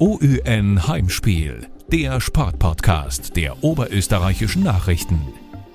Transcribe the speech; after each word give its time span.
OÜN 0.00 0.88
Heimspiel, 0.88 1.66
der 1.92 2.22
Sportpodcast 2.22 3.36
der 3.36 3.62
oberösterreichischen 3.62 4.62
Nachrichten. 4.62 5.20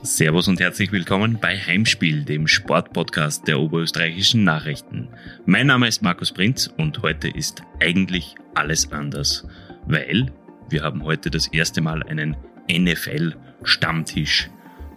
Servus 0.02 0.48
und 0.48 0.60
herzlich 0.60 0.92
willkommen 0.92 1.38
bei 1.40 1.56
Heimspiel, 1.56 2.26
dem 2.26 2.48
Sportpodcast 2.48 3.48
der 3.48 3.60
oberösterreichischen 3.60 4.44
Nachrichten. 4.44 5.10
Mein 5.46 5.68
Name 5.68 5.88
ist 5.88 6.02
Markus 6.02 6.32
Prinz 6.32 6.74
und 6.76 7.04
heute 7.04 7.28
ist 7.28 7.62
eigentlich 7.80 8.34
alles 8.56 8.92
anders, 8.92 9.48
weil 9.86 10.32
wir 10.72 10.82
haben 10.82 11.04
heute 11.04 11.30
das 11.30 11.46
erste 11.46 11.82
Mal 11.82 12.02
einen 12.02 12.36
NFL-Stammtisch. 12.68 14.50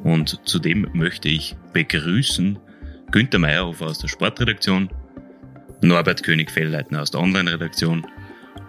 Und 0.04 0.40
zudem 0.48 0.88
möchte 0.94 1.28
ich 1.28 1.54
begrüßen 1.74 2.58
Günter 3.10 3.38
Meyerhofer 3.38 3.88
aus 3.88 3.98
der 3.98 4.08
Sportredaktion, 4.08 4.88
Norbert 5.82 6.22
König-Fellleitner 6.22 7.02
aus 7.02 7.10
der 7.10 7.20
Online-Redaktion 7.20 8.06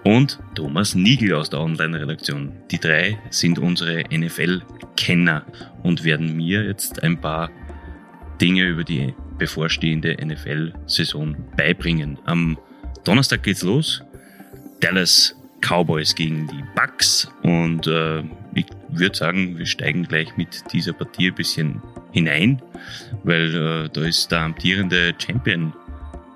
und 0.03 0.39
Thomas 0.55 0.95
Niegel 0.95 1.33
aus 1.35 1.49
der 1.49 1.59
Online-Redaktion. 1.59 2.51
Die 2.71 2.79
drei 2.79 3.19
sind 3.29 3.59
unsere 3.59 4.03
NFL-Kenner 4.11 5.45
und 5.83 6.03
werden 6.03 6.35
mir 6.35 6.63
jetzt 6.63 7.03
ein 7.03 7.19
paar 7.19 7.49
Dinge 8.41 8.63
über 8.63 8.83
die 8.83 9.13
bevorstehende 9.37 10.17
NFL-Saison 10.23 11.35
beibringen. 11.57 12.17
Am 12.25 12.57
Donnerstag 13.03 13.43
geht's 13.43 13.63
los. 13.63 14.01
Dallas 14.79 15.35
Cowboys 15.61 16.15
gegen 16.15 16.47
die 16.47 16.63
Bucks 16.75 17.29
und 17.43 17.85
äh, 17.87 18.23
ich 18.55 18.65
würde 18.89 19.15
sagen, 19.15 19.57
wir 19.57 19.65
steigen 19.65 20.03
gleich 20.03 20.35
mit 20.37 20.63
dieser 20.71 20.93
Partie 20.93 21.27
ein 21.27 21.35
bisschen 21.35 21.81
hinein, 22.11 22.61
weil 23.23 23.55
äh, 23.55 23.89
da 23.89 24.01
ist 24.05 24.31
der 24.31 24.41
amtierende 24.41 25.13
Champion 25.17 25.73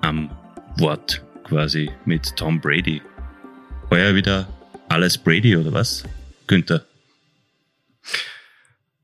am 0.02 0.30
Wort 0.78 1.24
quasi 1.44 1.90
mit 2.04 2.36
Tom 2.36 2.60
Brady. 2.60 3.00
Heuer 3.90 4.14
wieder 4.14 4.48
alles 4.88 5.18
Brady 5.18 5.56
oder 5.56 5.72
was? 5.72 6.04
Günther? 6.46 6.86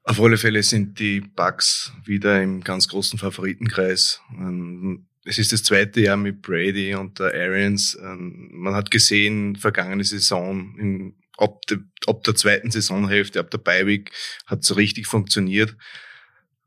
Auf 0.04 0.20
alle 0.20 0.36
Fälle 0.36 0.62
sind 0.62 0.98
die 0.98 1.20
Bucks 1.20 1.92
wieder 2.04 2.42
im 2.42 2.62
ganz 2.62 2.88
großen 2.88 3.18
Favoritenkreis. 3.18 4.20
Ähm, 4.32 5.06
es 5.24 5.38
ist 5.38 5.52
das 5.52 5.62
zweite 5.62 6.00
Jahr 6.00 6.16
mit 6.16 6.42
Brady 6.42 6.94
und 6.94 7.18
der 7.18 7.34
Arians. 7.34 7.96
Ähm, 8.02 8.50
man 8.52 8.74
hat 8.74 8.90
gesehen, 8.90 9.56
vergangene 9.56 10.04
Saison, 10.04 10.74
in, 10.78 11.14
ab, 11.36 11.64
de, 11.66 11.78
ab 12.06 12.24
der 12.24 12.34
zweiten 12.34 12.70
Saisonhälfte, 12.70 13.40
ab 13.40 13.50
der 13.50 13.58
Beiweg, 13.58 14.10
hat 14.46 14.64
so 14.64 14.74
richtig 14.74 15.06
funktioniert. 15.06 15.76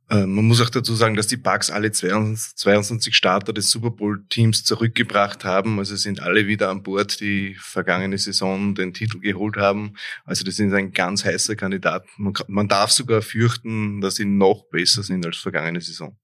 Äh, 0.09 0.25
man 0.25 0.45
muss 0.45 0.61
auch 0.61 0.69
dazu 0.69 0.95
sagen, 0.95 1.15
dass 1.15 1.27
die 1.27 1.37
Bucks 1.37 1.71
alle 1.71 1.91
22 1.91 3.15
Starter 3.15 3.53
des 3.53 3.69
Super 3.69 3.91
Bowl 3.91 4.23
Teams 4.29 4.63
zurückgebracht 4.63 5.45
haben. 5.45 5.79
Also 5.79 5.95
sind 5.95 6.21
alle 6.21 6.47
wieder 6.47 6.69
an 6.69 6.83
Bord, 6.83 7.19
die 7.21 7.55
vergangene 7.59 8.17
Saison 8.17 8.75
den 8.75 8.93
Titel 8.93 9.19
geholt 9.19 9.57
haben. 9.57 9.93
Also 10.25 10.43
das 10.43 10.59
ist 10.59 10.73
ein 10.73 10.91
ganz 10.91 11.23
heißer 11.23 11.55
Kandidat. 11.55 12.05
Man, 12.17 12.33
man 12.47 12.67
darf 12.67 12.91
sogar 12.91 13.21
fürchten, 13.21 14.01
dass 14.01 14.15
sie 14.15 14.25
noch 14.25 14.65
besser 14.69 15.03
sind 15.03 15.25
als 15.25 15.37
vergangene 15.37 15.81
Saison. 15.81 16.17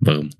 Warum? 0.00 0.30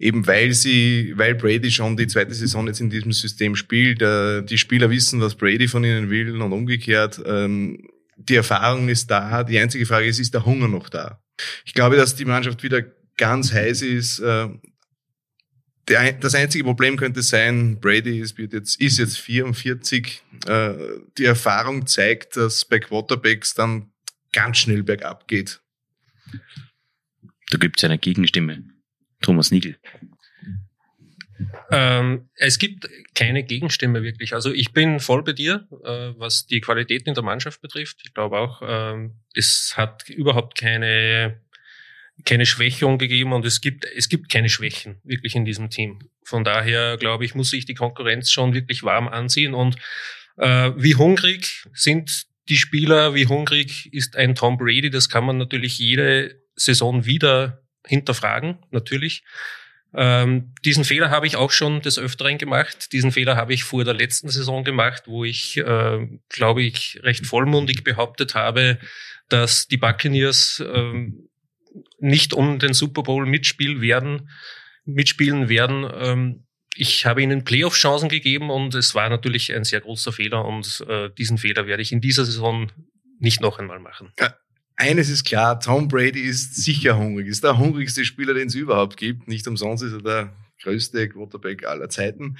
Eben 0.00 0.26
weil 0.28 0.52
sie, 0.54 1.12
weil 1.16 1.34
Brady 1.34 1.72
schon 1.72 1.96
die 1.96 2.06
zweite 2.06 2.32
Saison 2.32 2.68
jetzt 2.68 2.80
in 2.80 2.88
diesem 2.88 3.12
System 3.12 3.56
spielt. 3.56 4.00
Äh, 4.00 4.42
die 4.42 4.56
Spieler 4.56 4.90
wissen, 4.90 5.20
was 5.20 5.34
Brady 5.34 5.66
von 5.66 5.82
ihnen 5.82 6.08
will 6.08 6.40
und 6.40 6.52
umgekehrt 6.52 7.20
ähm, 7.26 7.82
die 8.18 8.36
Erfahrung 8.36 8.88
ist 8.88 9.10
da. 9.10 9.44
Die 9.44 9.58
einzige 9.58 9.86
Frage 9.86 10.06
ist, 10.06 10.18
ist 10.18 10.34
der 10.34 10.44
Hunger 10.44 10.68
noch 10.68 10.88
da? 10.88 11.22
Ich 11.64 11.72
glaube, 11.72 11.96
dass 11.96 12.16
die 12.16 12.24
Mannschaft 12.24 12.62
wieder 12.62 12.82
ganz 13.16 13.52
heiß 13.52 13.82
ist. 13.82 14.18
Äh, 14.18 14.48
das 15.86 16.34
einzige 16.34 16.64
Problem 16.64 16.96
könnte 16.96 17.22
sein, 17.22 17.80
Brady 17.80 18.20
ist, 18.20 18.38
jetzt, 18.38 18.78
ist 18.78 18.98
jetzt 18.98 19.18
44. 19.18 20.22
Äh, 20.46 20.74
die 21.16 21.24
Erfahrung 21.24 21.86
zeigt, 21.86 22.36
dass 22.36 22.66
bei 22.66 22.78
Quarterbacks 22.78 23.54
dann 23.54 23.90
ganz 24.32 24.58
schnell 24.58 24.82
bergab 24.82 25.26
geht. 25.28 25.62
Da 27.50 27.56
gibt 27.56 27.78
es 27.78 27.84
eine 27.84 27.98
Gegenstimme. 27.98 28.64
Thomas 29.22 29.50
Nigel. 29.50 29.78
Ähm, 31.70 32.28
es 32.34 32.58
gibt 32.58 32.88
keine 33.14 33.44
Gegenstimme 33.44 34.02
wirklich. 34.02 34.34
Also 34.34 34.52
ich 34.52 34.72
bin 34.72 35.00
voll 35.00 35.22
bei 35.22 35.32
dir, 35.32 35.66
äh, 35.84 36.12
was 36.18 36.46
die 36.46 36.60
Qualitäten 36.60 37.10
in 37.10 37.14
der 37.14 37.24
Mannschaft 37.24 37.60
betrifft. 37.60 38.00
Ich 38.04 38.14
glaube 38.14 38.38
auch, 38.38 38.62
ähm, 38.64 39.20
es 39.34 39.74
hat 39.76 40.08
überhaupt 40.08 40.56
keine 40.58 41.40
keine 42.24 42.46
Schwächung 42.46 42.98
gegeben 42.98 43.32
und 43.32 43.46
es 43.46 43.60
gibt 43.60 43.84
es 43.84 44.08
gibt 44.08 44.28
keine 44.28 44.48
Schwächen 44.48 45.00
wirklich 45.04 45.36
in 45.36 45.44
diesem 45.44 45.70
Team. 45.70 46.00
Von 46.24 46.42
daher 46.42 46.96
glaube 46.96 47.24
ich, 47.24 47.34
muss 47.34 47.50
sich 47.50 47.64
die 47.64 47.74
Konkurrenz 47.74 48.32
schon 48.32 48.54
wirklich 48.54 48.82
warm 48.82 49.06
anziehen 49.06 49.54
und 49.54 49.76
äh, 50.36 50.72
wie 50.76 50.96
hungrig 50.96 51.64
sind 51.74 52.26
die 52.48 52.56
Spieler, 52.56 53.14
wie 53.14 53.26
hungrig 53.26 53.92
ist 53.92 54.16
ein 54.16 54.34
Tom 54.34 54.56
Brady, 54.56 54.90
das 54.90 55.08
kann 55.08 55.24
man 55.24 55.36
natürlich 55.38 55.78
jede 55.78 56.42
Saison 56.56 57.04
wieder 57.04 57.62
hinterfragen, 57.86 58.58
natürlich. 58.70 59.22
Ähm, 59.94 60.54
diesen 60.64 60.84
Fehler 60.84 61.10
habe 61.10 61.26
ich 61.26 61.36
auch 61.36 61.50
schon 61.50 61.80
des 61.80 61.98
Öfteren 61.98 62.38
gemacht. 62.38 62.92
Diesen 62.92 63.10
Fehler 63.10 63.36
habe 63.36 63.54
ich 63.54 63.64
vor 63.64 63.84
der 63.84 63.94
letzten 63.94 64.28
Saison 64.28 64.64
gemacht, 64.64 65.04
wo 65.06 65.24
ich, 65.24 65.56
äh, 65.56 66.06
glaube 66.28 66.62
ich, 66.62 67.00
recht 67.02 67.26
vollmundig 67.26 67.84
behauptet 67.84 68.34
habe, 68.34 68.78
dass 69.28 69.66
die 69.66 69.76
Buccaneers 69.78 70.60
äh, 70.60 71.10
nicht 71.98 72.34
um 72.34 72.58
den 72.58 72.74
Super 72.74 73.02
Bowl 73.02 73.26
mitspielen 73.26 73.80
werden, 73.80 74.30
mitspielen 74.84 75.48
werden. 75.48 75.90
Ähm, 75.94 76.44
ich 76.74 77.06
habe 77.06 77.22
ihnen 77.22 77.44
Playoff-Chancen 77.44 78.08
gegeben 78.08 78.50
und 78.50 78.74
es 78.74 78.94
war 78.94 79.08
natürlich 79.08 79.52
ein 79.52 79.64
sehr 79.64 79.80
großer 79.80 80.12
Fehler 80.12 80.44
und 80.44 80.84
äh, 80.88 81.10
diesen 81.16 81.38
Fehler 81.38 81.66
werde 81.66 81.82
ich 81.82 81.92
in 81.92 82.00
dieser 82.00 82.24
Saison 82.24 82.70
nicht 83.18 83.40
noch 83.40 83.58
einmal 83.58 83.80
machen. 83.80 84.12
Ja, 84.20 84.34
eines 84.78 85.10
ist 85.10 85.24
klar, 85.24 85.60
Tom 85.60 85.88
Brady 85.88 86.20
ist 86.20 86.54
sicher 86.54 86.96
hungrig, 86.96 87.26
ist 87.26 87.44
der 87.44 87.58
hungrigste 87.58 88.04
Spieler, 88.04 88.32
den 88.32 88.46
es 88.46 88.54
überhaupt 88.54 88.96
gibt. 88.96 89.28
Nicht 89.28 89.46
umsonst 89.46 89.82
ist 89.82 89.92
er 89.92 90.02
der 90.02 90.32
größte 90.62 91.08
Quarterback 91.08 91.66
aller 91.66 91.88
Zeiten. 91.88 92.38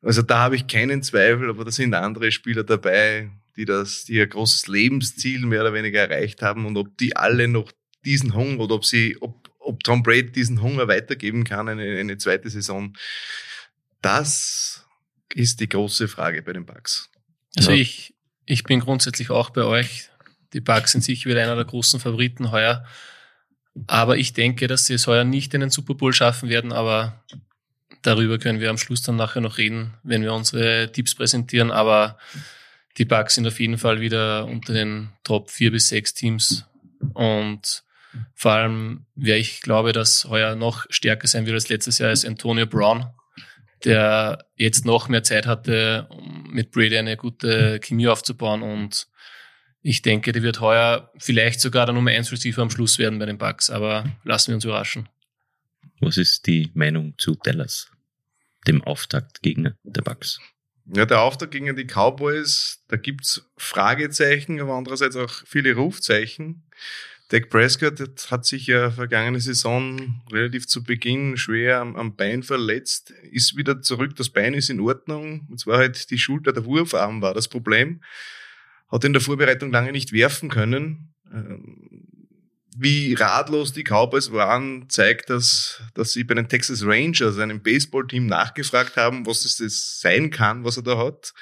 Also 0.00 0.22
da 0.22 0.38
habe 0.38 0.56
ich 0.56 0.68
keinen 0.68 1.02
Zweifel, 1.02 1.50
aber 1.50 1.64
da 1.64 1.70
sind 1.70 1.94
andere 1.94 2.30
Spieler 2.32 2.64
dabei, 2.64 3.30
die 3.56 3.64
das, 3.64 4.04
die 4.04 4.14
ihr 4.14 4.26
großes 4.26 4.68
Lebensziel 4.68 5.44
mehr 5.46 5.62
oder 5.62 5.74
weniger 5.74 6.00
erreicht 6.00 6.42
haben 6.42 6.64
und 6.64 6.76
ob 6.76 6.96
die 6.96 7.16
alle 7.16 7.48
noch 7.48 7.72
diesen 8.04 8.34
Hunger 8.34 8.60
oder 8.60 8.76
ob 8.76 8.84
sie, 8.84 9.16
ob, 9.20 9.50
ob 9.58 9.82
Tom 9.82 10.02
Brady 10.02 10.30
diesen 10.30 10.62
Hunger 10.62 10.86
weitergeben 10.86 11.44
kann, 11.44 11.68
eine, 11.68 11.98
eine 11.98 12.18
zweite 12.18 12.48
Saison, 12.50 12.96
das 14.00 14.86
ist 15.34 15.60
die 15.60 15.68
große 15.68 16.06
Frage 16.06 16.42
bei 16.42 16.52
den 16.52 16.66
Bucks. 16.66 17.10
Also 17.56 17.72
ja. 17.72 17.78
ich, 17.78 18.14
ich 18.46 18.62
bin 18.62 18.80
grundsätzlich 18.80 19.30
auch 19.30 19.50
bei 19.50 19.64
euch. 19.64 20.09
Die 20.52 20.60
Bucks 20.60 20.92
sind 20.92 21.02
sicher 21.02 21.30
wieder 21.30 21.42
einer 21.42 21.56
der 21.56 21.64
großen 21.64 22.00
Favoriten 22.00 22.50
heuer. 22.50 22.84
Aber 23.86 24.16
ich 24.16 24.32
denke, 24.32 24.66
dass 24.66 24.86
sie 24.86 24.94
es 24.94 25.06
heuer 25.06 25.24
nicht 25.24 25.54
in 25.54 25.60
den 25.60 25.70
Super 25.70 25.94
Bowl 25.94 26.12
schaffen 26.12 26.48
werden, 26.48 26.72
aber 26.72 27.24
darüber 28.02 28.38
können 28.38 28.60
wir 28.60 28.70
am 28.70 28.78
Schluss 28.78 29.02
dann 29.02 29.16
nachher 29.16 29.40
noch 29.40 29.58
reden, 29.58 29.94
wenn 30.02 30.22
wir 30.22 30.34
unsere 30.34 30.90
Tipps 30.92 31.14
präsentieren. 31.14 31.70
Aber 31.70 32.18
die 32.98 33.04
Bucks 33.04 33.36
sind 33.36 33.46
auf 33.46 33.60
jeden 33.60 33.78
Fall 33.78 34.00
wieder 34.00 34.46
unter 34.46 34.72
den 34.72 35.12
Top 35.22 35.50
4 35.50 35.70
bis 35.70 35.88
6 35.88 36.14
Teams. 36.14 36.66
Und 37.14 37.84
vor 38.34 38.52
allem, 38.52 39.06
wer 39.14 39.38
ich 39.38 39.60
glaube, 39.62 39.92
dass 39.92 40.24
heuer 40.24 40.56
noch 40.56 40.86
stärker 40.90 41.28
sein 41.28 41.46
wird 41.46 41.54
als 41.54 41.68
letztes 41.68 41.98
Jahr, 41.98 42.10
ist 42.10 42.26
Antonio 42.26 42.66
Brown, 42.66 43.06
der 43.84 44.46
jetzt 44.56 44.84
noch 44.84 45.08
mehr 45.08 45.22
Zeit 45.22 45.46
hatte, 45.46 46.08
um 46.10 46.50
mit 46.50 46.72
Brady 46.72 46.98
eine 46.98 47.16
gute 47.16 47.78
Chemie 47.80 48.08
aufzubauen 48.08 48.62
und 48.62 49.06
ich 49.82 50.02
denke, 50.02 50.32
der 50.32 50.42
wird 50.42 50.60
heuer 50.60 51.10
vielleicht 51.18 51.60
sogar 51.60 51.86
der 51.86 51.94
Nummer 51.94 52.10
1 52.10 52.30
Receiver 52.32 52.62
am 52.62 52.70
Schluss 52.70 52.98
werden 52.98 53.18
bei 53.18 53.26
den 53.26 53.38
Bucks, 53.38 53.70
aber 53.70 54.04
lassen 54.24 54.48
wir 54.48 54.56
uns 54.56 54.64
überraschen. 54.64 55.08
Was 56.00 56.16
ist 56.16 56.46
die 56.46 56.70
Meinung 56.74 57.14
zu 57.18 57.34
Dallas, 57.34 57.90
dem 58.66 58.82
Auftaktgegner 58.82 59.76
der 59.82 60.02
Bucks? 60.02 60.40
Ja, 60.92 61.06
der 61.06 61.20
Auftakt 61.20 61.52
gegen 61.52 61.74
die 61.76 61.86
Cowboys, 61.86 62.82
da 62.88 62.96
gibt's 62.96 63.48
Fragezeichen, 63.56 64.60
aber 64.60 64.74
andererseits 64.74 65.16
auch 65.16 65.30
viele 65.46 65.74
Rufzeichen. 65.74 66.64
Dak 67.28 67.48
Prescott 67.48 68.00
hat 68.30 68.44
sich 68.44 68.66
ja 68.66 68.90
vergangene 68.90 69.40
Saison 69.40 70.20
relativ 70.32 70.66
zu 70.66 70.82
Beginn 70.82 71.36
schwer 71.36 71.78
am, 71.78 71.94
am, 71.94 72.16
Bein 72.16 72.42
verletzt, 72.42 73.12
ist 73.30 73.56
wieder 73.56 73.82
zurück, 73.82 74.16
das 74.16 74.30
Bein 74.30 74.52
ist 74.52 74.68
in 74.68 74.80
Ordnung. 74.80 75.46
Und 75.48 75.60
zwar 75.60 75.78
halt 75.78 76.10
die 76.10 76.18
Schulter, 76.18 76.52
der 76.52 76.64
Wurfarm 76.64 77.22
war 77.22 77.34
das 77.34 77.46
Problem 77.46 78.00
hat 78.90 79.04
in 79.04 79.12
der 79.12 79.22
Vorbereitung 79.22 79.70
lange 79.70 79.92
nicht 79.92 80.12
werfen 80.12 80.48
können. 80.48 81.14
Ähm, 81.32 82.06
wie 82.76 83.14
ratlos 83.14 83.72
die 83.72 83.84
Cowboys 83.84 84.32
waren, 84.32 84.88
zeigt 84.88 85.28
das, 85.28 85.82
dass 85.94 86.12
sie 86.12 86.24
bei 86.24 86.34
den 86.34 86.48
Texas 86.48 86.84
Rangers, 86.84 87.38
einem 87.38 87.62
Baseballteam, 87.62 88.26
nachgefragt 88.26 88.96
haben, 88.96 89.26
was 89.26 89.44
es 89.44 90.00
sein 90.00 90.30
kann, 90.30 90.64
was 90.64 90.76
er 90.76 90.84
da 90.84 90.96
hat. 90.96 91.34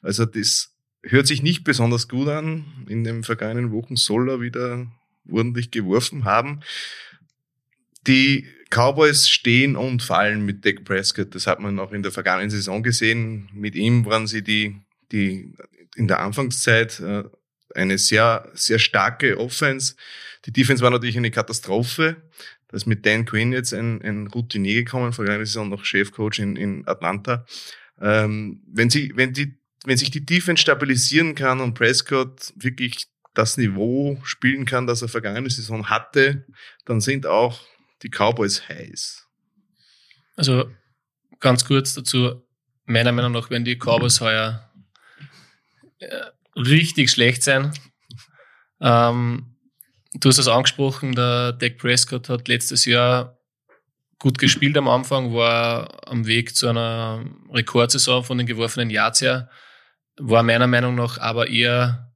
Also 0.00 0.24
das 0.24 0.74
hört 1.02 1.26
sich 1.26 1.42
nicht 1.42 1.64
besonders 1.64 2.08
gut 2.08 2.28
an. 2.28 2.86
In 2.88 3.04
den 3.04 3.24
vergangenen 3.24 3.72
Wochen 3.72 3.96
soll 3.96 4.30
er 4.30 4.40
wieder 4.40 4.86
ordentlich 5.30 5.70
geworfen 5.70 6.24
haben. 6.24 6.60
Die 8.06 8.46
Cowboys 8.70 9.28
stehen 9.28 9.76
und 9.76 10.02
fallen 10.02 10.46
mit 10.46 10.64
Dak 10.64 10.84
Prescott. 10.84 11.34
Das 11.34 11.46
hat 11.46 11.60
man 11.60 11.78
auch 11.78 11.92
in 11.92 12.02
der 12.02 12.12
vergangenen 12.12 12.50
Saison 12.50 12.82
gesehen. 12.82 13.48
Mit 13.52 13.74
ihm 13.74 14.04
waren 14.06 14.26
sie 14.26 14.42
die 14.42 14.76
die 15.12 15.52
in 15.96 16.08
der 16.08 16.20
Anfangszeit 16.20 17.00
äh, 17.00 17.24
eine 17.74 17.98
sehr, 17.98 18.50
sehr 18.54 18.78
starke 18.78 19.38
Offense. 19.38 19.94
Die 20.44 20.52
Defense 20.52 20.82
war 20.82 20.90
natürlich 20.90 21.16
eine 21.16 21.30
Katastrophe. 21.30 22.16
Da 22.68 22.76
ist 22.76 22.86
mit 22.86 23.06
Dan 23.06 23.24
Quinn 23.24 23.52
jetzt 23.52 23.72
ein, 23.72 24.02
ein 24.02 24.26
Routinier 24.28 24.84
gekommen, 24.84 25.12
vergangene 25.12 25.46
Saison 25.46 25.68
noch 25.68 25.84
Chefcoach 25.84 26.38
in, 26.38 26.56
in 26.56 26.86
Atlanta. 26.86 27.46
Ähm, 28.00 28.62
wenn, 28.66 28.90
sie, 28.90 29.12
wenn, 29.14 29.32
die, 29.32 29.58
wenn 29.84 29.96
sich 29.96 30.10
die 30.10 30.24
Defense 30.24 30.62
stabilisieren 30.62 31.34
kann 31.34 31.60
und 31.60 31.74
Prescott 31.74 32.52
wirklich 32.56 33.06
das 33.34 33.56
Niveau 33.56 34.18
spielen 34.24 34.64
kann, 34.64 34.86
das 34.86 35.02
er 35.02 35.08
vergangene 35.08 35.50
Saison 35.50 35.88
hatte, 35.88 36.46
dann 36.86 37.00
sind 37.00 37.26
auch 37.26 37.60
die 38.02 38.08
Cowboys 38.08 38.68
heiß. 38.68 39.26
Also 40.36 40.70
ganz 41.40 41.64
kurz 41.64 41.94
dazu, 41.94 42.42
meiner 42.86 43.12
Meinung 43.12 43.32
nach, 43.32 43.50
wenn 43.50 43.64
die 43.64 43.76
Cowboys 43.76 44.20
heuer 44.20 44.65
richtig 46.56 47.10
schlecht 47.10 47.42
sein. 47.42 47.72
Ähm, 48.80 49.56
du 50.14 50.28
hast 50.28 50.38
es 50.38 50.48
angesprochen, 50.48 51.14
der 51.14 51.52
Dak 51.52 51.78
Prescott 51.78 52.28
hat 52.28 52.48
letztes 52.48 52.84
Jahr 52.84 53.38
gut 54.18 54.38
gespielt 54.38 54.76
am 54.78 54.88
Anfang, 54.88 55.34
war 55.34 56.08
am 56.08 56.26
Weg 56.26 56.56
zu 56.56 56.68
einer 56.68 57.24
Rekordsaison 57.52 58.24
von 58.24 58.38
den 58.38 58.46
geworfenen 58.46 58.90
Yards 58.90 59.20
her, 59.20 59.50
war 60.18 60.42
meiner 60.42 60.66
Meinung 60.66 60.94
nach 60.94 61.18
aber 61.18 61.48
eher 61.48 62.12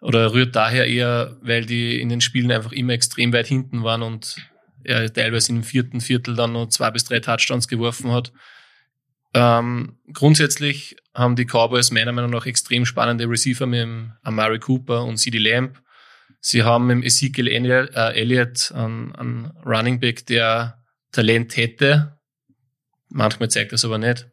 oder 0.00 0.32
rührt 0.32 0.54
daher 0.54 0.86
eher, 0.86 1.36
weil 1.40 1.66
die 1.66 2.00
in 2.00 2.08
den 2.08 2.20
Spielen 2.20 2.52
einfach 2.52 2.72
immer 2.72 2.92
extrem 2.92 3.32
weit 3.32 3.46
hinten 3.46 3.82
waren 3.82 4.02
und 4.02 4.36
er 4.84 5.12
teilweise 5.12 5.52
im 5.52 5.64
vierten 5.64 6.00
Viertel 6.00 6.34
dann 6.36 6.52
noch 6.52 6.68
zwei 6.68 6.90
bis 6.90 7.04
drei 7.04 7.20
Touchdowns 7.20 7.68
geworfen 7.68 8.12
hat. 8.12 8.32
Ähm, 9.40 9.96
grundsätzlich 10.12 10.96
haben 11.14 11.36
die 11.36 11.44
Cowboys 11.44 11.92
meiner 11.92 12.10
Meinung 12.10 12.32
nach 12.32 12.46
extrem 12.46 12.84
spannende 12.84 13.30
Receiver 13.30 13.66
mit 13.66 13.80
dem 13.80 14.12
Amari 14.22 14.58
Cooper 14.58 15.04
und 15.04 15.18
CD 15.18 15.38
Lamb. 15.38 15.80
Sie 16.40 16.64
haben 16.64 16.88
mit 16.88 17.04
Ezekiel 17.04 17.46
äh, 17.46 18.20
Elliott 18.20 18.72
einen, 18.72 19.14
einen 19.14 19.52
Running 19.64 20.00
Back, 20.00 20.26
der 20.26 20.82
Talent 21.12 21.56
hätte. 21.56 22.18
Manchmal 23.10 23.48
zeigt 23.48 23.70
das 23.70 23.84
aber 23.84 23.98
nicht. 23.98 24.26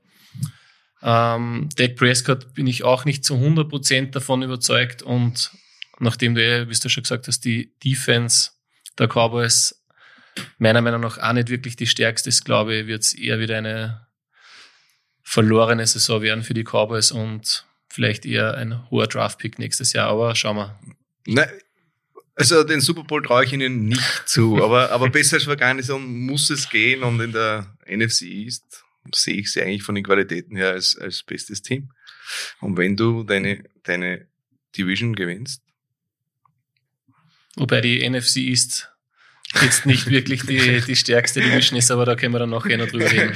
Ähm, 1.04 1.70
Dak 1.76 1.98
Prescott 1.98 2.56
bin 2.56 2.66
ich 2.66 2.84
auch 2.84 3.06
nicht 3.06 3.24
zu 3.24 3.36
100% 3.36 4.10
davon 4.10 4.42
überzeugt 4.42 5.04
und 5.04 5.52
nachdem 6.00 6.34
du, 6.34 6.68
wie 6.68 6.74
du 6.74 6.90
schon 6.90 7.04
gesagt 7.04 7.28
hast, 7.28 7.46
die 7.46 7.76
Defense 7.84 8.54
der 8.98 9.08
Cowboys 9.08 9.86
meiner 10.58 10.82
Meinung 10.82 11.02
nach 11.02 11.20
auch 11.20 11.34
nicht 11.34 11.50
wirklich 11.50 11.76
die 11.76 11.86
stärkste 11.86 12.30
ist, 12.30 12.44
glaube 12.44 12.74
ich, 12.74 12.88
wird 12.88 13.04
es 13.04 13.14
eher 13.14 13.40
wieder 13.40 13.60
eine 13.60 14.05
verlorene 15.26 15.86
Saison 15.86 16.22
werden 16.22 16.44
für 16.44 16.54
die 16.54 16.64
Cowboys 16.64 17.12
und 17.12 17.66
vielleicht 17.90 18.26
eher 18.26 18.56
ein 18.56 18.90
hoher 18.90 19.08
Draft-Pick 19.08 19.60
nächstes 19.60 19.92
Jahr, 19.92 20.08
aber 20.08 20.36
schauen 20.36 20.58
wir. 20.58 20.80
Nein, 21.26 21.50
also 22.36 22.64
den 22.64 22.80
Super 22.80 23.04
Bowl 23.04 23.24
traue 23.24 23.44
ich 23.44 23.52
ihnen 23.52 23.88
nicht 23.88 24.28
zu, 24.28 24.64
aber, 24.64 24.92
aber 24.92 25.10
besser 25.10 25.38
als 25.38 25.46
vergangene 25.46 25.82
Saison 25.82 26.06
muss 26.06 26.50
es 26.50 26.70
gehen 26.70 27.04
und 27.04 27.20
in 27.20 27.32
der 27.32 27.76
NFC 27.88 28.22
East 28.22 28.84
sehe 29.14 29.36
ich 29.36 29.52
sie 29.52 29.62
eigentlich 29.62 29.84
von 29.84 29.96
den 29.96 30.04
Qualitäten 30.04 30.56
her 30.56 30.72
als, 30.72 30.98
als 30.98 31.24
bestes 31.24 31.62
Team. 31.62 31.92
Und 32.62 32.78
wenn 32.78 32.96
du 32.96 33.24
deine, 33.24 33.64
deine 33.84 34.28
Division 34.78 35.16
gewinnst. 35.16 35.64
Wobei 37.56 37.82
die 37.82 38.08
NFC 38.08 38.38
East 38.38 38.92
jetzt 39.62 39.86
nicht 39.86 40.10
wirklich 40.10 40.46
die, 40.46 40.82
die 40.82 40.96
stärkste 40.96 41.42
Division 41.42 41.78
ist, 41.78 41.92
aber 41.92 42.06
da 42.06 42.16
können 42.16 42.34
wir 42.34 42.40
dann 42.40 42.50
noch 42.50 42.66
noch 42.66 42.88
drüber 42.88 43.12
reden. 43.12 43.36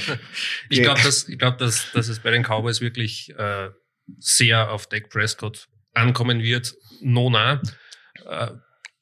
Ich 0.69 0.81
glaube, 0.81 1.01
dass, 1.01 1.27
ich 1.27 1.38
glaub, 1.38 1.57
dass, 1.57 1.92
dass 1.92 2.07
es 2.07 2.19
bei 2.19 2.31
den 2.31 2.44
Cowboys 2.44 2.81
wirklich 2.81 3.33
äh, 3.38 3.69
sehr 4.18 4.71
auf 4.71 4.88
Dak 4.88 5.10
Prescott 5.10 5.68
ankommen 5.94 6.42
wird. 6.42 6.74
Nona. 7.01 7.62
Äh, 8.27 8.51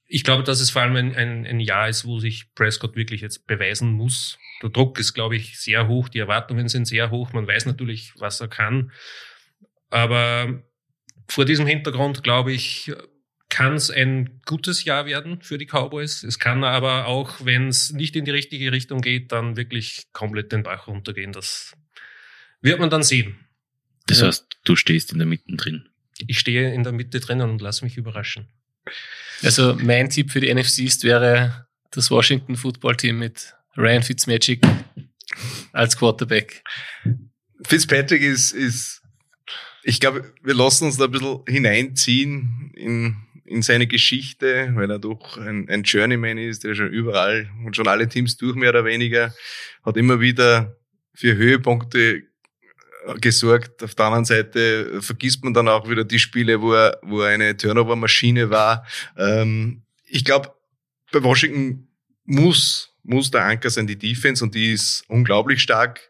ich 0.05 0.23
glaube, 0.23 0.43
dass 0.43 0.61
es 0.61 0.69
vor 0.69 0.81
allem 0.81 0.95
ein, 0.95 1.15
ein, 1.15 1.45
ein 1.45 1.59
Jahr 1.59 1.89
ist, 1.89 2.05
wo 2.05 2.19
sich 2.19 2.53
Prescott 2.55 2.95
wirklich 2.95 3.21
jetzt 3.21 3.45
beweisen 3.45 3.91
muss. 3.91 4.37
Der 4.61 4.69
Druck 4.69 4.99
ist, 4.99 5.13
glaube 5.13 5.35
ich, 5.35 5.59
sehr 5.59 5.87
hoch, 5.87 6.09
die 6.09 6.19
Erwartungen 6.19 6.69
sind 6.69 6.85
sehr 6.85 7.11
hoch. 7.11 7.33
Man 7.33 7.47
weiß 7.47 7.65
natürlich, 7.65 8.13
was 8.17 8.39
er 8.39 8.47
kann. 8.47 8.91
Aber 9.89 10.63
vor 11.27 11.45
diesem 11.45 11.67
Hintergrund, 11.67 12.23
glaube 12.23 12.53
ich, 12.53 12.93
kann 13.49 13.75
es 13.75 13.89
ein 13.89 14.41
gutes 14.45 14.83
Jahr 14.83 15.05
werden 15.05 15.41
für 15.41 15.57
die 15.57 15.65
Cowboys. 15.65 16.23
Es 16.23 16.39
kann 16.39 16.63
aber 16.63 17.05
auch, 17.05 17.45
wenn 17.45 17.69
es 17.69 17.91
nicht 17.91 18.15
in 18.15 18.25
die 18.25 18.31
richtige 18.31 18.71
Richtung 18.71 19.01
geht, 19.01 19.31
dann 19.31 19.55
wirklich 19.55 20.07
komplett 20.11 20.51
den 20.51 20.63
Bach 20.63 20.87
runtergehen. 20.87 21.31
Das 21.31 21.75
wird 22.61 22.79
man 22.79 22.89
dann 22.89 23.03
sehen. 23.03 23.37
Das 24.07 24.21
heißt, 24.21 24.47
du 24.63 24.75
stehst 24.75 25.11
in 25.11 25.17
der 25.17 25.27
Mitte 25.27 25.55
drin. 25.55 25.89
Ich 26.27 26.39
stehe 26.39 26.73
in 26.73 26.83
der 26.83 26.93
Mitte 26.93 27.19
drinnen 27.19 27.49
und 27.49 27.61
lass 27.61 27.81
mich 27.81 27.97
überraschen. 27.97 28.47
Also 29.43 29.75
mein 29.75 30.09
Tipp 30.09 30.31
für 30.31 30.39
die 30.39 30.53
NFC 30.53 30.79
East 30.79 31.03
wäre 31.03 31.67
das 31.91 32.09
Washington 32.09 32.55
Football 32.55 32.95
Team 32.95 33.19
mit 33.19 33.53
Ryan 33.75 34.03
Fitzmagic 34.03 34.61
als 35.73 35.97
Quarterback. 35.97 36.63
Fitzpatrick 37.63 38.21
ist, 38.21 38.53
ist 38.53 39.01
ich 39.83 39.99
glaube, 39.99 40.33
wir 40.43 40.53
lassen 40.53 40.85
uns 40.85 40.97
da 40.97 41.05
ein 41.05 41.11
bisschen 41.11 41.43
hineinziehen 41.47 42.71
in 42.75 43.15
in 43.47 43.61
seine 43.61 43.87
Geschichte, 43.87 44.71
weil 44.73 44.91
er 44.91 44.99
doch 44.99 45.37
ein, 45.37 45.69
ein 45.69 45.83
Journeyman 45.83 46.37
ist, 46.37 46.63
der 46.63 46.75
schon 46.75 46.89
überall 46.89 47.49
und 47.65 47.75
schon 47.75 47.87
alle 47.87 48.07
Teams 48.07 48.37
durch 48.37 48.55
mehr 48.55 48.69
oder 48.69 48.85
weniger, 48.85 49.33
hat 49.83 49.97
immer 49.97 50.19
wieder 50.19 50.77
für 51.13 51.35
Höhepunkte 51.35 52.23
äh, 53.07 53.19
gesorgt. 53.21 53.81
Auf 53.83 53.95
der 53.95 54.05
anderen 54.05 54.25
Seite 54.25 55.01
vergisst 55.01 55.43
man 55.43 55.53
dann 55.53 55.69
auch 55.69 55.89
wieder 55.89 56.03
die 56.03 56.19
Spiele, 56.19 56.61
wo 56.61 56.73
er, 56.73 56.99
wo 57.01 57.21
er 57.21 57.29
eine 57.29 57.55
Turnover-Maschine 57.55 58.49
war. 58.49 58.85
Ähm, 59.17 59.83
ich 60.05 60.25
glaube, 60.25 60.53
bei 61.11 61.23
Washington 61.23 61.87
muss, 62.25 62.93
muss 63.03 63.31
der 63.31 63.45
Anker 63.45 63.69
sein, 63.69 63.87
die 63.87 63.97
Defense, 63.97 64.43
und 64.43 64.53
die 64.55 64.73
ist 64.73 65.05
unglaublich 65.07 65.61
stark. 65.61 66.01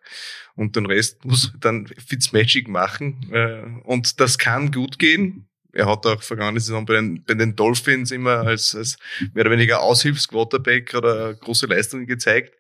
Und 0.56 0.76
den 0.76 0.88
Rest 0.88 1.24
muss 1.24 1.54
dann 1.60 1.86
Fitzmagic 1.86 2.68
machen. 2.68 3.30
Äh, 3.32 3.62
und 3.84 4.20
das 4.20 4.40
kann 4.40 4.72
gut 4.72 4.98
gehen 4.98 5.48
er 5.78 5.86
hat 5.86 6.08
auch 6.08 6.24
vergangene 6.24 6.60
Saison 6.60 6.86
bei 6.86 6.96
den, 6.96 7.24
bei 7.24 7.36
den 7.36 7.56
Dolphins 7.56 8.10
immer 8.10 8.40
als, 8.40 8.76
als 8.76 8.98
mehr 9.34 9.46
oder 9.46 9.52
weniger 9.52 9.82
Aushilfsquarterback 9.82 10.96
oder 10.96 11.36
große 11.36 11.68
Leistungen 11.68 12.08
gezeigt. 12.08 12.56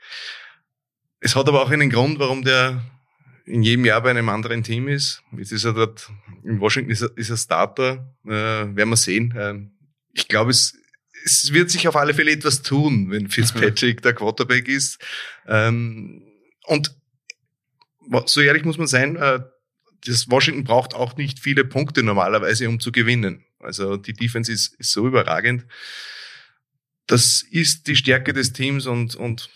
Es 1.19 1.35
hat 1.35 1.47
aber 1.47 1.63
auch 1.63 1.71
einen 1.71 1.89
Grund, 1.89 2.19
warum 2.19 2.43
der 2.43 2.83
in 3.45 3.63
jedem 3.63 3.85
Jahr 3.85 4.01
bei 4.01 4.11
einem 4.11 4.29
anderen 4.29 4.61
Team 4.61 4.87
ist. 4.87 5.23
Jetzt 5.35 5.51
ist 5.51 5.63
er 5.63 5.73
dort, 5.73 6.11
in 6.43 6.59
Washington 6.59 6.91
ist 6.91 7.01
er, 7.01 7.09
ist 7.17 7.31
er 7.31 7.37
Starter, 7.37 8.13
äh, 8.25 8.29
werden 8.29 8.89
wir 8.89 8.97
sehen. 8.97 9.33
Ähm, 9.35 9.71
ich 10.13 10.27
glaube, 10.27 10.51
es, 10.51 10.77
es 11.25 11.51
wird 11.53 11.71
sich 11.71 11.87
auf 11.87 11.95
alle 11.95 12.13
Fälle 12.13 12.31
etwas 12.31 12.61
tun, 12.61 13.09
wenn 13.09 13.29
Fitzpatrick 13.29 14.01
der 14.03 14.13
Quarterback 14.13 14.67
ist. 14.67 15.03
Ähm, 15.47 16.23
und 16.65 16.95
so 18.25 18.41
ehrlich 18.41 18.63
muss 18.63 18.77
man 18.77 18.87
sein, 18.87 19.15
äh, 19.15 19.39
das 20.05 20.29
Washington 20.29 20.63
braucht 20.63 20.93
auch 20.93 21.17
nicht 21.17 21.39
viele 21.39 21.65
Punkte 21.65 22.03
normalerweise, 22.03 22.69
um 22.69 22.79
zu 22.79 22.91
gewinnen. 22.91 23.45
Also 23.59 23.97
die 23.97 24.13
Defense 24.13 24.51
ist, 24.51 24.75
ist 24.75 24.91
so 24.91 25.07
überragend. 25.07 25.65
Das 27.07 27.41
ist 27.41 27.87
die 27.87 27.95
Stärke 27.95 28.33
des 28.33 28.53
Teams 28.53 28.85
und, 28.85 29.15
und 29.15 29.49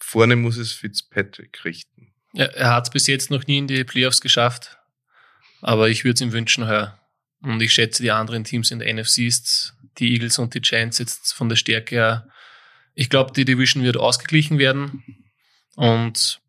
vorne 0.00 0.36
muss 0.36 0.56
es 0.56 0.72
Fitzpatrick 0.72 1.64
richten. 1.64 2.14
Ja, 2.32 2.46
er 2.46 2.74
hat 2.74 2.86
es 2.86 2.90
bis 2.90 3.06
jetzt 3.06 3.30
noch 3.30 3.46
nie 3.46 3.58
in 3.58 3.66
die 3.66 3.84
Playoffs 3.84 4.20
geschafft, 4.20 4.78
aber 5.62 5.88
ich 5.88 6.04
würde 6.04 6.14
es 6.14 6.20
ihm 6.20 6.32
wünschen 6.32 6.66
heuer. 6.66 6.98
Und 7.40 7.60
ich 7.60 7.72
schätze 7.72 8.02
die 8.02 8.10
anderen 8.10 8.44
Teams 8.44 8.70
in 8.70 8.78
der 8.78 8.92
NFC 8.92 9.30
die 9.98 10.12
Eagles 10.12 10.38
und 10.38 10.54
die 10.54 10.60
Giants 10.60 10.98
jetzt 10.98 11.32
von 11.32 11.48
der 11.48 11.56
Stärke 11.56 11.94
her. 11.96 12.28
Ich 12.94 13.10
glaube, 13.10 13.32
die 13.32 13.44
Division 13.44 13.82
wird 13.82 13.96
ausgeglichen 13.96 14.58
werden 14.58 15.04
und 15.74 16.40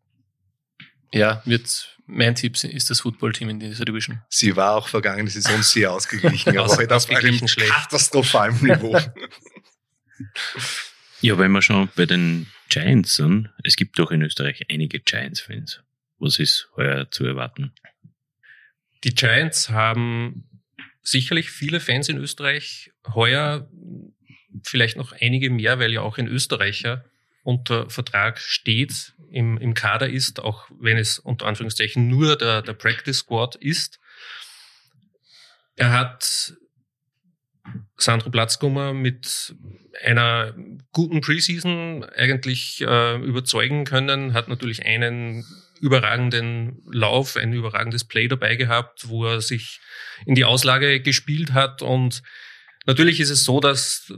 ja, 1.12 1.42
wird 1.44 1.97
mein 2.08 2.34
Tipp 2.34 2.62
ist 2.64 2.90
das 2.90 3.00
Footballteam 3.00 3.50
in 3.50 3.60
dieser 3.60 3.84
Division. 3.84 4.22
Sie 4.30 4.56
war 4.56 4.74
auch 4.74 4.88
vergangene 4.88 5.30
Saison 5.30 5.62
sehr 5.62 5.92
ausgeglichen, 5.92 6.48
aber 6.58 6.76
heute 6.76 6.96
auf 6.96 7.08
einem 7.10 7.38
katastrophalen 7.38 8.56
Niveau. 8.60 8.98
Ja, 11.20 11.36
wenn 11.36 11.50
wir 11.50 11.62
schon 11.62 11.88
bei 11.96 12.06
den 12.06 12.46
Giants 12.68 13.16
sind, 13.16 13.50
es 13.64 13.74
gibt 13.74 13.98
doch 13.98 14.12
in 14.12 14.22
Österreich 14.22 14.66
einige 14.70 15.00
Giants-Fans. 15.00 15.82
Was 16.18 16.38
ist 16.38 16.70
heuer 16.76 17.10
zu 17.10 17.24
erwarten? 17.24 17.72
Die 19.02 19.14
Giants 19.14 19.70
haben 19.70 20.48
sicherlich 21.02 21.50
viele 21.50 21.80
Fans 21.80 22.08
in 22.08 22.18
Österreich. 22.18 22.92
Heuer 23.14 23.68
vielleicht 24.62 24.96
noch 24.96 25.12
einige 25.12 25.50
mehr, 25.50 25.80
weil 25.80 25.92
ja 25.92 26.02
auch 26.02 26.18
ein 26.18 26.28
Österreicher 26.28 27.04
unter 27.42 27.88
Vertrag 27.88 28.38
steht, 28.38 29.14
im, 29.30 29.58
im 29.58 29.74
Kader 29.74 30.08
ist, 30.08 30.40
auch 30.40 30.68
wenn 30.78 30.96
es 30.96 31.18
unter 31.18 31.46
Anführungszeichen 31.46 32.08
nur 32.08 32.36
der, 32.36 32.62
der 32.62 32.72
Practice 32.72 33.18
Squad 33.18 33.56
ist. 33.56 34.00
Er 35.76 35.92
hat 35.92 36.54
Sandro 37.96 38.30
Platzgummer 38.30 38.94
mit 38.94 39.54
einer 40.04 40.54
guten 40.92 41.20
Preseason 41.20 42.04
eigentlich 42.04 42.80
äh, 42.80 43.16
überzeugen 43.16 43.84
können, 43.84 44.32
hat 44.32 44.48
natürlich 44.48 44.84
einen 44.84 45.44
überragenden 45.80 46.82
Lauf, 46.90 47.36
ein 47.36 47.52
überragendes 47.52 48.04
Play 48.04 48.28
dabei 48.28 48.56
gehabt, 48.56 49.08
wo 49.08 49.26
er 49.26 49.40
sich 49.40 49.80
in 50.26 50.34
die 50.34 50.44
Auslage 50.44 51.00
gespielt 51.00 51.52
hat. 51.52 51.82
Und 51.82 52.22
natürlich 52.86 53.20
ist 53.20 53.30
es 53.30 53.44
so, 53.44 53.60
dass 53.60 54.12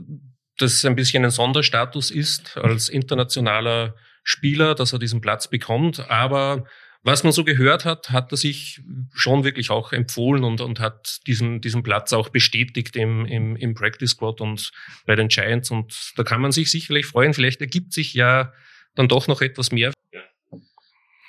das 0.61 0.85
ein 0.85 0.95
bisschen 0.95 1.25
ein 1.25 1.31
Sonderstatus 1.31 2.11
ist 2.11 2.57
als 2.57 2.89
internationaler 2.89 3.95
Spieler, 4.23 4.75
dass 4.75 4.93
er 4.93 4.99
diesen 4.99 5.21
Platz 5.21 5.47
bekommt. 5.47 6.09
Aber 6.09 6.65
was 7.03 7.23
man 7.23 7.33
so 7.33 7.43
gehört 7.43 7.83
hat, 7.83 8.11
hat 8.11 8.31
er 8.31 8.37
sich 8.37 8.81
schon 9.13 9.43
wirklich 9.43 9.71
auch 9.71 9.91
empfohlen 9.91 10.43
und, 10.43 10.61
und 10.61 10.79
hat 10.79 11.19
diesen, 11.25 11.59
diesen 11.59 11.81
Platz 11.81 12.13
auch 12.13 12.29
bestätigt 12.29 12.95
im, 12.95 13.25
im, 13.25 13.55
im 13.55 13.73
Practice 13.73 14.11
Squad 14.11 14.39
und 14.39 14.71
bei 15.05 15.15
den 15.15 15.27
Giants. 15.27 15.71
Und 15.71 16.13
da 16.15 16.23
kann 16.23 16.41
man 16.41 16.51
sich 16.51 16.69
sicherlich 16.69 17.07
freuen. 17.07 17.33
Vielleicht 17.33 17.61
ergibt 17.61 17.93
sich 17.93 18.13
ja 18.13 18.53
dann 18.93 19.07
doch 19.07 19.27
noch 19.27 19.41
etwas 19.41 19.71
mehr. 19.71 19.91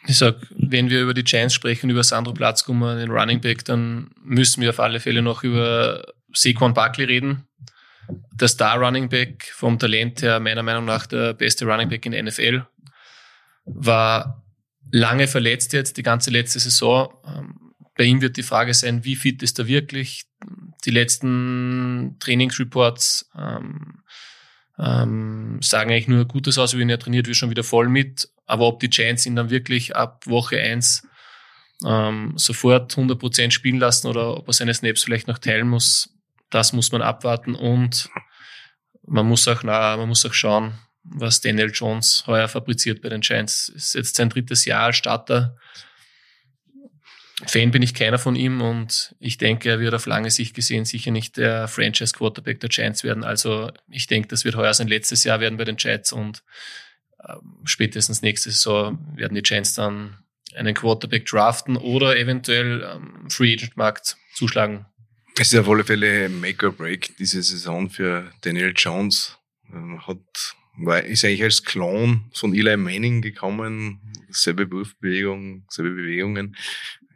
Ich 0.06 0.18
sag, 0.18 0.34
wenn 0.50 0.90
wir 0.90 1.00
über 1.00 1.14
die 1.14 1.24
Giants 1.24 1.54
sprechen, 1.54 1.88
über 1.88 2.02
Sandro 2.02 2.34
Platzkummer, 2.34 2.96
den 2.96 3.10
Running 3.10 3.40
Back, 3.40 3.64
dann 3.64 4.10
müssen 4.22 4.60
wir 4.60 4.70
auf 4.70 4.80
alle 4.80 5.00
Fälle 5.00 5.22
noch 5.22 5.44
über 5.44 6.04
Saquon 6.34 6.74
Buckley 6.74 7.04
reden. 7.04 7.46
Der 8.08 8.48
Star 8.48 8.78
Running 8.78 9.08
Back 9.08 9.50
vom 9.54 9.78
Talent 9.78 10.22
her, 10.22 10.40
meiner 10.40 10.62
Meinung 10.62 10.84
nach 10.84 11.06
der 11.06 11.34
beste 11.34 11.64
Running 11.64 11.88
Back 11.88 12.06
in 12.06 12.12
der 12.12 12.22
NFL, 12.22 12.66
war 13.64 14.42
lange 14.90 15.28
verletzt 15.28 15.72
jetzt, 15.72 15.96
die 15.96 16.02
ganze 16.02 16.30
letzte 16.30 16.58
Saison. 16.58 17.14
Ähm, 17.26 17.74
bei 17.96 18.04
ihm 18.04 18.20
wird 18.20 18.36
die 18.36 18.42
Frage 18.42 18.74
sein, 18.74 19.04
wie 19.04 19.16
fit 19.16 19.42
ist 19.42 19.58
er 19.58 19.66
wirklich? 19.66 20.24
Die 20.84 20.90
letzten 20.90 22.16
Trainingsreports 22.18 23.30
ähm, 23.38 24.02
ähm, 24.78 25.58
sagen 25.62 25.90
eigentlich 25.90 26.08
nur 26.08 26.24
Gutes 26.24 26.58
aus, 26.58 26.76
wie 26.76 26.90
er 26.90 26.98
trainiert, 26.98 27.26
wir 27.26 27.34
schon 27.34 27.50
wieder 27.50 27.64
voll 27.64 27.88
mit. 27.88 28.28
Aber 28.46 28.66
ob 28.66 28.80
die 28.80 28.90
Giants 28.90 29.26
ihn 29.26 29.36
dann 29.36 29.50
wirklich 29.50 29.94
ab 29.94 30.26
Woche 30.26 30.58
eins 30.58 31.06
ähm, 31.84 32.32
sofort 32.36 32.94
100% 32.94 33.50
spielen 33.50 33.78
lassen 33.78 34.06
oder 34.06 34.36
ob 34.36 34.48
er 34.48 34.52
seine 34.52 34.74
Snaps 34.74 35.04
vielleicht 35.04 35.28
noch 35.28 35.38
teilen 35.38 35.68
muss, 35.68 36.11
das 36.52 36.72
muss 36.72 36.92
man 36.92 37.02
abwarten. 37.02 37.54
Und 37.54 38.08
man 39.06 39.26
muss 39.26 39.48
auch, 39.48 39.62
na, 39.62 39.96
man 39.96 40.08
muss 40.08 40.24
auch 40.24 40.34
schauen, 40.34 40.78
was 41.02 41.40
Daniel 41.40 41.70
Jones 41.72 42.24
heuer 42.26 42.48
fabriziert 42.48 43.02
bei 43.02 43.08
den 43.08 43.20
Giants. 43.20 43.68
Ist 43.68 43.94
jetzt 43.94 44.16
sein 44.16 44.30
drittes 44.30 44.64
Jahr 44.64 44.84
als 44.84 44.96
Starter. 44.96 45.56
Fan 47.44 47.72
bin 47.72 47.82
ich 47.82 47.94
keiner 47.94 48.18
von 48.18 48.36
ihm 48.36 48.60
und 48.60 49.16
ich 49.18 49.36
denke, 49.36 49.68
er 49.68 49.80
wird 49.80 49.94
auf 49.94 50.06
lange 50.06 50.30
Sicht 50.30 50.54
gesehen 50.54 50.84
sicher 50.84 51.10
nicht 51.10 51.36
der 51.36 51.66
Franchise 51.66 52.12
Quarterback 52.12 52.60
der 52.60 52.68
Giants 52.68 53.02
werden. 53.02 53.24
Also 53.24 53.72
ich 53.88 54.06
denke, 54.06 54.28
das 54.28 54.44
wird 54.44 54.54
heuer 54.54 54.74
sein 54.74 54.86
letztes 54.86 55.24
Jahr 55.24 55.40
werden 55.40 55.58
bei 55.58 55.64
den 55.64 55.76
Giants 55.76 56.12
und 56.12 56.44
äh, 57.18 57.34
spätestens 57.64 58.22
nächste 58.22 58.52
Saison 58.52 59.16
werden 59.16 59.34
die 59.34 59.42
Giants 59.42 59.74
dann 59.74 60.18
einen 60.54 60.74
Quarterback 60.74 61.26
draften 61.26 61.76
oder 61.76 62.16
eventuell 62.16 62.82
ähm, 62.82 63.28
Free 63.28 63.54
Agent 63.54 63.76
Markt 63.76 64.16
zuschlagen. 64.34 64.86
Es 65.38 65.52
ist 65.52 65.58
auf 65.58 65.68
alle 65.68 65.82
Fälle 65.82 66.28
Make 66.28 66.66
or 66.66 66.72
Break 66.72 67.16
diese 67.16 67.42
Saison 67.42 67.88
für 67.88 68.30
Daniel 68.42 68.74
Jones. 68.76 69.38
Ähm, 69.72 70.06
hat 70.06 70.56
war, 70.76 71.02
ist 71.02 71.24
eigentlich 71.24 71.42
als 71.42 71.64
Clone 71.64 72.22
von 72.34 72.54
Eli 72.54 72.76
Manning 72.76 73.22
gekommen, 73.22 74.00
selbe 74.30 74.70
Wurfbewegung, 74.70 75.64
selbe 75.68 75.92
Bewegungen, 75.92 76.56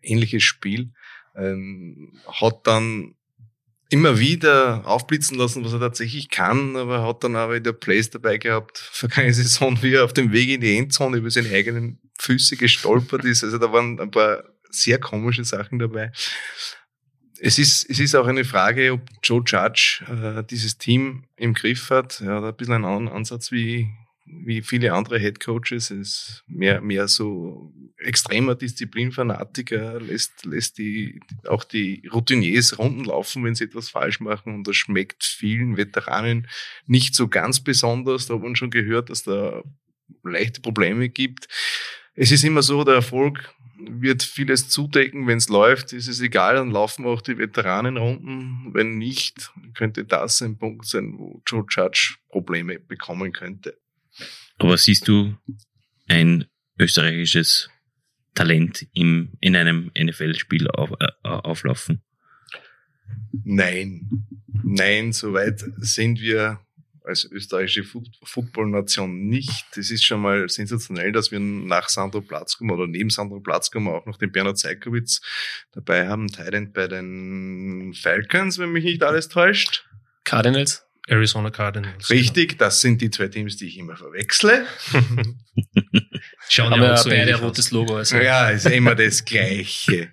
ähnliches 0.02 0.42
Spiel, 0.42 0.92
ähm, 1.36 2.18
hat 2.26 2.66
dann 2.66 3.14
immer 3.88 4.18
wieder 4.18 4.86
aufblitzen 4.86 5.38
lassen, 5.38 5.64
was 5.64 5.72
er 5.72 5.80
tatsächlich 5.80 6.28
kann, 6.28 6.76
aber 6.76 7.06
hat 7.06 7.22
dann 7.22 7.36
auch 7.36 7.52
wieder 7.52 7.72
Plays 7.72 8.10
dabei 8.10 8.38
gehabt, 8.38 8.78
vergangene 8.92 9.34
Saison, 9.34 9.82
wie 9.82 9.94
er 9.94 10.04
auf 10.04 10.12
dem 10.12 10.32
Weg 10.32 10.48
in 10.48 10.60
die 10.60 10.76
Endzone 10.76 11.18
über 11.18 11.30
seine 11.30 11.50
eigenen 11.50 12.00
Füße 12.18 12.56
gestolpert 12.56 13.24
ist. 13.24 13.44
Also 13.44 13.58
da 13.58 13.72
waren 13.72 14.00
ein 14.00 14.10
paar 14.10 14.42
sehr 14.70 14.98
komische 14.98 15.44
Sachen 15.44 15.78
dabei 15.78 16.12
es 17.40 17.58
ist, 17.58 17.88
es 17.88 17.98
ist 17.98 18.14
auch 18.14 18.26
eine 18.26 18.44
Frage, 18.44 18.92
ob 18.92 19.02
Joe 19.22 19.42
Judge 19.44 20.04
äh, 20.08 20.44
dieses 20.44 20.78
Team 20.78 21.24
im 21.36 21.54
Griff 21.54 21.90
hat. 21.90 22.20
Er 22.20 22.36
hat 22.36 22.44
ein 22.44 22.56
bisschen 22.56 22.84
einen 22.84 23.08
Ansatz 23.08 23.52
wie, 23.52 23.88
wie 24.24 24.62
viele 24.62 24.92
andere 24.92 25.18
Head 25.18 25.40
Coaches. 25.40 25.90
Er 25.90 25.98
ist 25.98 26.44
mehr, 26.46 26.80
mehr 26.80 27.08
so 27.08 27.72
extremer 27.98 28.54
Disziplinfanatiker, 28.54 30.00
lässt, 30.00 30.44
lässt 30.44 30.78
die, 30.78 31.20
auch 31.46 31.64
die 31.64 32.06
Routiniers 32.12 32.78
Runden 32.78 33.04
laufen, 33.04 33.44
wenn 33.44 33.54
sie 33.54 33.64
etwas 33.64 33.90
falsch 33.90 34.20
machen. 34.20 34.54
Und 34.54 34.68
das 34.68 34.76
schmeckt 34.76 35.24
vielen 35.24 35.76
Veteranen 35.76 36.48
nicht 36.86 37.14
so 37.14 37.28
ganz 37.28 37.60
besonders. 37.60 38.26
Da 38.26 38.34
hat 38.34 38.42
man 38.42 38.56
schon 38.56 38.70
gehört, 38.70 39.10
dass 39.10 39.22
da 39.22 39.62
leichte 40.22 40.60
Probleme 40.60 41.08
gibt. 41.08 41.48
Es 42.14 42.32
ist 42.32 42.44
immer 42.44 42.62
so, 42.62 42.82
der 42.82 42.94
Erfolg 42.94 43.54
wird 43.78 44.22
vieles 44.22 44.68
zudecken. 44.68 45.26
Wenn 45.26 45.38
es 45.38 45.48
läuft, 45.48 45.92
ist 45.92 46.08
es 46.08 46.20
egal, 46.20 46.56
dann 46.56 46.70
laufen 46.70 47.04
auch 47.06 47.20
die 47.20 47.38
Veteranenrunden. 47.38 48.72
Wenn 48.74 48.98
nicht, 48.98 49.52
könnte 49.74 50.04
das 50.04 50.40
ein 50.42 50.58
Punkt 50.58 50.86
sein, 50.86 51.14
wo 51.18 51.42
Joe 51.46 51.64
Judge 51.68 52.16
Probleme 52.28 52.78
bekommen 52.78 53.32
könnte. 53.32 53.78
Aber 54.58 54.76
siehst 54.76 55.08
du 55.08 55.36
ein 56.08 56.46
österreichisches 56.78 57.70
Talent 58.34 58.86
im, 58.92 59.32
in 59.40 59.56
einem 59.56 59.90
NFL-Spiel 59.98 60.68
auf, 60.68 60.92
äh, 61.00 61.08
auflaufen? 61.22 62.02
Nein. 63.44 64.26
Nein, 64.64 65.12
soweit 65.12 65.62
sind 65.78 66.20
wir 66.20 66.60
als 67.06 67.24
österreichische 67.24 67.84
Footballnation 68.24 69.28
nicht. 69.28 69.64
Das 69.74 69.90
ist 69.90 70.04
schon 70.04 70.20
mal 70.20 70.48
sensationell, 70.48 71.12
dass 71.12 71.30
wir 71.30 71.40
nach 71.40 71.88
Sandro 71.88 72.20
Platzkum 72.20 72.70
oder 72.70 72.86
neben 72.86 73.10
Sandro 73.10 73.40
Platzkum 73.40 73.88
auch 73.88 74.06
noch 74.06 74.18
den 74.18 74.32
Bernhard 74.32 74.58
Zeikowitz 74.58 75.20
dabei 75.72 76.08
haben. 76.08 76.28
Thailand 76.28 76.74
bei 76.74 76.88
den 76.88 77.94
Falcons, 77.94 78.58
wenn 78.58 78.72
mich 78.72 78.84
nicht 78.84 79.02
alles 79.02 79.28
täuscht. 79.28 79.84
Cardinals. 80.24 80.82
Arizona 81.08 81.50
Cardinals. 81.50 82.10
Richtig, 82.10 82.50
genau. 82.50 82.64
das 82.64 82.80
sind 82.80 83.00
die 83.00 83.10
zwei 83.10 83.28
Teams, 83.28 83.56
die 83.56 83.68
ich 83.68 83.78
immer 83.78 83.96
verwechsle. 83.96 84.66
Schauen 86.48 86.80
wir 86.80 86.88
ja 86.88 86.96
so 86.96 87.10
beide 87.10 87.36
rotes 87.36 87.70
Logo. 87.70 87.96
Also. 87.96 88.16
Ja, 88.16 88.50
ist 88.50 88.66
immer 88.66 88.96
das 88.96 89.24
Gleiche. 89.24 90.12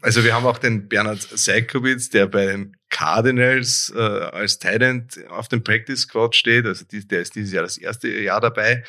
Also 0.00 0.22
wir 0.22 0.34
haben 0.34 0.46
auch 0.46 0.58
den 0.58 0.88
Bernhard 0.88 1.20
Seikowitz, 1.20 2.10
der 2.10 2.28
bei 2.28 2.46
den 2.46 2.77
Cardinals 2.90 3.92
äh, 3.94 4.00
als 4.00 4.58
Tight 4.58 4.82
auf 5.28 5.48
dem 5.48 5.62
Practice 5.62 6.00
Squad 6.00 6.34
steht. 6.34 6.66
Also 6.66 6.84
die, 6.84 7.06
der 7.06 7.20
ist 7.20 7.34
dieses 7.34 7.52
Jahr 7.52 7.64
das 7.64 7.78
erste 7.78 8.08
Jahr 8.08 8.40
dabei. 8.40 8.84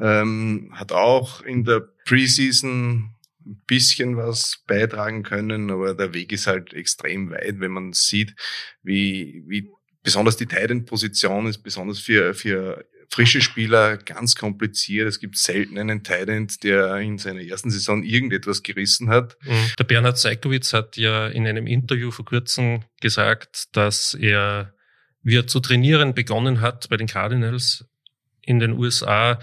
Ähm, 0.00 0.70
hat 0.72 0.92
auch 0.92 1.42
in 1.42 1.64
der 1.64 1.80
Preseason 2.04 3.10
ein 3.46 3.62
bisschen 3.66 4.16
was 4.16 4.62
beitragen 4.66 5.22
können, 5.22 5.70
aber 5.70 5.94
der 5.94 6.14
Weg 6.14 6.32
ist 6.32 6.46
halt 6.46 6.72
extrem 6.72 7.30
weit, 7.30 7.60
wenn 7.60 7.72
man 7.72 7.92
sieht, 7.92 8.34
wie, 8.82 9.44
wie 9.46 9.70
besonders 10.02 10.36
die 10.36 10.46
Titan-Position 10.46 11.46
ist, 11.46 11.58
besonders 11.58 11.98
für, 11.98 12.34
für 12.34 12.84
frische 13.10 13.40
Spieler 13.40 13.96
ganz 13.96 14.34
kompliziert. 14.34 15.08
Es 15.08 15.20
gibt 15.20 15.36
selten 15.36 15.78
einen 15.78 16.02
Tident, 16.02 16.62
der 16.62 16.96
in 16.96 17.18
seiner 17.18 17.42
ersten 17.42 17.70
Saison 17.70 18.02
irgendetwas 18.02 18.62
gerissen 18.62 19.08
hat. 19.08 19.36
Mhm. 19.42 19.72
Der 19.78 19.84
Bernhard 19.84 20.18
Seikowitz 20.18 20.72
hat 20.72 20.96
ja 20.96 21.28
in 21.28 21.46
einem 21.46 21.66
Interview 21.66 22.10
vor 22.10 22.24
kurzem 22.24 22.84
gesagt, 23.00 23.76
dass 23.76 24.14
er, 24.14 24.74
wie 25.22 25.36
er 25.36 25.46
zu 25.46 25.60
trainieren 25.60 26.14
begonnen 26.14 26.60
hat 26.60 26.88
bei 26.88 26.96
den 26.96 27.06
Cardinals 27.06 27.84
in 28.42 28.58
den 28.58 28.72
USA, 28.72 29.38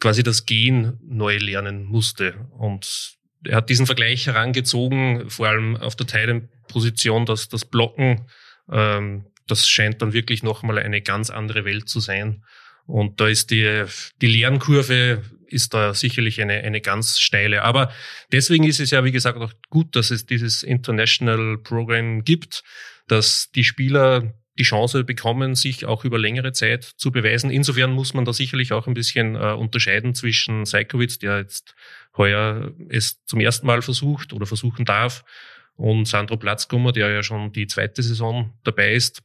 quasi 0.00 0.22
das 0.22 0.46
Gehen 0.46 0.98
neu 1.02 1.38
lernen 1.38 1.84
musste. 1.84 2.46
Und 2.50 3.16
er 3.44 3.56
hat 3.56 3.70
diesen 3.70 3.86
Vergleich 3.86 4.26
herangezogen, 4.26 5.30
vor 5.30 5.48
allem 5.48 5.76
auf 5.76 5.96
der 5.96 6.06
Titan-Position, 6.06 7.26
dass 7.26 7.48
das 7.48 7.64
Blocken, 7.64 8.26
ähm, 8.70 9.26
das 9.46 9.68
scheint 9.68 10.02
dann 10.02 10.12
wirklich 10.12 10.42
nochmal 10.42 10.78
eine 10.78 11.02
ganz 11.02 11.30
andere 11.30 11.64
Welt 11.64 11.88
zu 11.88 12.00
sein. 12.00 12.44
Und 12.86 13.20
da 13.20 13.28
ist 13.28 13.50
die, 13.50 13.84
die 14.20 14.26
Lernkurve 14.28 15.22
ist 15.48 15.74
da 15.74 15.94
sicherlich 15.94 16.40
eine, 16.40 16.54
eine 16.54 16.80
ganz 16.80 17.20
steile. 17.20 17.62
Aber 17.62 17.92
deswegen 18.32 18.64
ist 18.64 18.80
es 18.80 18.90
ja, 18.90 19.04
wie 19.04 19.12
gesagt, 19.12 19.38
auch 19.38 19.52
gut, 19.70 19.94
dass 19.96 20.10
es 20.10 20.26
dieses 20.26 20.62
International 20.62 21.58
Program 21.58 22.24
gibt, 22.24 22.62
dass 23.08 23.50
die 23.52 23.64
Spieler 23.64 24.34
die 24.58 24.64
Chance 24.64 25.04
bekommen, 25.04 25.54
sich 25.54 25.84
auch 25.84 26.04
über 26.04 26.18
längere 26.18 26.52
Zeit 26.52 26.84
zu 26.84 27.12
beweisen. 27.12 27.50
Insofern 27.50 27.92
muss 27.92 28.14
man 28.14 28.24
da 28.24 28.32
sicherlich 28.32 28.72
auch 28.72 28.86
ein 28.86 28.94
bisschen 28.94 29.34
äh, 29.34 29.52
unterscheiden 29.52 30.14
zwischen 30.14 30.64
Seikowitz, 30.64 31.18
der 31.18 31.38
jetzt 31.38 31.74
heuer 32.16 32.72
es 32.88 33.22
zum 33.26 33.40
ersten 33.40 33.66
Mal 33.66 33.82
versucht 33.82 34.32
oder 34.32 34.46
versuchen 34.46 34.84
darf, 34.84 35.24
und 35.76 36.08
Sandro 36.08 36.36
Platzkummer, 36.36 36.92
der 36.92 37.10
ja 37.10 37.22
schon 37.22 37.52
die 37.52 37.66
zweite 37.66 38.02
Saison 38.02 38.58
dabei 38.64 38.94
ist. 38.94 39.22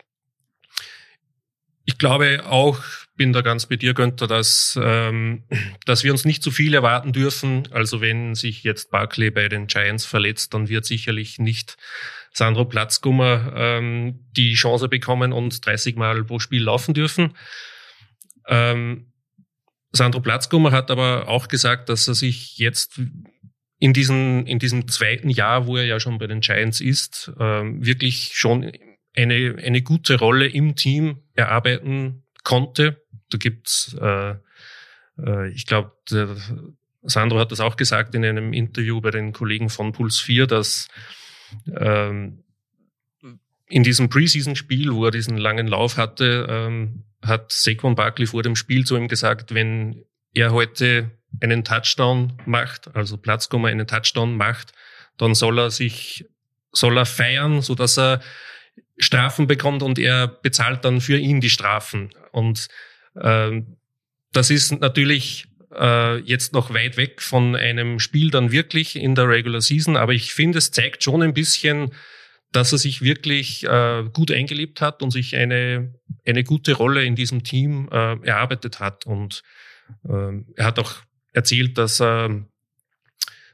Ich 1.85 1.97
glaube 1.97 2.43
auch, 2.45 2.79
bin 3.15 3.33
da 3.33 3.41
ganz 3.41 3.65
bei 3.65 3.75
dir, 3.75 3.93
Günther, 3.93 4.27
dass, 4.27 4.79
ähm, 4.81 5.43
dass 5.85 6.03
wir 6.03 6.11
uns 6.11 6.25
nicht 6.25 6.43
zu 6.43 6.51
viel 6.51 6.73
erwarten 6.73 7.11
dürfen. 7.13 7.67
Also 7.71 8.01
wenn 8.01 8.35
sich 8.35 8.63
jetzt 8.63 8.91
Barclay 8.91 9.29
bei 9.29 9.49
den 9.49 9.67
Giants 9.67 10.05
verletzt, 10.05 10.53
dann 10.53 10.69
wird 10.69 10.85
sicherlich 10.85 11.39
nicht 11.39 11.77
Sandro 12.33 12.65
Platzgummer 12.65 13.53
ähm, 13.55 14.25
die 14.31 14.53
Chance 14.53 14.87
bekommen 14.89 15.33
und 15.33 15.65
30 15.65 15.95
Mal 15.95 16.23
pro 16.23 16.39
Spiel 16.39 16.63
laufen 16.63 16.93
dürfen. 16.93 17.35
Ähm, 18.47 19.11
Sandro 19.91 20.21
Platzgummer 20.21 20.71
hat 20.71 20.89
aber 20.89 21.27
auch 21.27 21.47
gesagt, 21.47 21.89
dass 21.89 22.07
er 22.07 22.15
sich 22.15 22.57
jetzt 22.57 22.99
in, 23.77 23.93
diesen, 23.93 24.45
in 24.45 24.59
diesem 24.59 24.87
zweiten 24.87 25.29
Jahr, 25.29 25.67
wo 25.67 25.77
er 25.77 25.85
ja 25.85 25.99
schon 25.99 26.17
bei 26.17 26.27
den 26.27 26.41
Giants 26.41 26.79
ist, 26.79 27.31
ähm, 27.39 27.85
wirklich 27.85 28.31
schon 28.35 28.71
eine, 29.15 29.55
eine 29.61 29.81
gute 29.81 30.17
Rolle 30.17 30.47
im 30.47 30.75
Team 30.75 31.23
erarbeiten 31.33 32.23
konnte. 32.43 33.03
Da 33.29 33.37
gibt's, 33.37 33.95
äh, 33.99 34.35
äh, 35.17 35.49
ich 35.51 35.65
glaube, 35.65 35.93
Sandro 37.03 37.39
hat 37.39 37.51
das 37.51 37.59
auch 37.59 37.75
gesagt 37.75 38.15
in 38.15 38.25
einem 38.25 38.53
Interview 38.53 39.01
bei 39.01 39.11
den 39.11 39.33
Kollegen 39.33 39.69
von 39.69 39.91
Puls 39.91 40.19
4, 40.19 40.47
dass 40.47 40.87
ähm, 41.75 42.43
in 43.67 43.83
diesem 43.83 44.09
Preseason-Spiel, 44.09 44.93
wo 44.93 45.05
er 45.05 45.11
diesen 45.11 45.37
langen 45.37 45.67
Lauf 45.67 45.97
hatte, 45.97 46.45
ähm, 46.49 47.03
hat 47.23 47.51
Saquon 47.51 47.95
Barkley 47.95 48.27
vor 48.27 48.43
dem 48.43 48.55
Spiel 48.55 48.85
zu 48.85 48.97
ihm 48.97 49.07
gesagt, 49.07 49.53
wenn 49.53 50.03
er 50.33 50.51
heute 50.51 51.11
einen 51.39 51.63
Touchdown 51.63 52.33
macht, 52.45 52.93
also 52.95 53.17
Platzkomma 53.17 53.69
einen 53.69 53.87
Touchdown 53.87 54.35
macht, 54.35 54.73
dann 55.17 55.35
soll 55.35 55.59
er 55.59 55.71
sich, 55.71 56.25
soll 56.71 56.97
er 56.97 57.05
feiern, 57.05 57.61
so 57.61 57.75
dass 57.75 57.97
er 57.97 58.21
Strafen 58.97 59.47
bekommt 59.47 59.83
und 59.83 59.97
er 59.99 60.27
bezahlt 60.27 60.85
dann 60.85 61.01
für 61.01 61.17
ihn 61.17 61.41
die 61.41 61.49
Strafen. 61.49 62.13
Und 62.31 62.67
äh, 63.15 63.61
das 64.31 64.49
ist 64.49 64.79
natürlich 64.79 65.47
äh, 65.73 66.17
jetzt 66.19 66.53
noch 66.53 66.73
weit 66.73 66.97
weg 66.97 67.21
von 67.21 67.55
einem 67.55 67.99
Spiel 67.99 68.29
dann 68.29 68.51
wirklich 68.51 68.95
in 68.95 69.15
der 69.15 69.27
Regular 69.27 69.61
Season, 69.61 69.97
aber 69.97 70.13
ich 70.13 70.33
finde, 70.33 70.57
es 70.57 70.71
zeigt 70.71 71.03
schon 71.03 71.21
ein 71.21 71.33
bisschen, 71.33 71.91
dass 72.51 72.73
er 72.73 72.77
sich 72.77 73.01
wirklich 73.01 73.63
äh, 73.65 74.03
gut 74.11 74.31
eingelebt 74.31 74.81
hat 74.81 75.01
und 75.01 75.11
sich 75.11 75.35
eine, 75.35 75.93
eine 76.25 76.43
gute 76.43 76.73
Rolle 76.73 77.05
in 77.05 77.15
diesem 77.15 77.43
Team 77.43 77.87
äh, 77.91 78.17
erarbeitet 78.25 78.79
hat. 78.79 79.05
Und 79.05 79.41
äh, 80.03 80.41
er 80.55 80.65
hat 80.65 80.79
auch 80.79 80.95
erzählt, 81.31 81.77
dass, 81.77 82.01
äh, 82.01 82.29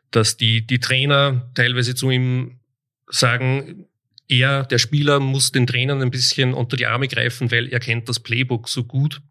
dass 0.10 0.38
die, 0.38 0.66
die 0.66 0.80
Trainer 0.80 1.52
teilweise 1.54 1.94
zu 1.94 2.10
ihm 2.10 2.60
sagen, 3.08 3.86
er, 4.28 4.64
der 4.64 4.78
Spieler, 4.78 5.20
muss 5.20 5.52
den 5.52 5.68
Trainern 5.68 6.02
ein 6.02 6.12
bisschen 6.12 6.54
unter 6.54 6.78
die 6.78 6.88
Arme 6.88 7.08
greifen, 7.08 7.52
weil 7.52 7.68
er 7.70 7.80
kennt 7.80 8.10
das 8.10 8.20
Playbook 8.20 8.68
so 8.68 8.84
gut. 8.84 9.22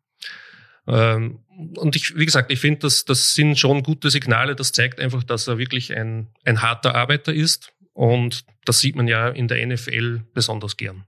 Ähm, 0.86 1.40
und 1.76 1.96
ich, 1.96 2.16
wie 2.16 2.26
gesagt, 2.26 2.50
ich 2.50 2.60
finde, 2.60 2.80
das, 2.80 3.04
das 3.04 3.34
sind 3.34 3.58
schon 3.58 3.82
gute 3.82 4.10
Signale. 4.10 4.54
Das 4.54 4.72
zeigt 4.72 5.00
einfach, 5.00 5.22
dass 5.22 5.48
er 5.48 5.58
wirklich 5.58 5.94
ein, 5.94 6.28
ein 6.44 6.62
harter 6.62 6.94
Arbeiter 6.94 7.32
ist 7.32 7.72
und 7.92 8.44
das 8.64 8.80
sieht 8.80 8.96
man 8.96 9.08
ja 9.08 9.28
in 9.28 9.48
der 9.48 9.66
NFL 9.66 10.22
besonders 10.34 10.76
gern. 10.76 11.04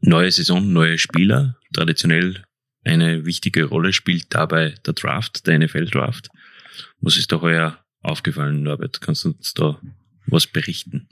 Neue 0.00 0.30
Saison, 0.30 0.72
neue 0.72 0.98
Spieler. 0.98 1.56
Traditionell 1.72 2.42
eine 2.84 3.24
wichtige 3.24 3.64
Rolle 3.64 3.92
spielt 3.92 4.34
dabei 4.34 4.74
der 4.86 4.94
Draft, 4.94 5.46
der 5.46 5.58
NFL-Draft. 5.58 6.28
Was 7.00 7.16
ist 7.16 7.30
da 7.32 7.40
heuer 7.40 7.78
aufgefallen, 8.02 8.62
Norbert? 8.62 9.00
Kannst 9.00 9.24
du 9.24 9.30
uns 9.30 9.54
da 9.54 9.80
was 10.26 10.46
berichten? 10.46 11.08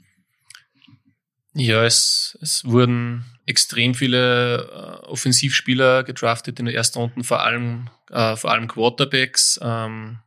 Ja, 1.59 1.83
es, 1.83 2.37
es 2.39 2.63
wurden 2.65 3.25
extrem 3.47 3.95
viele 3.95 4.57
äh, 4.57 5.05
Offensivspieler 5.07 6.03
gedraftet 6.03 6.59
in 6.59 6.65
der 6.65 6.75
ersten 6.75 6.99
Runde, 6.99 7.23
vor 7.23 7.41
allem, 7.43 7.89
äh, 8.11 8.35
vor 8.35 8.51
allem 8.51 8.67
Quarterbacks. 8.67 9.59
Ähm, 9.63 10.19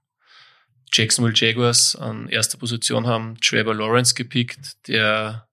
Jacksonville 0.93 1.37
Jaguars 1.37 1.95
an 1.95 2.29
erster 2.29 2.59
Position 2.59 3.07
haben 3.07 3.41
Trevor 3.41 3.77
Lawrence 3.77 4.15
gepickt, 4.15 4.89
der 4.89 5.47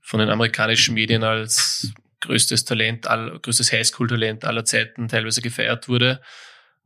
von 0.00 0.20
den 0.20 0.30
amerikanischen 0.30 0.94
Medien 0.94 1.22
als 1.22 1.92
größtes 2.20 2.64
Talent, 2.64 3.06
all, 3.06 3.38
größtes 3.38 3.70
Highschool-Talent 3.70 4.46
aller 4.46 4.64
Zeiten 4.64 5.08
teilweise 5.08 5.42
gefeiert 5.42 5.88
wurde. 5.88 6.22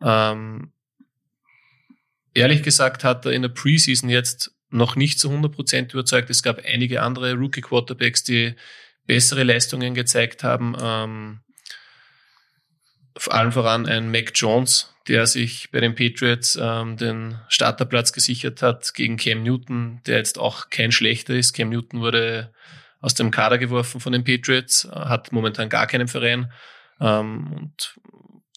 Ähm, 0.03 0.73
ehrlich 2.35 2.65
gesagt 2.65 3.05
hat 3.05 3.25
er 3.25 3.33
in 3.33 3.43
der 3.43 3.51
Preseason 3.51 4.11
jetzt 4.11 4.52
noch 4.73 4.97
nicht 4.97 5.19
zu 5.19 5.31
100% 5.31 5.93
überzeugt. 5.93 6.31
Es 6.31 6.43
gab 6.43 6.65
einige 6.65 7.03
andere 7.03 7.35
Rookie-Quarterbacks, 7.35 8.25
die 8.25 8.55
bessere 9.07 9.43
Leistungen 9.43 9.95
gezeigt 9.95 10.45
haben. 10.45 10.77
Ähm, 10.81 11.41
vor 13.17 13.35
allem 13.35 13.53
voran 13.53 13.87
ein 13.87 14.11
Mac 14.11 14.33
Jones, 14.35 14.95
der 15.09 15.27
sich 15.27 15.71
bei 15.71 15.81
den 15.81 15.95
Patriots 15.95 16.59
ähm, 16.61 16.97
den 16.97 17.39
Starterplatz 17.49 18.13
gesichert 18.13 18.63
hat 18.63 18.95
gegen 18.95 19.17
Cam 19.17 19.43
Newton, 19.43 20.01
der 20.07 20.19
jetzt 20.19 20.39
auch 20.39 20.71
kein 20.71 20.93
schlechter 20.93 21.35
ist. 21.35 21.53
Cam 21.53 21.69
Newton 21.69 22.01
wurde 22.01 22.53
aus 23.01 23.15
dem 23.15 23.31
Kader 23.31 23.59
geworfen 23.59 24.01
von 24.01 24.13
den 24.13 24.25
Patriots, 24.25 24.89
hat 24.91 25.33
momentan 25.33 25.69
gar 25.69 25.87
keinen 25.87 26.09
Verein. 26.09 26.53
Ähm, 27.01 27.53
und 27.53 27.99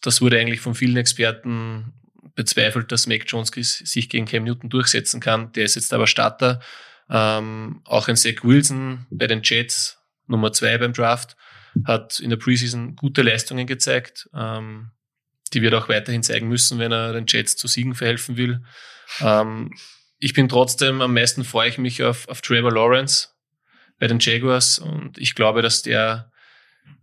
das 0.01 0.21
wurde 0.21 0.39
eigentlich 0.39 0.61
von 0.61 0.75
vielen 0.75 0.97
Experten 0.97 1.93
bezweifelt, 2.35 2.91
dass 2.91 3.07
Mac 3.07 3.23
Jones 3.27 3.51
sich 3.51 4.09
gegen 4.09 4.25
Cam 4.25 4.43
Newton 4.43 4.69
durchsetzen 4.69 5.19
kann. 5.19 5.51
Der 5.53 5.65
ist 5.65 5.75
jetzt 5.75 5.93
aber 5.93 6.07
Starter. 6.07 6.59
Ähm, 7.09 7.81
auch 7.85 8.07
ein 8.07 8.15
Zach 8.15 8.43
Wilson 8.43 9.05
bei 9.09 9.27
den 9.27 9.41
Jets, 9.43 9.99
Nummer 10.27 10.51
zwei 10.51 10.77
beim 10.77 10.93
Draft, 10.93 11.35
hat 11.85 12.19
in 12.19 12.29
der 12.29 12.37
Preseason 12.37 12.95
gute 12.95 13.21
Leistungen 13.21 13.67
gezeigt. 13.67 14.29
Ähm, 14.33 14.91
die 15.53 15.61
wird 15.61 15.73
auch 15.73 15.87
weiterhin 15.87 16.23
zeigen 16.23 16.47
müssen, 16.47 16.79
wenn 16.79 16.91
er 16.91 17.13
den 17.13 17.25
Jets 17.27 17.55
zu 17.55 17.67
Siegen 17.67 17.95
verhelfen 17.95 18.37
will. 18.37 18.63
Ähm, 19.21 19.71
ich 20.19 20.33
bin 20.33 20.49
trotzdem, 20.49 21.01
am 21.01 21.13
meisten 21.13 21.43
freue 21.43 21.69
ich 21.69 21.77
mich 21.77 22.03
auf, 22.03 22.27
auf 22.27 22.41
Trevor 22.41 22.71
Lawrence 22.71 23.29
bei 23.99 24.07
den 24.07 24.19
Jaguars 24.19 24.79
und 24.79 25.17
ich 25.17 25.35
glaube, 25.35 25.61
dass 25.61 25.83
der 25.83 26.31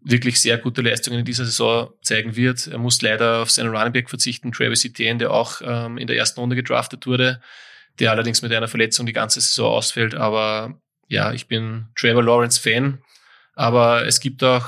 wirklich 0.05 0.41
sehr 0.41 0.59
gute 0.59 0.83
Leistungen 0.83 1.21
in 1.21 1.25
dieser 1.25 1.45
Saison 1.45 1.93
zeigen 2.03 2.37
wird. 2.37 2.67
Er 2.67 2.79
muss 2.79 3.03
leider 3.03 3.43
auf 3.43 3.51
seinen 3.51 3.75
Running 3.75 3.93
Back 3.93 4.11
verzichten, 4.11 4.53
Travis 4.53 4.85
Etienne, 4.85 5.19
der 5.19 5.31
auch 5.31 5.61
ähm, 5.65 5.99
in 5.99 6.07
der 6.07 6.17
ersten 6.17 6.41
Runde 6.41 6.57
gedraftet 6.57 7.07
wurde, 7.07 7.41
der 7.99 8.11
allerdings 8.11 8.43
mit 8.43 8.53
einer 8.53 8.69
Verletzung 8.69 9.07
die 9.07 9.13
ganze 9.13 9.41
Saison 9.41 9.73
ausfällt. 9.73 10.15
Aber 10.15 10.81
ja, 11.09 11.33
ich 11.33 11.47
bin 11.47 11.87
Trevor 11.95 12.23
Lawrence 12.23 12.61
Fan, 12.61 12.99
aber 13.55 14.07
es 14.07 14.21
gibt 14.21 14.43
auch 14.43 14.67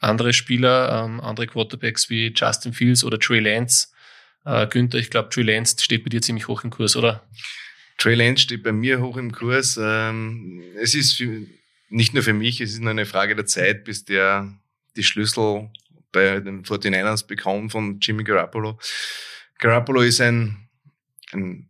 andere 0.00 0.32
Spieler, 0.32 1.04
ähm, 1.04 1.20
andere 1.20 1.46
Quarterbacks 1.46 2.08
wie 2.08 2.32
Justin 2.34 2.72
Fields 2.72 3.04
oder 3.04 3.18
Trey 3.18 3.40
Lance. 3.40 3.88
Äh, 4.46 4.66
Günther, 4.66 4.98
ich 4.98 5.10
glaube, 5.10 5.28
Trey 5.28 5.44
Lance 5.44 5.76
steht 5.78 6.04
bei 6.04 6.08
dir 6.08 6.22
ziemlich 6.22 6.48
hoch 6.48 6.64
im 6.64 6.70
Kurs, 6.70 6.96
oder? 6.96 7.28
Trey 7.98 8.14
Lance 8.14 8.44
steht 8.44 8.62
bei 8.62 8.72
mir 8.72 9.00
hoch 9.00 9.18
im 9.18 9.30
Kurs. 9.30 9.78
Ähm, 9.80 10.62
es 10.80 10.94
ist 10.94 11.14
für, 11.14 11.46
nicht 11.90 12.14
nur 12.14 12.22
für 12.22 12.32
mich, 12.32 12.60
es 12.60 12.72
ist 12.72 12.80
nur 12.80 12.90
eine 12.90 13.04
Frage 13.04 13.36
der 13.36 13.46
Zeit, 13.46 13.84
bis 13.84 14.04
der 14.04 14.52
die 14.96 15.02
Schlüssel 15.02 15.70
bei 16.12 16.40
den 16.40 16.64
49ers 16.64 17.26
bekommt 17.26 17.72
von 17.72 18.00
Jimmy 18.00 18.24
Garoppolo. 18.24 18.78
Garoppolo 19.58 20.00
ist 20.02 20.20
ein, 20.20 20.68
ein 21.32 21.68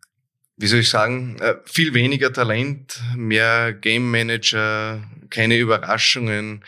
wie 0.56 0.66
soll 0.66 0.80
ich 0.80 0.90
sagen, 0.90 1.38
äh, 1.40 1.56
viel 1.64 1.94
weniger 1.94 2.32
Talent, 2.32 3.00
mehr 3.16 3.72
Game 3.72 4.10
Manager, 4.10 5.02
keine 5.30 5.58
Überraschungen. 5.58 6.64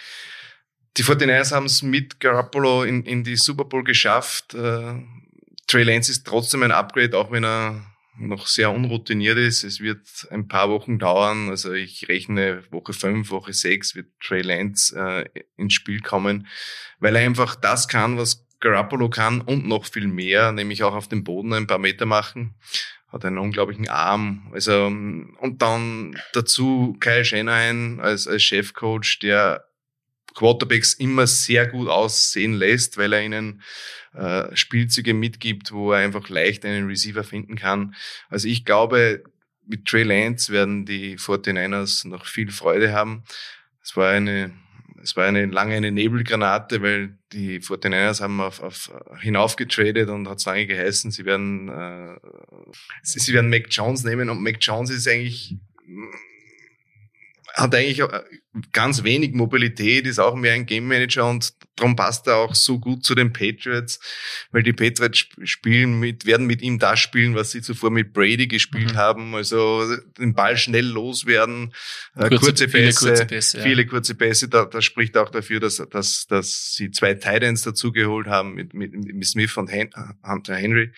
Die 0.97 1.05
49ers 1.05 1.53
haben 1.53 1.67
es 1.67 1.83
mit 1.83 2.21
Garoppolo 2.21 2.85
in, 2.85 3.05
in 3.05 3.23
die 3.23 3.37
Super 3.37 3.65
Bowl 3.65 3.85
geschafft. 3.85 4.55
Äh, 4.55 4.95
Trey 5.67 5.85
Lance 5.85 6.11
ist 6.11 6.27
trotzdem 6.27 6.63
ein 6.63 6.73
Upgrade, 6.73 7.17
auch 7.17 7.31
wenn 7.31 7.45
er 7.45 7.92
noch 8.19 8.47
sehr 8.47 8.71
unroutiniert 8.71 9.39
ist. 9.39 9.65
Es 9.65 9.81
wird 9.81 10.01
ein 10.31 10.49
paar 10.49 10.69
Wochen 10.69 10.99
dauern. 10.99 11.49
Also 11.49 11.73
ich 11.73 12.09
rechne 12.09 12.63
Woche 12.71 12.93
fünf, 12.93 13.31
Woche 13.31 13.53
sechs 13.53 13.95
wird 13.95 14.09
Trey 14.21 14.43
Lance 14.43 14.97
äh, 14.97 15.43
ins 15.57 15.75
Spiel 15.75 16.01
kommen, 16.01 16.47
weil 16.99 17.17
er 17.17 17.25
einfach 17.25 17.55
das 17.55 17.89
kann, 17.89 18.19
was 18.19 18.47
Garoppolo 18.61 19.11
kann 19.11 19.41
und 19.41 19.67
noch 19.67 19.87
viel 19.87 20.07
mehr, 20.07 20.53
nämlich 20.53 20.85
auch 20.85 20.95
auf 20.95 21.09
dem 21.09 21.25
Boden 21.25 21.53
ein 21.53 21.67
paar 21.67 21.79
Meter 21.79 22.07
machen. 22.07 22.55
Hat 23.09 23.25
einen 23.25 23.39
unglaublichen 23.39 23.89
Arm. 23.89 24.51
Also, 24.55 24.87
und 24.87 25.57
dann 25.61 26.19
dazu 26.33 26.97
Kyle 27.01 27.25
Shanahan 27.25 28.01
als, 28.01 28.27
als 28.27 28.43
Chefcoach, 28.43 29.19
der 29.21 29.67
Quarterbacks 30.35 30.95
immer 30.95 31.27
sehr 31.27 31.67
gut 31.67 31.89
aussehen 31.89 32.55
lässt, 32.55 32.97
weil 32.97 33.13
er 33.13 33.23
ihnen 33.23 33.63
äh, 34.15 34.55
Spielzüge 34.55 35.15
mitgibt, 35.15 35.73
wo 35.73 35.93
er 35.93 36.01
einfach 36.01 36.29
leicht 36.29 36.65
einen 36.65 36.87
Receiver 36.87 37.25
finden 37.25 37.57
kann. 37.57 37.95
Also 38.29 38.49
ich 38.49 38.65
glaube, 38.65 39.25
mit 39.67 39.87
Trey 39.87 40.03
Lance 40.03 40.53
werden 40.53 40.85
die 40.85 41.17
49ers 41.17 42.07
noch 42.09 42.27
viel 42.27 42.51
Freude 42.51 42.93
haben. 42.93 43.25
Es 43.83 43.97
war 43.97 44.11
eine, 44.11 44.53
es 45.03 45.17
war 45.17 45.27
eine 45.27 45.47
lange 45.47 45.75
eine 45.75 45.91
Nebelgranate, 45.91 46.83
weil 46.83 47.17
die 47.33 47.61
49ers 47.61 48.21
haben 48.21 48.41
auf, 48.41 48.63
auf 48.63 48.93
hinaufgetradet 49.21 50.09
und 50.09 50.29
hat 50.29 50.39
es 50.39 50.45
lange 50.45 50.67
geheißen, 50.67 51.11
sie 51.11 51.25
werden, 51.25 51.69
äh, 51.69 52.17
sie 53.03 53.33
werden 53.33 53.51
Mac 53.51 53.67
Jones 53.71 54.05
nehmen 54.05 54.29
und 54.31 54.43
Mac 54.43 54.59
Jones 54.61 54.91
ist 54.91 55.09
eigentlich 55.09 55.57
hat 57.55 57.75
eigentlich 57.75 58.01
äh, 58.01 58.23
ganz 58.73 59.03
wenig 59.03 59.33
Mobilität, 59.35 60.07
ist 60.07 60.19
auch 60.19 60.35
mehr 60.35 60.55
ein 60.55 60.67
Game 60.67 60.87
Manager 60.87 61.29
und 61.29 61.53
darum 61.77 61.97
passt 61.97 62.27
er 62.27 62.37
auch 62.37 62.55
so 62.55 62.79
gut 62.79 63.05
zu 63.05 63.15
den 63.15 63.33
Patriots, 63.33 63.99
weil 64.51 64.63
die 64.63 64.73
Patriots 64.73 65.27
spielen 65.45 65.99
mit, 65.99 66.27
werden 66.27 66.47
mit 66.47 66.63
ihm 66.63 66.79
das 66.79 67.01
spielen, 67.01 67.35
was 67.35 67.51
sie 67.51 67.63
zuvor 67.63 67.91
mit 67.91 68.13
Brady 68.13 68.47
gespielt 68.47 68.93
mhm. 68.93 68.97
haben, 68.97 69.35
also 69.35 69.97
den 70.19 70.35
Ball 70.35 70.57
schnell 70.57 70.87
loswerden, 70.87 71.73
äh, 72.17 72.29
kurze, 72.29 72.67
kurze 72.67 72.69
Pässe, 72.69 73.01
viele 73.01 73.11
kurze 73.11 73.27
Pässe, 73.27 73.59
ja. 73.59 73.63
viele 73.65 73.87
kurze 73.87 74.15
Pässe, 74.15 74.49
da, 74.49 74.65
das 74.65 74.85
spricht 74.85 75.17
auch 75.17 75.31
dafür, 75.31 75.61
dass, 75.61 75.77
dass, 75.91 76.27
dass 76.27 76.75
sie 76.75 76.91
zwei 76.91 77.15
Titans 77.15 77.63
dazugeholt 77.63 78.27
haben 78.27 78.55
mit, 78.55 78.75
mit, 78.75 78.93
mit 78.93 79.27
Smith 79.27 79.57
und 79.57 79.71
Hunter 79.71 80.55
Henry. 80.55 80.93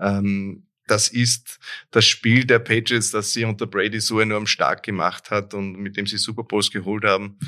Ähm, 0.00 0.66
das 0.86 1.08
ist 1.08 1.58
das 1.90 2.06
Spiel 2.06 2.44
der 2.44 2.58
Patriots, 2.58 3.10
das 3.10 3.32
sie 3.32 3.44
unter 3.44 3.66
Brady 3.66 4.00
so 4.00 4.20
enorm 4.20 4.46
stark 4.46 4.82
gemacht 4.82 5.30
hat 5.30 5.54
und 5.54 5.76
mit 5.76 5.96
dem 5.96 6.06
sie 6.06 6.18
Super 6.18 6.44
Bowls 6.44 6.70
geholt 6.70 7.04
haben. 7.04 7.38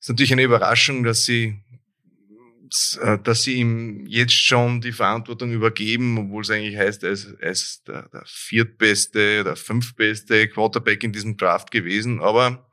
ist 0.00 0.08
natürlich 0.08 0.32
eine 0.32 0.42
Überraschung, 0.42 1.02
dass 1.02 1.24
sie 1.24 1.64
äh, 3.00 3.18
dass 3.22 3.42
sie 3.42 3.54
ihm 3.54 4.06
jetzt 4.06 4.34
schon 4.34 4.80
die 4.80 4.92
Verantwortung 4.92 5.52
übergeben, 5.52 6.18
obwohl 6.18 6.42
es 6.42 6.50
eigentlich 6.50 6.76
heißt, 6.76 7.04
er 7.04 7.10
ist, 7.10 7.26
er 7.38 7.50
ist 7.50 7.86
der, 7.86 8.08
der 8.08 8.24
viertbeste, 8.26 9.44
der 9.44 9.56
fünftbeste 9.56 10.48
Quarterback 10.48 11.04
in 11.04 11.12
diesem 11.12 11.36
Draft 11.36 11.70
gewesen, 11.70 12.20
aber 12.20 12.68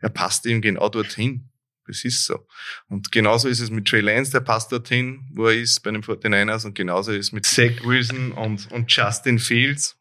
er 0.00 0.08
passt 0.08 0.46
ihm 0.46 0.62
genau 0.62 0.88
dorthin. 0.88 1.51
Das 1.86 2.04
ist 2.04 2.24
so. 2.24 2.46
Und 2.88 3.10
genauso 3.10 3.48
ist 3.48 3.60
es 3.60 3.70
mit 3.70 3.88
Trey 3.88 4.00
Lance, 4.00 4.30
der 4.30 4.40
passt 4.40 4.70
dorthin, 4.70 5.28
wo 5.32 5.46
er 5.46 5.54
ist 5.54 5.80
bei 5.82 5.90
den 5.90 6.02
49ers 6.02 6.64
und 6.64 6.74
genauso 6.74 7.12
ist 7.12 7.26
es 7.26 7.32
mit 7.32 7.44
Zach 7.44 7.84
Wilson 7.84 8.32
und, 8.32 8.70
und 8.70 8.90
Justin 8.90 9.38
Fields. 9.38 9.98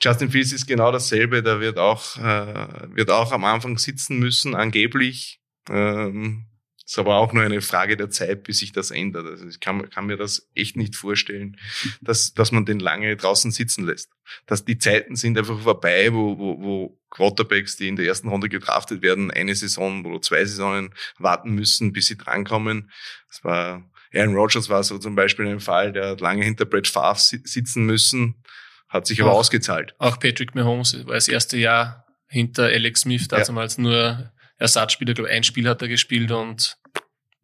Justin 0.00 0.30
Fields 0.30 0.52
ist 0.52 0.66
genau 0.66 0.92
dasselbe, 0.92 1.42
der 1.42 1.60
wird 1.60 1.78
auch, 1.78 2.16
äh, 2.18 2.94
wird 2.94 3.10
auch 3.10 3.32
am 3.32 3.44
Anfang 3.44 3.78
sitzen 3.78 4.18
müssen, 4.18 4.54
angeblich. 4.54 5.40
Ähm, 5.70 6.46
ist 6.86 6.98
aber 6.98 7.16
auch 7.16 7.32
nur 7.32 7.42
eine 7.42 7.62
Frage 7.62 7.96
der 7.96 8.10
Zeit, 8.10 8.42
bis 8.42 8.58
sich 8.58 8.72
das 8.72 8.90
ändert. 8.90 9.26
Also 9.26 9.46
ich 9.46 9.60
kann, 9.60 9.88
kann 9.88 10.06
mir 10.06 10.18
das 10.18 10.50
echt 10.54 10.76
nicht 10.76 10.96
vorstellen, 10.96 11.56
dass, 12.02 12.34
dass 12.34 12.52
man 12.52 12.66
den 12.66 12.78
lange 12.78 13.16
draußen 13.16 13.50
sitzen 13.50 13.86
lässt. 13.86 14.10
Dass 14.46 14.64
die 14.64 14.76
Zeiten 14.76 15.16
sind 15.16 15.38
einfach 15.38 15.60
vorbei, 15.60 16.12
wo, 16.12 16.38
wo, 16.38 16.62
wo 16.62 17.00
Quarterbacks, 17.08 17.76
die 17.76 17.88
in 17.88 17.96
der 17.96 18.06
ersten 18.06 18.28
Runde 18.28 18.50
gedraftet 18.50 19.00
werden, 19.00 19.30
eine 19.30 19.54
Saison 19.54 20.04
oder 20.04 20.20
zwei 20.20 20.44
Saisonen 20.44 20.92
warten 21.18 21.52
müssen, 21.52 21.92
bis 21.92 22.06
sie 22.06 22.18
drankommen. 22.18 22.90
Das 23.28 23.42
war, 23.44 23.90
Aaron 24.14 24.34
Rodgers 24.34 24.68
war 24.68 24.84
so 24.84 24.98
zum 24.98 25.14
Beispiel 25.14 25.46
ein 25.46 25.60
Fall, 25.60 25.92
der 25.92 26.10
hat 26.10 26.20
lange 26.20 26.44
hinter 26.44 26.66
Brett 26.66 26.88
Favre 26.88 27.18
sitzen 27.18 27.86
müssen, 27.86 28.42
hat 28.88 29.06
sich 29.06 29.22
aber 29.22 29.32
auch, 29.32 29.38
ausgezahlt. 29.38 29.94
Auch 29.98 30.18
Patrick 30.18 30.54
Mahomes 30.54 31.06
war 31.06 31.14
das 31.14 31.28
erste 31.28 31.56
Jahr 31.56 32.04
hinter 32.28 32.64
Alex 32.64 33.02
Smith, 33.02 33.28
damals 33.28 33.76
ja. 33.76 33.82
nur 33.82 34.33
Ersatzspieler, 34.64 35.14
glaube 35.14 35.30
ein 35.30 35.44
Spiel 35.44 35.68
hat 35.68 35.82
er 35.82 35.88
gespielt 35.88 36.30
und 36.30 36.78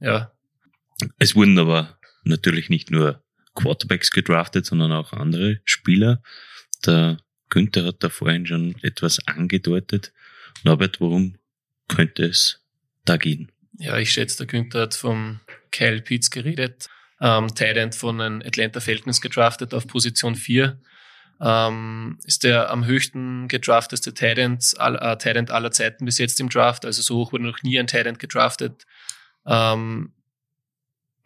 ja. 0.00 0.32
Es 1.18 1.34
wurden 1.34 1.58
aber 1.58 1.98
natürlich 2.24 2.70
nicht 2.70 2.90
nur 2.90 3.22
Quarterbacks 3.54 4.10
gedraftet, 4.10 4.66
sondern 4.66 4.92
auch 4.92 5.12
andere 5.12 5.60
Spieler. 5.64 6.22
Der 6.86 7.18
Günther 7.50 7.84
hat 7.84 8.02
da 8.02 8.08
vorhin 8.08 8.46
schon 8.46 8.74
etwas 8.82 9.18
angedeutet. 9.26 10.12
Norbert, 10.62 11.00
worum 11.00 11.36
könnte 11.88 12.24
es 12.24 12.64
da 13.04 13.16
gehen? 13.16 13.50
Ja, 13.78 13.98
ich 13.98 14.12
schätze, 14.12 14.38
der 14.38 14.46
Günther 14.46 14.82
hat 14.82 14.94
vom 14.94 15.40
Kyle 15.70 16.00
Pitts 16.00 16.30
geredet. 16.30 16.88
Ähm, 17.20 17.48
Tight 17.54 17.94
von 17.94 18.18
den 18.18 18.42
Atlanta 18.42 18.80
Falcons 18.80 19.20
gedraftet 19.20 19.74
auf 19.74 19.86
Position 19.86 20.36
4 20.36 20.80
ähm, 21.40 22.18
ist 22.24 22.44
der 22.44 22.70
am 22.70 22.84
höchsten 22.84 23.48
gedrafteste 23.48 24.12
Tident 24.12 24.74
all, 24.78 24.96
äh, 24.96 25.44
aller 25.50 25.70
Zeiten 25.70 26.04
bis 26.04 26.18
jetzt 26.18 26.38
im 26.40 26.48
Draft. 26.48 26.84
Also 26.84 27.02
so 27.02 27.16
hoch 27.16 27.32
wurde 27.32 27.44
noch 27.44 27.62
nie 27.62 27.78
ein 27.78 27.86
Tident 27.86 28.18
gedraftet. 28.18 28.84
Ähm, 29.46 30.12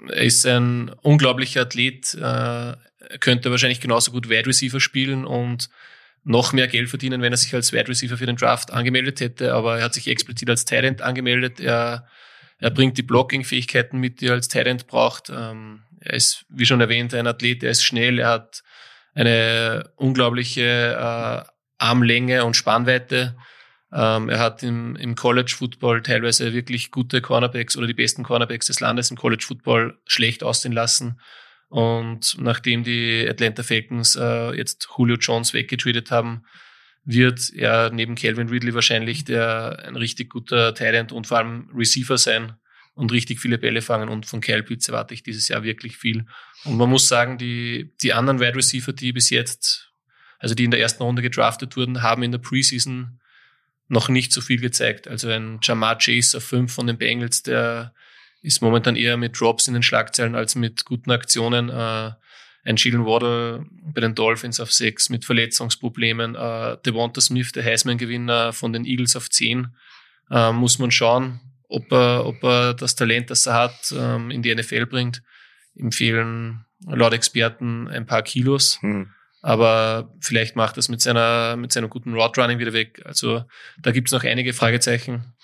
er 0.08 0.22
ist 0.22 0.46
ein 0.46 0.90
unglaublicher 1.02 1.62
Athlet, 1.62 2.14
äh, 2.14 2.74
könnte 3.18 3.50
wahrscheinlich 3.50 3.80
genauso 3.80 4.12
gut 4.12 4.28
Wide 4.28 4.46
Receiver 4.46 4.80
spielen 4.80 5.24
und 5.24 5.68
noch 6.22 6.52
mehr 6.52 6.68
Geld 6.68 6.88
verdienen, 6.88 7.20
wenn 7.20 7.32
er 7.32 7.36
sich 7.36 7.54
als 7.54 7.72
Wide 7.72 7.88
Receiver 7.88 8.16
für 8.16 8.26
den 8.26 8.36
Draft 8.36 8.72
angemeldet 8.72 9.20
hätte, 9.20 9.52
aber 9.52 9.78
er 9.78 9.84
hat 9.84 9.94
sich 9.94 10.08
explizit 10.08 10.48
als 10.48 10.64
Tident 10.64 11.02
angemeldet. 11.02 11.60
Er, 11.60 12.08
er 12.58 12.70
bringt 12.70 12.96
die 12.96 13.02
Blocking-Fähigkeiten 13.02 13.98
mit, 13.98 14.20
die 14.20 14.28
er 14.28 14.32
als 14.32 14.48
Tident 14.48 14.86
braucht. 14.86 15.28
Ähm, 15.28 15.82
er 16.00 16.14
ist, 16.14 16.46
wie 16.48 16.66
schon 16.66 16.80
erwähnt, 16.80 17.12
ein 17.14 17.26
Athlet, 17.26 17.62
er 17.62 17.70
ist 17.70 17.82
schnell, 17.82 18.18
er 18.18 18.28
hat 18.28 18.62
eine 19.14 19.90
unglaubliche 19.96 20.96
äh, 20.98 21.50
Armlänge 21.78 22.44
und 22.44 22.56
Spannweite. 22.56 23.36
Ähm, 23.92 24.28
er 24.28 24.40
hat 24.40 24.62
im, 24.62 24.96
im 24.96 25.14
College 25.14 25.54
Football 25.56 26.02
teilweise 26.02 26.52
wirklich 26.52 26.90
gute 26.90 27.20
Cornerbacks 27.20 27.76
oder 27.76 27.86
die 27.86 27.94
besten 27.94 28.24
Cornerbacks 28.24 28.66
des 28.66 28.80
Landes 28.80 29.10
im 29.10 29.16
College 29.16 29.44
Football 29.46 29.98
schlecht 30.06 30.42
aussehen 30.42 30.72
lassen. 30.72 31.20
Und 31.68 32.36
nachdem 32.38 32.84
die 32.84 33.26
Atlanta 33.28 33.62
Falcons 33.62 34.16
äh, 34.16 34.56
jetzt 34.56 34.88
Julio 34.96 35.16
Jones 35.16 35.54
weggetradet 35.54 36.10
haben, 36.10 36.44
wird 37.04 37.52
er 37.52 37.90
neben 37.90 38.14
Calvin 38.14 38.48
Ridley 38.48 38.74
wahrscheinlich 38.74 39.24
der 39.24 39.84
ein 39.86 39.96
richtig 39.96 40.30
guter 40.30 40.74
Talent 40.74 41.12
und 41.12 41.26
vor 41.26 41.38
allem 41.38 41.70
Receiver 41.74 42.16
sein 42.16 42.54
und 42.94 43.12
richtig 43.12 43.40
viele 43.40 43.58
Bälle 43.58 43.82
fangen. 43.82 44.08
Und 44.08 44.26
von 44.26 44.40
Kyle 44.40 44.62
Pitts 44.62 44.88
erwarte 44.88 45.14
ich 45.14 45.22
dieses 45.22 45.48
Jahr 45.48 45.62
wirklich 45.62 45.96
viel. 45.96 46.24
Und 46.64 46.76
man 46.76 46.88
muss 46.88 47.08
sagen, 47.08 47.38
die, 47.38 47.92
die 48.02 48.12
anderen 48.12 48.40
Wide 48.40 48.56
Receiver, 48.56 48.92
die 48.92 49.12
bis 49.12 49.30
jetzt, 49.30 49.92
also 50.38 50.54
die 50.54 50.64
in 50.64 50.70
der 50.70 50.80
ersten 50.80 51.02
Runde 51.02 51.22
gedraftet 51.22 51.76
wurden, 51.76 52.02
haben 52.02 52.22
in 52.22 52.32
der 52.32 52.38
Preseason 52.38 53.20
noch 53.88 54.08
nicht 54.08 54.32
so 54.32 54.40
viel 54.40 54.60
gezeigt. 54.60 55.08
Also 55.08 55.28
ein 55.28 55.58
Jamar 55.62 55.98
Chase 55.98 56.36
auf 56.36 56.44
5 56.44 56.72
von 56.72 56.86
den 56.86 56.98
Bengals, 56.98 57.42
der 57.42 57.94
ist 58.42 58.62
momentan 58.62 58.96
eher 58.96 59.16
mit 59.16 59.38
Drops 59.40 59.68
in 59.68 59.74
den 59.74 59.82
Schlagzeilen 59.82 60.34
als 60.34 60.54
mit 60.54 60.84
guten 60.84 61.10
Aktionen. 61.10 61.70
Äh, 61.70 62.12
ein 62.66 62.76
Jalen 62.76 63.04
Waddle 63.04 63.66
bei 63.92 64.00
den 64.00 64.14
Dolphins 64.14 64.60
auf 64.60 64.72
6 64.72 65.10
mit 65.10 65.24
Verletzungsproblemen. 65.24 66.34
Äh, 66.34 66.78
Devonta 66.84 67.20
Smith, 67.20 67.52
der 67.52 67.64
Heisman-Gewinner 67.64 68.52
von 68.52 68.72
den 68.72 68.84
Eagles 68.84 69.16
auf 69.16 69.28
10. 69.28 69.74
Äh, 70.30 70.52
muss 70.52 70.78
man 70.78 70.90
schauen, 70.90 71.40
ob 71.68 71.90
er, 71.92 72.26
ob 72.26 72.42
er 72.42 72.74
das 72.74 72.94
Talent, 72.94 73.30
das 73.30 73.46
er 73.46 73.54
hat, 73.54 73.94
ähm, 73.96 74.30
in 74.30 74.42
die 74.42 74.54
NFL 74.54 74.86
bringt. 74.86 75.22
Ihm 75.74 75.92
fehlen 75.92 76.64
laut 76.86 77.12
Experten 77.12 77.88
ein 77.88 78.06
paar 78.06 78.22
Kilos. 78.22 78.78
Hm. 78.80 79.10
Aber 79.42 80.10
vielleicht 80.20 80.56
macht 80.56 80.76
das 80.76 80.88
mit 80.88 81.02
seiner, 81.02 81.56
mit 81.56 81.72
seinem 81.72 81.90
guten 81.90 82.14
Roadrunning 82.14 82.58
wieder 82.58 82.72
weg. 82.72 83.02
Also 83.04 83.44
da 83.78 83.90
gibt's 83.92 84.12
noch 84.12 84.24
einige 84.24 84.54
Fragezeichen. 84.54 85.34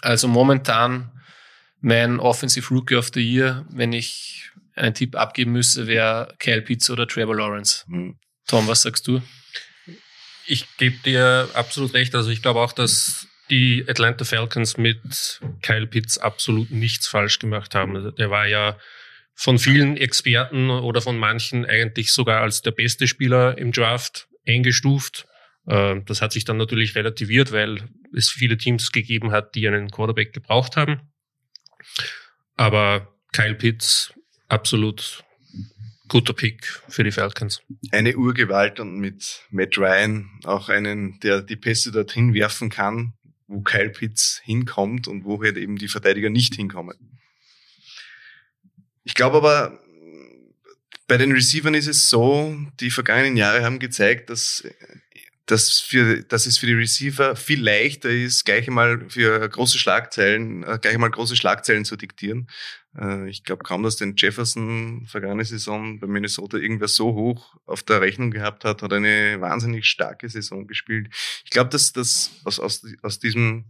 Also 0.00 0.26
momentan 0.26 1.12
mein 1.80 2.18
Offensive 2.18 2.74
Rookie 2.74 2.96
of 2.96 3.10
the 3.14 3.20
Year, 3.20 3.64
wenn 3.70 3.92
ich 3.92 4.50
einen 4.74 4.94
Tipp 4.94 5.14
abgeben 5.14 5.52
müsste, 5.52 5.86
wäre 5.86 6.34
Kyle 6.38 6.62
Pitts 6.62 6.90
oder 6.90 7.06
Trevor 7.06 7.36
Lawrence. 7.36 7.84
Hm. 7.86 8.18
Tom, 8.46 8.66
was 8.66 8.82
sagst 8.82 9.06
du? 9.06 9.22
Ich 10.46 10.66
gebe 10.78 10.96
dir 11.04 11.48
absolut 11.54 11.94
recht. 11.94 12.14
Also 12.14 12.30
ich 12.30 12.42
glaube 12.42 12.60
auch, 12.60 12.72
dass 12.72 13.28
die 13.50 13.84
Atlanta 13.88 14.24
Falcons 14.24 14.76
mit 14.76 15.40
Kyle 15.62 15.86
Pitts 15.86 16.18
absolut 16.18 16.70
nichts 16.70 17.08
falsch 17.08 17.38
gemacht 17.38 17.74
haben. 17.74 17.96
Also 17.96 18.10
der 18.10 18.30
war 18.30 18.46
ja 18.46 18.78
von 19.34 19.58
vielen 19.58 19.96
Experten 19.96 20.70
oder 20.70 21.00
von 21.00 21.18
manchen 21.18 21.64
eigentlich 21.64 22.12
sogar 22.12 22.42
als 22.42 22.62
der 22.62 22.72
beste 22.72 23.08
Spieler 23.08 23.58
im 23.58 23.72
Draft 23.72 24.28
eingestuft. 24.46 25.26
Ähm, 25.66 26.04
das 26.06 26.22
hat 26.22 26.32
sich 26.32 26.44
dann 26.44 26.56
natürlich 26.56 26.94
relativiert, 26.94 27.52
weil 27.52 27.88
es 28.14 28.30
viele 28.30 28.56
Teams 28.56 28.92
gegeben 28.92 29.32
hat, 29.32 29.54
die 29.54 29.66
einen 29.66 29.90
Quarterback 29.90 30.32
gebraucht 30.32 30.76
haben. 30.76 31.12
Aber 32.56 33.14
Kyle 33.32 33.54
Pitts 33.54 34.12
absolut 34.48 35.24
guter 36.08 36.34
Pick 36.34 36.66
für 36.88 37.04
die 37.04 37.12
Falcons. 37.12 37.62
Eine 37.92 38.16
Urgewalt 38.16 38.80
und 38.80 38.98
mit 38.98 39.46
Matt 39.50 39.78
Ryan 39.78 40.28
auch 40.44 40.68
einen, 40.68 41.20
der 41.20 41.40
die 41.40 41.56
Pässe 41.56 41.92
dorthin 41.92 42.34
werfen 42.34 42.68
kann, 42.68 43.14
wo 43.50 43.60
Kyle 43.62 43.90
Pitts 43.90 44.40
hinkommt 44.44 45.08
und 45.08 45.24
wo 45.24 45.42
halt 45.42 45.56
eben 45.56 45.76
die 45.76 45.88
Verteidiger 45.88 46.30
nicht 46.30 46.54
hinkommen. 46.54 46.96
Ich 49.02 49.14
glaube 49.14 49.38
aber, 49.38 49.80
bei 51.08 51.16
den 51.16 51.32
Receivern 51.32 51.74
ist 51.74 51.88
es 51.88 52.08
so, 52.08 52.56
die 52.78 52.90
vergangenen 52.90 53.36
Jahre 53.36 53.64
haben 53.64 53.80
gezeigt, 53.80 54.30
dass 54.30 54.64
dass, 55.50 55.80
für, 55.80 56.22
dass 56.22 56.46
es 56.46 56.58
für 56.58 56.66
die 56.66 56.74
Receiver 56.74 57.34
viel 57.34 57.62
leichter 57.62 58.10
ist, 58.10 58.44
gleich 58.44 58.68
einmal 58.68 59.08
für 59.08 59.48
große 59.48 59.78
Schlagzeilen, 59.78 60.62
äh, 60.62 60.78
gleich 60.80 60.94
einmal 60.94 61.10
große 61.10 61.36
Schlagzeilen 61.36 61.84
zu 61.84 61.96
diktieren. 61.96 62.48
Äh, 62.96 63.28
ich 63.28 63.44
glaube 63.44 63.64
kaum, 63.64 63.82
dass 63.82 63.96
den 63.96 64.14
Jefferson 64.16 65.06
vergangene 65.06 65.44
Saison 65.44 65.98
bei 65.98 66.06
Minnesota 66.06 66.56
irgendwer 66.56 66.88
so 66.88 67.14
hoch 67.14 67.56
auf 67.66 67.82
der 67.82 68.00
Rechnung 68.00 68.30
gehabt 68.30 68.64
hat, 68.64 68.82
hat 68.82 68.92
eine 68.92 69.40
wahnsinnig 69.40 69.86
starke 69.86 70.28
Saison 70.28 70.66
gespielt. 70.66 71.08
Ich 71.44 71.50
glaube, 71.50 71.70
dass 71.70 71.92
das 71.92 72.30
aus, 72.44 72.60
aus, 72.60 72.86
aus 73.02 73.18
diesem 73.18 73.64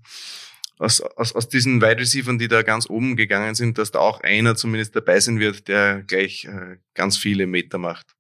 aus, 0.79 1.01
aus, 1.03 1.35
aus 1.35 1.49
diesen 1.49 1.83
Wide 1.83 2.01
Receivers, 2.01 2.39
die 2.39 2.49
da 2.49 2.63
ganz 2.63 2.89
oben 2.89 3.15
gegangen 3.15 3.55
sind, 3.55 3.77
dass 3.77 3.91
da 3.91 3.99
auch 3.99 4.21
einer 4.23 4.57
zumindest 4.57 4.97
dabei 4.97 5.21
sein 5.21 5.39
wird, 5.39 5.69
der 5.69 6.03
gleich 6.03 6.47
äh, 6.47 6.79
ganz 6.95 7.19
viele 7.19 7.47
Meter 7.47 7.77
macht. 7.77 8.17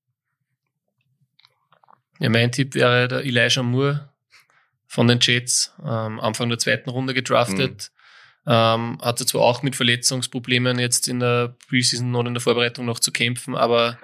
Ja, 2.20 2.28
mein 2.28 2.52
Tipp 2.52 2.74
wäre 2.74 3.08
der 3.08 3.24
Elijah 3.24 3.62
Moore 3.62 4.10
von 4.86 5.08
den 5.08 5.18
Jets, 5.20 5.72
ähm, 5.82 6.20
Anfang 6.20 6.48
der 6.48 6.58
zweiten 6.58 6.90
Runde 6.90 7.14
gedraftet. 7.14 7.90
Mhm. 7.90 8.52
Ähm, 8.52 8.98
hatte 9.02 9.26
zwar 9.26 9.42
auch 9.42 9.62
mit 9.62 9.76
Verletzungsproblemen 9.76 10.78
jetzt 10.78 11.08
in 11.08 11.20
der 11.20 11.56
Preseason 11.68 12.14
und 12.14 12.26
in 12.26 12.34
der 12.34 12.40
Vorbereitung 12.40 12.86
noch 12.86 12.98
zu 12.98 13.12
kämpfen, 13.12 13.54
aber 13.54 13.98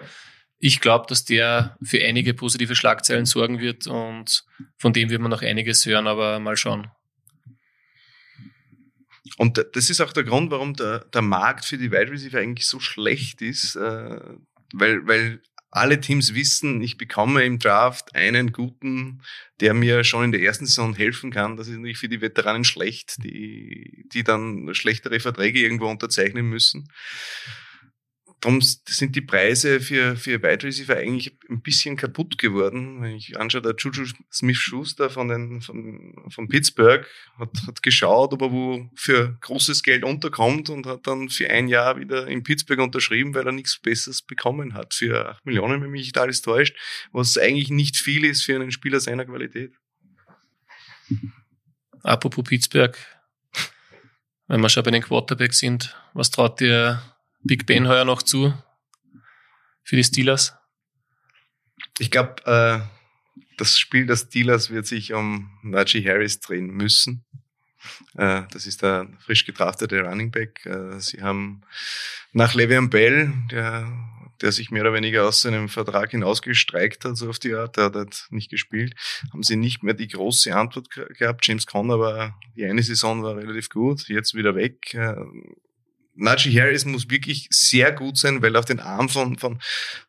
ich 0.58 0.80
glaube, 0.80 1.06
dass 1.08 1.24
der 1.24 1.76
für 1.82 2.02
einige 2.02 2.34
positive 2.34 2.76
Schlagzeilen 2.76 3.26
sorgen 3.26 3.60
wird 3.60 3.86
und 3.86 4.44
von 4.76 4.92
dem 4.92 5.10
wird 5.10 5.20
man 5.20 5.30
noch 5.30 5.42
einiges 5.42 5.84
hören, 5.86 6.06
aber 6.06 6.38
mal 6.38 6.56
schauen. 6.56 6.90
Und 9.38 9.62
das 9.74 9.90
ist 9.90 10.00
auch 10.00 10.12
der 10.12 10.24
Grund, 10.24 10.50
warum 10.50 10.74
der, 10.74 11.00
der 11.00 11.22
Markt 11.22 11.64
für 11.64 11.76
die 11.76 11.90
Wide 11.90 12.10
Receiver 12.10 12.38
eigentlich 12.38 12.66
so 12.66 12.80
schlecht 12.80 13.42
ist, 13.42 13.76
äh, 13.76 14.20
weil, 14.72 15.06
weil 15.06 15.40
alle 15.76 16.00
Teams 16.00 16.34
wissen, 16.34 16.80
ich 16.80 16.96
bekomme 16.96 17.44
im 17.44 17.58
Draft 17.58 18.14
einen 18.14 18.52
guten, 18.52 19.22
der 19.60 19.74
mir 19.74 20.04
schon 20.04 20.24
in 20.24 20.32
der 20.32 20.42
ersten 20.42 20.66
Saison 20.66 20.94
helfen 20.94 21.30
kann. 21.30 21.56
Das 21.56 21.68
ist 21.68 21.74
natürlich 21.74 21.98
für 21.98 22.08
die 22.08 22.20
Veteranen 22.20 22.64
schlecht, 22.64 23.22
die, 23.22 24.06
die 24.12 24.24
dann 24.24 24.74
schlechtere 24.74 25.20
Verträge 25.20 25.60
irgendwo 25.60 25.86
unterzeichnen 25.86 26.48
müssen 26.48 26.88
darum 28.46 28.60
sind 28.60 29.16
die 29.16 29.22
Preise 29.22 29.80
für, 29.80 30.14
für 30.14 30.40
Wide 30.40 30.62
Receiver 30.62 30.96
eigentlich 30.96 31.36
ein 31.50 31.62
bisschen 31.62 31.96
kaputt 31.96 32.38
geworden. 32.38 33.02
Wenn 33.02 33.16
ich 33.16 33.36
anschaue, 33.38 33.60
der 33.60 33.74
Juju 33.76 34.06
Smith-Schuster 34.32 35.10
von, 35.10 35.28
den, 35.28 35.60
von, 35.60 36.14
von 36.28 36.48
Pittsburgh 36.48 37.04
hat, 37.38 37.50
hat 37.66 37.82
geschaut, 37.82 38.32
ob 38.32 38.42
er 38.42 38.52
wo 38.52 38.88
für 38.94 39.36
großes 39.40 39.82
Geld 39.82 40.04
unterkommt 40.04 40.70
und 40.70 40.86
hat 40.86 41.08
dann 41.08 41.28
für 41.28 41.50
ein 41.50 41.66
Jahr 41.66 41.98
wieder 41.98 42.28
in 42.28 42.44
Pittsburgh 42.44 42.80
unterschrieben, 42.80 43.34
weil 43.34 43.46
er 43.46 43.52
nichts 43.52 43.80
Besseres 43.80 44.22
bekommen 44.22 44.74
hat. 44.74 44.94
Für 44.94 45.28
acht 45.28 45.44
Millionen, 45.44 45.82
wenn 45.82 45.90
mich 45.90 46.02
nicht 46.02 46.18
alles 46.18 46.40
täuscht, 46.40 46.76
was 47.10 47.36
eigentlich 47.36 47.70
nicht 47.70 47.96
viel 47.96 48.24
ist 48.24 48.44
für 48.44 48.54
einen 48.54 48.70
Spieler 48.70 49.00
seiner 49.00 49.24
Qualität. 49.24 49.72
Apropos 52.04 52.44
Pittsburgh, 52.44 52.96
wenn 54.46 54.60
wir 54.60 54.68
schon 54.68 54.84
bei 54.84 54.92
den 54.92 55.02
Quarterbacks 55.02 55.58
sind, 55.58 55.96
was 56.14 56.30
traut 56.30 56.60
dir 56.60 57.02
Big 57.46 57.66
Ben 57.66 57.86
heuer 57.86 58.04
noch 58.04 58.22
zu 58.22 58.54
für 59.84 59.96
die 59.96 60.04
Steelers? 60.04 60.54
Ich 61.98 62.10
glaube, 62.10 62.44
äh, 62.44 62.80
das 63.56 63.78
Spiel 63.78 64.06
der 64.06 64.16
Steelers 64.16 64.70
wird 64.70 64.86
sich 64.86 65.12
um 65.12 65.50
Najee 65.62 66.04
Harris 66.04 66.40
drehen 66.40 66.68
müssen. 66.68 67.24
Äh, 68.16 68.42
das 68.50 68.66
ist 68.66 68.82
der 68.82 69.08
frisch 69.20 69.44
gedraftete 69.44 70.00
Running 70.00 70.30
Back. 70.30 70.66
Äh, 70.66 70.98
sie 71.00 71.22
haben 71.22 71.62
nach 72.32 72.54
Le'Veon 72.54 72.90
Bell, 72.90 73.32
der, 73.50 73.90
der 74.40 74.52
sich 74.52 74.70
mehr 74.70 74.82
oder 74.82 74.92
weniger 74.92 75.26
aus 75.26 75.42
seinem 75.42 75.68
Vertrag 75.68 76.10
hinausgestreikt 76.10 77.04
hat, 77.04 77.16
so 77.16 77.30
auf 77.30 77.38
die 77.38 77.54
Art, 77.54 77.76
der 77.76 77.84
hat 77.84 77.94
halt 77.94 78.26
nicht 78.30 78.50
gespielt, 78.50 78.94
haben 79.32 79.42
sie 79.42 79.56
nicht 79.56 79.82
mehr 79.82 79.94
die 79.94 80.08
große 80.08 80.54
Antwort 80.54 80.90
gehabt. 80.90 81.46
James 81.46 81.66
Conner 81.66 82.00
war, 82.00 82.40
die 82.56 82.64
eine 82.64 82.82
Saison 82.82 83.22
war 83.22 83.36
relativ 83.36 83.68
gut, 83.68 84.08
jetzt 84.08 84.34
wieder 84.34 84.54
weg. 84.54 84.96
Najee 86.16 86.60
Harris 86.60 86.84
muss 86.84 87.10
wirklich 87.10 87.46
sehr 87.50 87.92
gut 87.92 88.16
sein, 88.18 88.42
weil 88.42 88.56
auf 88.56 88.64
den 88.64 88.80
Arm 88.80 89.08
von, 89.08 89.38
von, 89.38 89.60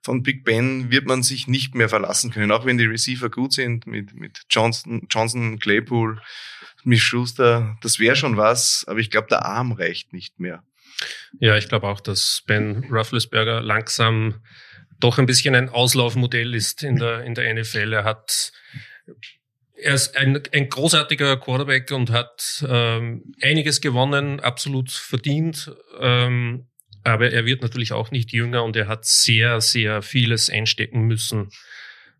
von 0.02 0.24
Big 0.24 0.43
Ben 0.43 0.91
wird 0.91 1.06
man 1.06 1.24
sich 1.24 1.48
nicht 1.48 1.76
mehr 1.76 1.89
verlassen 1.89 2.32
können. 2.32 2.52
Auch 2.52 2.65
wenn 2.65 2.78
die 2.78 2.86
Receiver 2.86 3.30
gut 3.30 3.54
sind 3.54 3.86
mit, 3.88 4.13
mit 4.13 4.41
Johnson, 4.50 5.08
Johnson, 5.10 5.60
Claypool, 5.60 6.22
Miss 6.84 7.02
Schuster, 7.02 7.78
das 7.82 8.00
wäre 8.00 8.15
schon 8.15 8.38
was, 8.38 8.86
aber 8.88 9.00
ich 9.00 9.12
glaube, 9.12 9.28
der 9.28 9.46
Arm 9.46 9.74
reicht 9.74 10.13
nicht 10.13 10.39
mehr. 10.39 10.63
Ja, 11.39 11.58
ich 11.58 11.67
glaube 11.67 11.88
auch, 11.88 12.00
dass 12.00 12.43
Ben 12.48 12.86
Rufflesberger 12.89 13.62
langsam 13.62 14.41
doch 15.00 15.20
ein 15.20 15.26
bisschen 15.26 15.54
ein 15.54 15.70
Auslaufmodell 15.70 16.56
ist 16.56 16.84
in 16.84 16.96
der, 16.96 17.24
in 17.24 17.36
der 17.36 17.54
NFL. 17.54 17.93
Er 17.93 18.04
hat 18.04 18.52
er 19.78 19.94
ist 19.94 20.18
ein, 20.18 20.42
ein 20.52 20.70
großartiger 20.70 21.38
Quarterback 21.38 21.92
und 21.92 22.10
hat 22.10 22.66
ähm, 22.68 23.34
einiges 23.42 23.82
gewonnen, 23.82 24.40
absolut 24.40 24.92
verdient. 24.92 25.72
Ähm, 26.00 26.68
aber 27.04 27.32
er 27.32 27.46
wird 27.46 27.62
natürlich 27.62 27.94
auch 27.94 28.12
nicht 28.12 28.34
jünger 28.34 28.63
und 28.63 28.76
er 28.76 28.88
hat 28.88 29.06
sehr, 29.06 29.62
sehr 29.62 30.02
vieles 30.02 30.50
einstecken 30.50 31.02
müssen. 31.02 31.50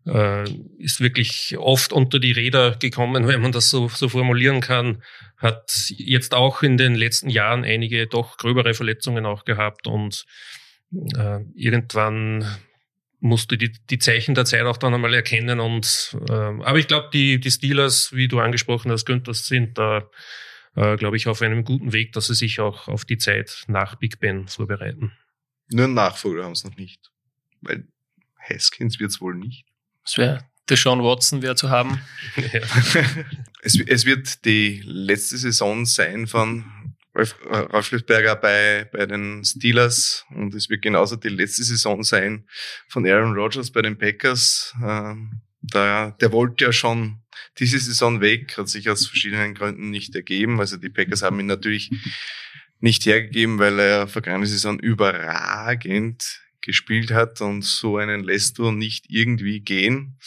Äh, 0.06 0.44
ist 0.78 1.00
wirklich 1.00 1.56
oft 1.58 1.92
unter 1.92 2.18
die 2.18 2.32
Räder 2.32 2.76
gekommen, 2.76 3.26
wenn 3.28 3.42
man 3.42 3.52
das 3.52 3.70
so, 3.70 3.88
so 3.88 4.08
formulieren 4.08 4.60
kann. 4.60 5.02
Hat 5.36 5.92
jetzt 5.96 6.34
auch 6.34 6.62
in 6.62 6.76
den 6.76 6.94
letzten 6.94 7.28
Jahren 7.28 7.64
einige 7.64 8.06
doch 8.06 8.38
gröbere 8.38 8.74
Verletzungen 8.74 9.26
auch 9.26 9.44
gehabt 9.44 9.86
und 9.86 10.24
äh, 11.16 11.40
irgendwann 11.54 12.46
musst 13.20 13.50
du 13.50 13.56
die, 13.56 13.72
die 13.90 13.98
Zeichen 13.98 14.34
der 14.34 14.44
Zeit 14.44 14.62
auch 14.62 14.76
dann 14.76 14.94
einmal 14.94 15.14
erkennen. 15.14 15.60
Und 15.60 16.16
äh, 16.28 16.32
aber 16.32 16.78
ich 16.78 16.86
glaube, 16.86 17.10
die, 17.12 17.40
die 17.40 17.50
Steelers, 17.50 18.12
wie 18.12 18.28
du 18.28 18.40
angesprochen 18.40 18.90
hast, 18.90 19.04
Günther, 19.06 19.34
sind 19.34 19.78
da, 19.78 20.08
äh, 20.76 20.96
glaube 20.96 21.16
ich, 21.16 21.26
auf 21.26 21.42
einem 21.42 21.64
guten 21.64 21.92
Weg, 21.92 22.12
dass 22.12 22.26
sie 22.26 22.34
sich 22.34 22.60
auch 22.60 22.88
auf 22.88 23.04
die 23.04 23.18
Zeit 23.18 23.64
nach 23.66 23.96
Big 23.96 24.20
Ben 24.20 24.46
vorbereiten. 24.48 25.12
Nur 25.70 25.84
einen 25.84 25.94
Nachfolger 25.94 26.44
haben 26.44 26.54
sie 26.54 26.68
noch 26.68 26.76
nicht. 26.76 27.10
Weil 27.60 27.88
Haskins 28.38 29.00
wird 29.00 29.10
es 29.10 29.20
wohl 29.20 29.34
nicht. 29.34 29.64
Das 30.04 30.16
wäre 30.16 30.48
der 30.68 30.76
Sean 30.76 31.02
Watson 31.02 31.42
wäre 31.42 31.56
zu 31.56 31.70
haben. 31.70 32.00
Ja. 32.36 32.60
es, 33.62 33.80
es 33.80 34.04
wird 34.04 34.44
die 34.44 34.82
letzte 34.84 35.38
Saison 35.38 35.86
sein 35.86 36.26
von 36.26 36.64
Rauflisberger 37.18 38.36
bei, 38.36 38.88
bei 38.92 39.06
den 39.06 39.44
Steelers 39.44 40.24
und 40.30 40.54
es 40.54 40.68
wird 40.68 40.82
genauso 40.82 41.16
die 41.16 41.28
letzte 41.28 41.64
Saison 41.64 42.02
sein 42.02 42.46
von 42.88 43.06
Aaron 43.06 43.34
Rodgers 43.34 43.70
bei 43.70 43.82
den 43.82 43.98
Packers. 43.98 44.74
Ähm, 44.82 45.40
da, 45.60 46.12
der 46.20 46.32
wollte 46.32 46.66
ja 46.66 46.72
schon 46.72 47.20
diese 47.58 47.78
Saison 47.78 48.20
weg, 48.20 48.56
hat 48.56 48.68
sich 48.68 48.88
aus 48.88 49.06
verschiedenen 49.06 49.54
Gründen 49.54 49.90
nicht 49.90 50.14
ergeben. 50.14 50.60
Also 50.60 50.76
die 50.76 50.90
Packers 50.90 51.22
haben 51.22 51.40
ihn 51.40 51.46
natürlich 51.46 51.90
nicht 52.80 53.04
hergegeben, 53.06 53.58
weil 53.58 53.78
er 53.78 54.06
vergangene 54.06 54.46
Saison 54.46 54.78
überragend 54.78 56.40
gespielt 56.60 57.10
hat 57.10 57.40
und 57.40 57.62
so 57.62 57.96
einen 57.96 58.22
lässt 58.22 58.58
du 58.58 58.70
nicht 58.70 59.06
irgendwie 59.08 59.60
gehen. 59.60 60.18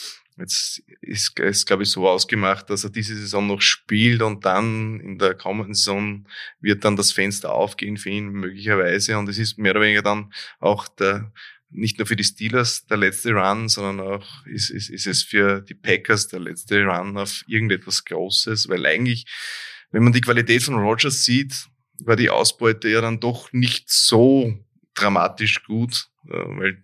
Jetzt 0.41 0.81
ist 1.01 1.39
es, 1.39 1.65
glaube 1.65 1.83
ich, 1.83 1.91
so 1.91 2.09
ausgemacht, 2.09 2.69
dass 2.69 2.83
er 2.83 2.89
diese 2.89 3.15
Saison 3.15 3.45
noch 3.45 3.61
spielt 3.61 4.23
und 4.23 4.43
dann 4.43 4.99
in 4.99 5.19
der 5.19 5.35
kommenden 5.35 5.75
Saison 5.75 6.27
wird 6.59 6.83
dann 6.83 6.95
das 6.95 7.11
Fenster 7.11 7.53
aufgehen 7.53 7.97
für 7.97 8.09
ihn 8.09 8.29
möglicherweise. 8.29 9.17
Und 9.19 9.29
es 9.29 9.37
ist 9.37 9.59
mehr 9.59 9.71
oder 9.71 9.81
weniger 9.81 10.01
dann 10.01 10.33
auch 10.59 10.87
der, 10.87 11.31
nicht 11.69 11.99
nur 11.99 12.07
für 12.07 12.15
die 12.15 12.23
Steelers 12.23 12.87
der 12.87 12.97
letzte 12.97 13.33
Run, 13.33 13.69
sondern 13.69 13.99
auch 13.99 14.45
ist, 14.47 14.71
ist, 14.71 14.89
ist 14.89 15.05
es 15.05 15.21
für 15.21 15.61
die 15.61 15.75
Packers 15.75 16.27
der 16.27 16.39
letzte 16.39 16.83
Run 16.83 17.17
auf 17.17 17.43
irgendetwas 17.45 18.03
Großes, 18.03 18.67
weil 18.67 18.85
eigentlich, 18.87 19.25
wenn 19.91 20.03
man 20.03 20.13
die 20.13 20.21
Qualität 20.21 20.63
von 20.63 20.75
Rogers 20.75 21.23
sieht, 21.23 21.67
war 21.99 22.15
die 22.15 22.31
Ausbeute 22.31 22.89
ja 22.89 23.01
dann 23.01 23.19
doch 23.19 23.53
nicht 23.53 23.91
so 23.91 24.57
dramatisch 24.95 25.63
gut, 25.63 26.07
äh, 26.25 26.33
weil 26.33 26.83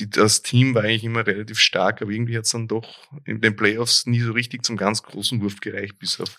die, 0.00 0.10
das 0.10 0.42
Team 0.42 0.74
war 0.74 0.84
eigentlich 0.84 1.04
immer 1.04 1.26
relativ 1.26 1.58
stark, 1.58 2.02
aber 2.02 2.10
irgendwie 2.10 2.36
hat 2.36 2.44
es 2.44 2.50
dann 2.50 2.68
doch 2.68 3.06
in 3.24 3.40
den 3.40 3.54
Playoffs 3.54 4.06
nie 4.06 4.20
so 4.20 4.32
richtig 4.32 4.64
zum 4.64 4.76
ganz 4.76 5.02
großen 5.02 5.40
Wurf 5.40 5.60
gereicht, 5.60 5.98
bis 5.98 6.20
auf 6.20 6.36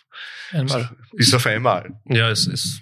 einmal. 0.52 0.95
Bis 1.13 1.34
auf 1.34 1.45
einmal. 1.45 2.00
Ja, 2.06 2.30
es 2.30 2.47
ist 2.47 2.82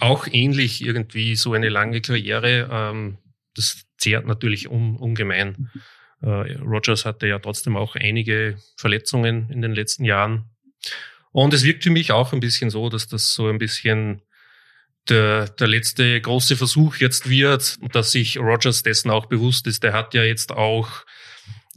auch 0.00 0.26
ähnlich 0.30 0.84
irgendwie 0.84 1.36
so 1.36 1.52
eine 1.52 1.68
lange 1.68 2.00
Karriere. 2.00 2.68
Ähm, 2.70 3.18
das 3.54 3.84
zehrt 3.96 4.26
natürlich 4.26 4.68
un, 4.68 4.96
ungemein. 4.96 5.70
Äh, 6.20 6.56
Rogers 6.58 7.04
hatte 7.04 7.26
ja 7.26 7.38
trotzdem 7.38 7.76
auch 7.76 7.94
einige 7.96 8.58
Verletzungen 8.76 9.50
in 9.50 9.62
den 9.62 9.72
letzten 9.72 10.04
Jahren. 10.04 10.50
Und 11.32 11.54
es 11.54 11.64
wirkt 11.64 11.84
für 11.84 11.90
mich 11.90 12.12
auch 12.12 12.32
ein 12.32 12.40
bisschen 12.40 12.70
so, 12.70 12.88
dass 12.88 13.08
das 13.08 13.32
so 13.32 13.48
ein 13.48 13.58
bisschen 13.58 14.22
der, 15.08 15.48
der 15.48 15.66
letzte 15.66 16.20
große 16.20 16.56
Versuch 16.56 16.96
jetzt 16.96 17.28
wird, 17.28 17.76
dass 17.92 18.12
sich 18.12 18.38
Rogers 18.38 18.82
dessen 18.82 19.10
auch 19.10 19.26
bewusst 19.26 19.66
ist. 19.66 19.82
Der 19.82 19.92
hat 19.92 20.14
ja 20.14 20.22
jetzt 20.22 20.52
auch 20.52 21.04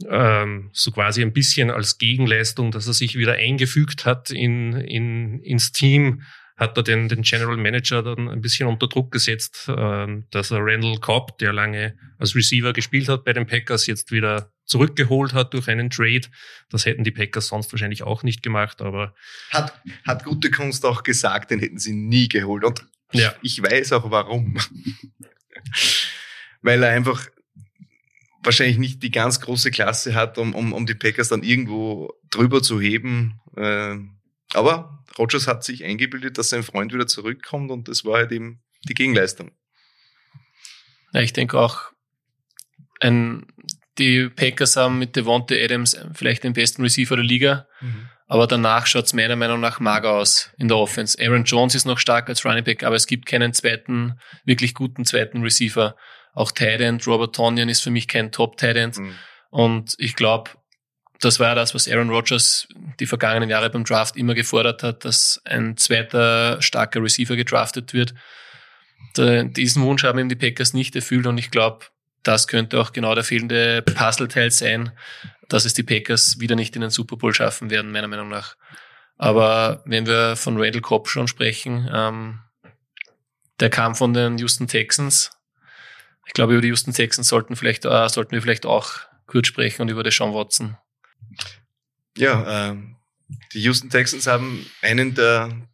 ähm, 0.08 0.70
so 0.72 0.90
quasi 0.90 1.22
ein 1.22 1.32
bisschen 1.32 1.70
als 1.70 1.98
Gegenleistung, 1.98 2.70
dass 2.70 2.86
er 2.86 2.94
sich 2.94 3.16
wieder 3.16 3.34
eingefügt 3.34 4.04
hat 4.04 4.30
in, 4.30 4.72
in, 4.74 5.40
ins 5.40 5.72
Team, 5.72 6.22
hat 6.56 6.76
er 6.76 6.82
den, 6.82 7.08
den 7.08 7.22
General 7.22 7.56
Manager 7.56 8.02
dann 8.02 8.28
ein 8.28 8.40
bisschen 8.40 8.68
unter 8.68 8.86
Druck 8.86 9.10
gesetzt, 9.10 9.68
äh, 9.68 10.06
dass 10.30 10.50
er 10.50 10.58
Randall 10.60 10.98
Cobb, 11.00 11.38
der 11.38 11.52
lange 11.52 11.96
als 12.18 12.34
Receiver 12.34 12.72
gespielt 12.72 13.08
hat 13.08 13.24
bei 13.24 13.32
den 13.32 13.46
Packers, 13.46 13.86
jetzt 13.86 14.12
wieder 14.12 14.52
zurückgeholt 14.64 15.34
hat 15.34 15.54
durch 15.54 15.68
einen 15.68 15.90
Trade. 15.90 16.28
Das 16.70 16.86
hätten 16.86 17.04
die 17.04 17.10
Packers 17.10 17.48
sonst 17.48 17.72
wahrscheinlich 17.72 18.02
auch 18.02 18.22
nicht 18.22 18.42
gemacht, 18.42 18.80
aber. 18.80 19.14
Hat, 19.50 19.80
hat 20.06 20.24
gute 20.24 20.50
Kunst 20.50 20.84
auch 20.84 21.02
gesagt, 21.02 21.50
den 21.50 21.58
hätten 21.58 21.78
sie 21.78 21.92
nie 21.92 22.28
geholt. 22.28 22.64
Und 22.64 22.86
ja. 23.12 23.34
Ich 23.42 23.62
weiß 23.62 23.92
auch 23.92 24.10
warum. 24.10 24.58
Weil 26.62 26.82
er 26.82 26.90
einfach 26.90 27.28
wahrscheinlich 28.42 28.78
nicht 28.78 29.02
die 29.02 29.10
ganz 29.10 29.40
große 29.40 29.70
Klasse 29.70 30.14
hat, 30.14 30.38
um, 30.38 30.54
um, 30.54 30.72
um 30.72 30.86
die 30.86 30.94
Packers 30.94 31.28
dann 31.28 31.42
irgendwo 31.42 32.12
drüber 32.30 32.62
zu 32.62 32.80
heben. 32.80 33.40
Äh, 33.56 33.96
aber 34.54 35.04
Rogers 35.18 35.46
hat 35.46 35.64
sich 35.64 35.84
eingebildet, 35.84 36.38
dass 36.38 36.50
sein 36.50 36.62
Freund 36.62 36.92
wieder 36.92 37.06
zurückkommt 37.06 37.70
und 37.70 37.88
das 37.88 38.04
war 38.04 38.18
halt 38.18 38.32
eben 38.32 38.62
die 38.88 38.94
Gegenleistung. 38.94 39.52
Ja, 41.12 41.20
ich 41.20 41.32
denke 41.32 41.58
auch, 41.58 41.92
ein, 43.00 43.46
die 43.98 44.28
Packers 44.28 44.76
haben 44.76 44.98
mit 44.98 45.16
Devonte 45.16 45.62
Adams 45.62 45.96
vielleicht 46.14 46.44
den 46.44 46.54
besten 46.54 46.82
Receiver 46.82 47.16
der 47.16 47.24
Liga. 47.24 47.68
Mhm. 47.80 48.08
Aber 48.32 48.46
danach 48.46 48.86
schaut 48.86 49.04
es 49.04 49.12
meiner 49.12 49.36
Meinung 49.36 49.60
nach 49.60 49.78
mager 49.78 50.12
aus 50.12 50.48
in 50.56 50.66
der 50.66 50.78
Offense. 50.78 51.18
Aaron 51.20 51.44
Jones 51.44 51.74
ist 51.74 51.84
noch 51.84 51.98
stark 51.98 52.30
als 52.30 52.46
Running 52.46 52.64
Back, 52.64 52.82
aber 52.82 52.96
es 52.96 53.06
gibt 53.06 53.26
keinen 53.26 53.52
zweiten, 53.52 54.18
wirklich 54.46 54.72
guten 54.72 55.04
zweiten 55.04 55.42
Receiver. 55.42 55.96
Auch 56.32 56.50
Tight 56.50 56.80
End, 56.80 57.06
Robert 57.06 57.34
Tonyan 57.34 57.68
ist 57.68 57.82
für 57.82 57.90
mich 57.90 58.08
kein 58.08 58.32
Top 58.32 58.56
Tight 58.56 58.76
End. 58.76 58.96
Mhm. 58.96 59.14
Und 59.50 59.94
ich 59.98 60.16
glaube, 60.16 60.50
das 61.20 61.40
war 61.40 61.48
ja 61.48 61.54
das, 61.54 61.74
was 61.74 61.86
Aaron 61.86 62.08
Rodgers 62.08 62.68
die 63.00 63.06
vergangenen 63.06 63.50
Jahre 63.50 63.68
beim 63.68 63.84
Draft 63.84 64.16
immer 64.16 64.32
gefordert 64.32 64.82
hat, 64.82 65.04
dass 65.04 65.42
ein 65.44 65.76
zweiter 65.76 66.56
starker 66.62 67.02
Receiver 67.02 67.36
gedraftet 67.36 67.92
wird. 67.92 68.14
diesen 69.18 69.82
Wunsch 69.82 70.04
haben 70.04 70.18
ihm 70.18 70.30
die 70.30 70.36
Packers 70.36 70.72
nicht 70.72 70.96
erfüllt 70.96 71.26
und 71.26 71.36
ich 71.36 71.50
glaube, 71.50 71.84
das 72.22 72.48
könnte 72.48 72.80
auch 72.80 72.94
genau 72.94 73.14
der 73.14 73.24
fehlende 73.24 73.82
Puzzleteil 73.82 74.50
sein, 74.50 74.92
dass 75.52 75.64
es 75.64 75.74
die 75.74 75.82
Packers 75.82 76.40
wieder 76.40 76.56
nicht 76.56 76.74
in 76.76 76.82
den 76.82 76.90
Super 76.90 77.16
Bowl 77.16 77.34
schaffen 77.34 77.70
werden, 77.70 77.92
meiner 77.92 78.08
Meinung 78.08 78.28
nach. 78.28 78.56
Aber 79.16 79.82
wenn 79.84 80.06
wir 80.06 80.36
von 80.36 80.56
Randall 80.56 80.80
Cobb 80.80 81.08
schon 81.08 81.28
sprechen, 81.28 81.88
ähm, 81.92 82.40
der 83.60 83.70
kam 83.70 83.94
von 83.94 84.14
den 84.14 84.38
Houston 84.38 84.66
Texans. 84.66 85.30
Ich 86.26 86.32
glaube, 86.32 86.54
über 86.54 86.62
die 86.62 86.68
Houston 86.68 86.92
Texans 86.92 87.28
sollten, 87.28 87.56
vielleicht, 87.56 87.84
äh, 87.84 88.08
sollten 88.08 88.32
wir 88.32 88.42
vielleicht 88.42 88.66
auch 88.66 88.92
kurz 89.26 89.46
sprechen 89.46 89.82
und 89.82 89.88
über 89.88 90.02
Deshaun 90.02 90.34
Watson. 90.34 90.76
Ja, 92.16 92.70
äh, 92.72 92.76
die 93.52 93.62
Houston 93.62 93.90
Texans 93.90 94.26
haben 94.26 94.66
einen 94.80 95.14
der 95.14 95.68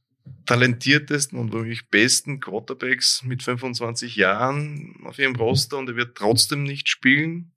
talentiertesten 0.47 1.39
und 1.39 1.53
wirklich 1.53 1.89
besten 1.89 2.41
Quarterbacks 2.41 3.23
mit 3.23 3.43
25 3.43 4.17
Jahren 4.17 4.97
auf 5.05 5.19
ihrem 5.19 5.37
Roster 5.37 5.79
und 5.79 5.89
er 5.89 5.97
wird 5.97 6.17
trotzdem 6.17 6.63
nicht 6.65 6.89
spielen. 6.89 7.53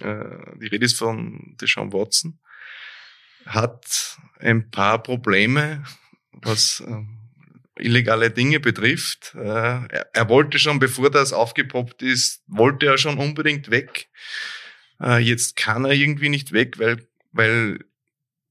Äh, 0.00 0.58
die 0.60 0.66
Rede 0.66 0.84
ist 0.84 0.98
von 0.98 1.56
Deshaun 1.60 1.92
Watson. 1.92 2.38
Hat 3.44 4.18
ein 4.40 4.70
paar 4.70 5.02
Probleme, 5.02 5.84
was 6.32 6.80
äh, 6.80 7.02
illegale 7.78 8.30
Dinge 8.30 8.60
betrifft. 8.60 9.34
Äh, 9.34 9.88
er, 10.12 10.28
wollte 10.28 10.58
schon, 10.58 10.78
bevor 10.78 11.10
das 11.10 11.32
aufgepoppt 11.32 12.02
ist, 12.02 12.42
wollte 12.46 12.86
er 12.86 12.98
schon 12.98 13.18
unbedingt 13.18 13.70
weg. 13.70 14.08
Äh, 15.00 15.18
jetzt 15.18 15.56
kann 15.56 15.84
er 15.84 15.92
irgendwie 15.92 16.28
nicht 16.28 16.52
weg, 16.52 16.78
weil, 16.78 17.06
weil 17.32 17.78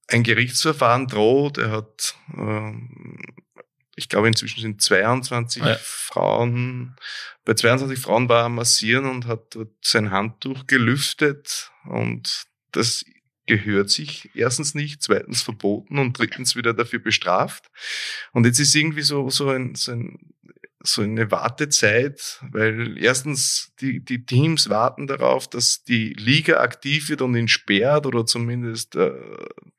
ein 0.08 0.24
Gerichtsverfahren 0.24 1.08
droht. 1.08 1.58
Er 1.58 1.72
hat, 1.72 2.16
äh, 2.38 2.72
ich 3.96 4.10
glaube, 4.10 4.28
inzwischen 4.28 4.62
sind 4.62 4.82
22 4.82 5.64
ja. 5.64 5.78
Frauen, 5.80 6.96
bei 7.46 7.54
22 7.54 8.00
Frauen 8.00 8.30
war 8.30 8.44
er 8.44 8.50
massieren 8.50 9.06
und 9.06 9.26
hat 9.26 9.56
dort 9.56 9.74
sein 9.82 10.12
Handtuch 10.12 10.68
gelüftet 10.68 11.72
und 11.86 12.46
das 12.72 13.06
gehört 13.46 13.90
sich 13.90 14.30
erstens 14.34 14.74
nicht, 14.74 15.02
zweitens 15.02 15.44
verboten 15.44 16.00
und 16.00 16.18
drittens 16.18 16.56
wieder 16.56 16.74
dafür 16.74 17.00
bestraft. 17.00 17.70
Und 18.32 18.46
jetzt 18.46 18.60
ist 18.60 18.74
irgendwie 18.74 19.04
so, 19.04 19.30
so 19.30 19.50
ein, 19.50 19.76
so 19.76 19.92
ein 19.92 20.34
so 20.86 21.02
eine 21.02 21.32
Wartezeit, 21.32 22.40
weil 22.52 22.98
erstens 22.98 23.74
die, 23.82 24.04
die 24.04 24.26
Teams 24.26 24.70
warten 24.70 25.08
darauf, 25.08 25.48
dass 25.48 25.84
die 25.84 26.14
Liga 26.14 26.60
aktiv 26.60 27.10
wird 27.10 27.22
und 27.22 27.36
ihn 27.36 27.48
sperrt 27.48 28.06
oder 28.06 28.26
zumindest, 28.26 28.96
äh, 28.96 29.12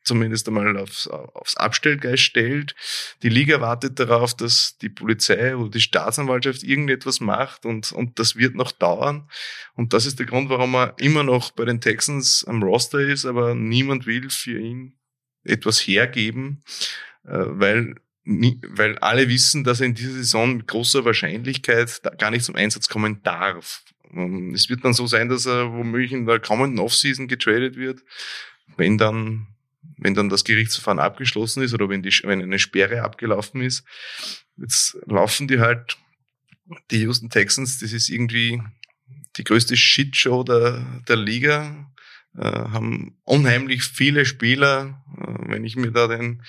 zumindest 0.03 0.49
einmal 0.49 0.77
aufs, 0.77 1.07
aufs 1.07 1.57
Abstellgeist 1.57 2.23
stellt. 2.23 2.75
Die 3.23 3.29
Liga 3.29 3.61
wartet 3.61 3.99
darauf, 3.99 4.35
dass 4.35 4.79
die 4.79 4.88
Polizei 4.88 5.57
oder 5.57 5.71
die 5.71 5.81
Staatsanwaltschaft 5.81 6.62
irgendetwas 6.62 7.21
macht 7.21 7.64
und, 7.64 7.92
und 7.92 8.19
das 8.19 8.37
wird 8.37 8.55
noch 8.55 8.73
dauern. 8.73 9.29
Und 9.75 9.92
das 9.92 10.07
ist 10.07 10.19
der 10.19 10.27
Grund, 10.27 10.51
warum 10.51 10.75
er 10.75 10.95
immer 10.99 11.23
noch 11.23 11.53
bei 11.53 11.64
den 11.64 11.81
Texans 11.81 12.45
am 12.47 12.62
Roster 12.62 13.01
ist, 13.01 13.25
aber 13.25 13.55
niemand 13.55 14.07
will 14.07 14.29
für 14.31 14.59
ihn 14.59 14.99
etwas 15.45 15.79
hergeben, 15.81 16.62
äh, 17.25 17.45
weil 17.47 17.95
weil 18.27 18.99
alle 18.99 19.29
wissen, 19.29 19.62
dass 19.62 19.81
er 19.81 19.87
in 19.87 19.95
dieser 19.95 20.12
Saison 20.12 20.57
mit 20.57 20.67
großer 20.67 21.05
Wahrscheinlichkeit 21.05 22.01
gar 22.19 22.33
nicht 22.33 22.45
zum 22.45 22.57
Einsatz 22.57 22.89
kommen 22.89 23.23
darf. 23.23 23.85
Ähm, 24.12 24.53
es 24.53 24.69
wird 24.69 24.85
dann 24.85 24.95
so 24.95 25.07
sein, 25.07 25.29
dass 25.29 25.47
er 25.47 25.73
womöglich 25.73 26.12
in 26.12 26.27
der 26.27 26.41
kommenden 26.41 26.81
Offseason 26.81 27.29
getradet 27.29 27.77
wird, 27.77 28.01
wenn 28.77 28.99
dann, 28.99 29.47
wenn 29.97 30.15
dann 30.15 30.29
das 30.29 30.43
Gerichtsverfahren 30.45 30.99
abgeschlossen 30.99 31.62
ist 31.62 31.73
oder 31.73 31.89
wenn, 31.89 32.03
die, 32.03 32.11
wenn 32.25 32.43
eine 32.43 32.59
Sperre 32.59 33.03
abgelaufen 33.03 33.61
ist. 33.61 33.85
Jetzt 34.57 34.99
laufen 35.07 35.47
die 35.47 35.61
halt, 35.61 35.97
die 36.91 37.03
Houston 37.03 37.31
Texans, 37.31 37.79
das 37.79 37.93
ist 37.93 38.09
irgendwie 38.09 38.61
die 39.37 39.45
größte 39.45 39.77
Shitshow 39.77 40.43
der, 40.43 41.03
der 41.09 41.17
Liga. 41.17 41.93
Äh, 42.37 42.43
haben 42.43 43.19
unheimlich 43.23 43.85
viele 43.85 44.27
Spieler. 44.27 45.05
Äh, 45.38 45.51
wenn 45.53 45.64
ich 45.64 45.77
mir 45.77 45.90
da 45.90 46.07
den, 46.07 46.42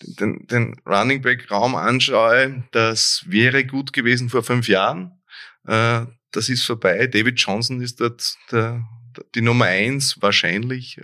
den, 0.00 0.46
den 0.46 0.76
Running 0.86 1.22
Back 1.22 1.50
Raum 1.50 1.74
anschaue, 1.74 2.64
das 2.72 3.24
wäre 3.26 3.64
gut 3.64 3.92
gewesen 3.92 4.28
vor 4.28 4.42
fünf 4.42 4.68
Jahren. 4.68 5.22
Äh, 5.66 6.06
das 6.30 6.48
ist 6.48 6.64
vorbei. 6.64 7.06
David 7.06 7.40
Johnson 7.40 7.80
ist 7.80 8.00
dort 8.00 8.36
der, 8.50 8.82
die 9.34 9.42
Nummer 9.42 9.66
eins 9.66 10.20
wahrscheinlich. 10.22 10.98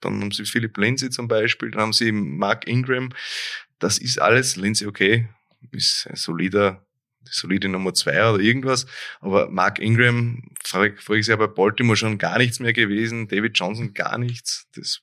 Dann 0.00 0.20
haben 0.20 0.30
sie 0.30 0.44
Philip 0.44 0.76
Lindsay 0.76 1.08
zum 1.08 1.26
Beispiel, 1.26 1.70
dann 1.70 1.80
haben 1.80 1.92
sie 1.94 2.12
Mark 2.12 2.68
Ingram. 2.68 3.08
Das 3.78 3.96
ist 3.96 4.20
alles, 4.20 4.56
Lindsay 4.56 4.86
okay, 4.86 5.30
ist 5.70 6.06
ein 6.10 6.16
solider 6.16 6.86
solide 7.30 7.68
Nummer 7.68 7.94
zwei 7.94 8.30
oder 8.30 8.42
irgendwas. 8.42 8.86
Aber 9.20 9.50
Mark 9.50 9.78
Ingram, 9.78 10.42
voriges 10.64 11.26
Jahr 11.26 11.38
bei 11.38 11.46
Baltimore 11.46 11.96
schon 11.96 12.18
gar 12.18 12.38
nichts 12.38 12.60
mehr 12.60 12.72
gewesen, 12.72 13.28
David 13.28 13.58
Johnson 13.58 13.94
gar 13.94 14.18
nichts. 14.18 14.66
Das, 14.74 15.00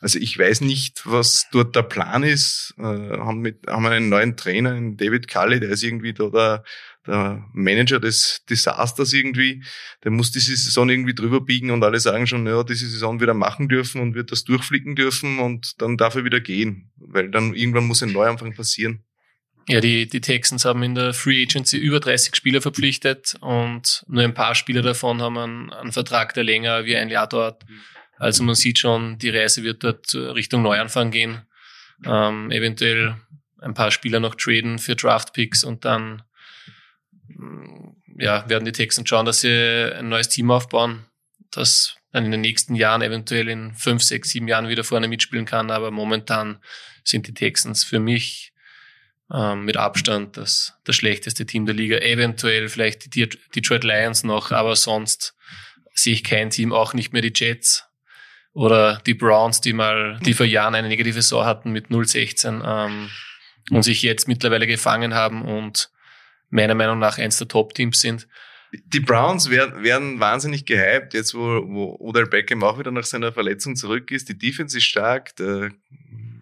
also 0.00 0.18
ich 0.18 0.38
weiß 0.38 0.60
nicht, 0.62 1.02
was 1.04 1.46
dort 1.52 1.74
der 1.76 1.82
Plan 1.82 2.22
ist. 2.22 2.74
Äh, 2.78 2.82
haben, 2.82 3.40
mit, 3.40 3.66
haben 3.66 3.86
einen 3.86 4.08
neuen 4.08 4.36
Trainer, 4.36 4.72
einen 4.72 4.96
David 4.96 5.28
Cully, 5.28 5.60
der 5.60 5.70
ist 5.70 5.82
irgendwie 5.82 6.12
da 6.12 6.28
der, 6.28 6.64
der 7.06 7.44
Manager 7.52 8.00
des 8.00 8.44
Desasters 8.48 9.12
irgendwie. 9.12 9.62
Der 10.04 10.10
muss 10.10 10.30
diese 10.32 10.56
Saison 10.56 10.88
irgendwie 10.88 11.14
drüber 11.14 11.40
biegen 11.40 11.70
und 11.70 11.82
alle 11.82 12.00
sagen 12.00 12.26
schon, 12.26 12.46
ja, 12.46 12.62
diese 12.62 12.88
Saison 12.88 13.20
wieder 13.20 13.34
machen 13.34 13.68
dürfen 13.68 14.00
und 14.00 14.14
wird 14.14 14.32
das 14.32 14.44
durchflicken 14.44 14.96
dürfen 14.96 15.38
und 15.38 15.80
dann 15.80 15.96
darf 15.96 16.14
er 16.14 16.24
wieder 16.24 16.40
gehen. 16.40 16.90
Weil 16.96 17.30
dann 17.30 17.54
irgendwann 17.54 17.86
muss 17.86 18.02
ein 18.02 18.12
Neuanfang 18.12 18.54
passieren. 18.54 19.04
Ja, 19.68 19.80
die, 19.80 20.08
die 20.08 20.20
Texans 20.20 20.64
haben 20.64 20.82
in 20.84 20.94
der 20.94 21.12
Free 21.12 21.42
Agency 21.42 21.76
über 21.76 21.98
30 21.98 22.36
Spieler 22.36 22.60
verpflichtet 22.60 23.34
und 23.40 24.04
nur 24.06 24.22
ein 24.22 24.34
paar 24.34 24.54
Spieler 24.54 24.82
davon 24.82 25.20
haben 25.20 25.36
einen, 25.38 25.72
einen 25.72 25.92
Vertrag, 25.92 26.34
der 26.34 26.44
länger 26.44 26.84
wie 26.84 26.96
ein 26.96 27.08
Jahr 27.08 27.26
dauert. 27.26 27.64
Also 28.18 28.42
man 28.42 28.54
sieht 28.54 28.78
schon, 28.78 29.18
die 29.18 29.30
Reise 29.30 29.62
wird 29.62 29.84
dort 29.84 30.14
Richtung 30.14 30.62
Neuanfang 30.62 31.10
gehen. 31.10 31.42
Ähm, 32.04 32.50
eventuell 32.50 33.16
ein 33.60 33.74
paar 33.74 33.90
Spieler 33.90 34.20
noch 34.20 34.34
traden 34.34 34.78
für 34.78 34.96
Draft-Picks 34.96 35.64
und 35.64 35.84
dann 35.84 36.22
mm, 37.28 37.96
ja, 38.18 38.48
werden 38.48 38.64
die 38.64 38.72
Texans 38.72 39.08
schauen, 39.08 39.26
dass 39.26 39.40
sie 39.40 39.92
ein 39.94 40.08
neues 40.08 40.28
Team 40.28 40.50
aufbauen, 40.50 41.06
das 41.50 41.96
dann 42.12 42.24
in 42.24 42.30
den 42.30 42.40
nächsten 42.40 42.74
Jahren, 42.74 43.02
eventuell 43.02 43.48
in 43.48 43.74
fünf, 43.74 44.02
sechs, 44.02 44.30
sieben 44.30 44.48
Jahren 44.48 44.68
wieder 44.68 44.84
vorne 44.84 45.08
mitspielen 45.08 45.44
kann. 45.44 45.70
Aber 45.70 45.90
momentan 45.90 46.58
sind 47.04 47.26
die 47.26 47.34
Texans 47.34 47.84
für 47.84 48.00
mich 48.00 48.54
ähm, 49.32 49.64
mit 49.64 49.76
Abstand 49.76 50.36
das, 50.36 50.74
das 50.84 50.96
schlechteste 50.96 51.44
Team 51.44 51.66
der 51.66 51.74
Liga. 51.74 51.98
Eventuell 51.98 52.68
vielleicht 52.68 53.14
die 53.14 53.28
Detroit 53.54 53.84
Lions 53.84 54.24
noch, 54.24 54.50
aber 54.50 54.76
sonst 54.76 55.34
sehe 55.92 56.14
ich 56.14 56.24
kein 56.24 56.50
Team, 56.50 56.72
auch 56.72 56.94
nicht 56.94 57.12
mehr 57.12 57.22
die 57.22 57.32
Jets 57.34 57.84
oder 58.56 59.02
die 59.04 59.12
Browns, 59.12 59.60
die 59.60 59.74
mal, 59.74 60.18
die 60.24 60.32
vor 60.32 60.46
Jahren 60.46 60.74
eine 60.74 60.88
negative 60.88 61.20
Saison 61.20 61.44
hatten 61.44 61.72
mit 61.72 61.88
0-16 61.88 62.62
ähm, 62.64 63.10
und 63.70 63.82
sich 63.82 64.00
jetzt 64.00 64.28
mittlerweile 64.28 64.66
gefangen 64.66 65.12
haben 65.12 65.42
und 65.42 65.90
meiner 66.48 66.74
Meinung 66.74 66.98
nach 66.98 67.18
eins 67.18 67.36
der 67.36 67.48
Top-Teams 67.48 68.00
sind. 68.00 68.26
Die 68.72 69.00
Browns 69.00 69.50
werden, 69.50 69.82
werden 69.82 70.20
wahnsinnig 70.20 70.64
gehypt, 70.64 71.12
jetzt 71.12 71.34
wo, 71.34 71.68
wo 71.68 71.96
Odell 72.00 72.24
Beckham 72.24 72.64
auch 72.64 72.78
wieder 72.78 72.90
nach 72.90 73.04
seiner 73.04 73.30
Verletzung 73.30 73.76
zurück 73.76 74.10
ist. 74.10 74.30
Die 74.30 74.38
Defense 74.38 74.78
ist 74.78 74.84
stark, 74.84 75.36
der 75.36 75.72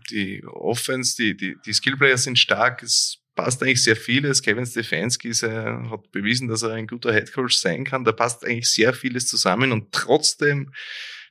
die 0.09 0.44
Offense, 0.46 1.16
die, 1.16 1.37
die, 1.37 1.57
die 1.66 1.72
Skillplayer 1.72 2.16
sind 2.16 2.38
stark. 2.38 2.85
Es 2.85 3.18
passt 3.35 3.61
eigentlich 3.61 3.83
sehr 3.83 3.96
vieles. 3.96 4.40
Kevin 4.40 4.66
Stefanski 4.66 5.31
ist, 5.31 5.42
äh, 5.42 5.50
hat 5.50 6.12
bewiesen, 6.12 6.46
dass 6.46 6.62
er 6.62 6.74
ein 6.74 6.87
guter 6.87 7.12
Headcoach 7.12 7.59
sein 7.59 7.85
kann. 7.85 8.05
Da 8.05 8.12
passt 8.12 8.44
eigentlich 8.44 8.70
sehr 8.70 8.92
vieles 8.94 9.27
zusammen 9.27 9.72
und 9.72 9.90
trotzdem 9.90 10.70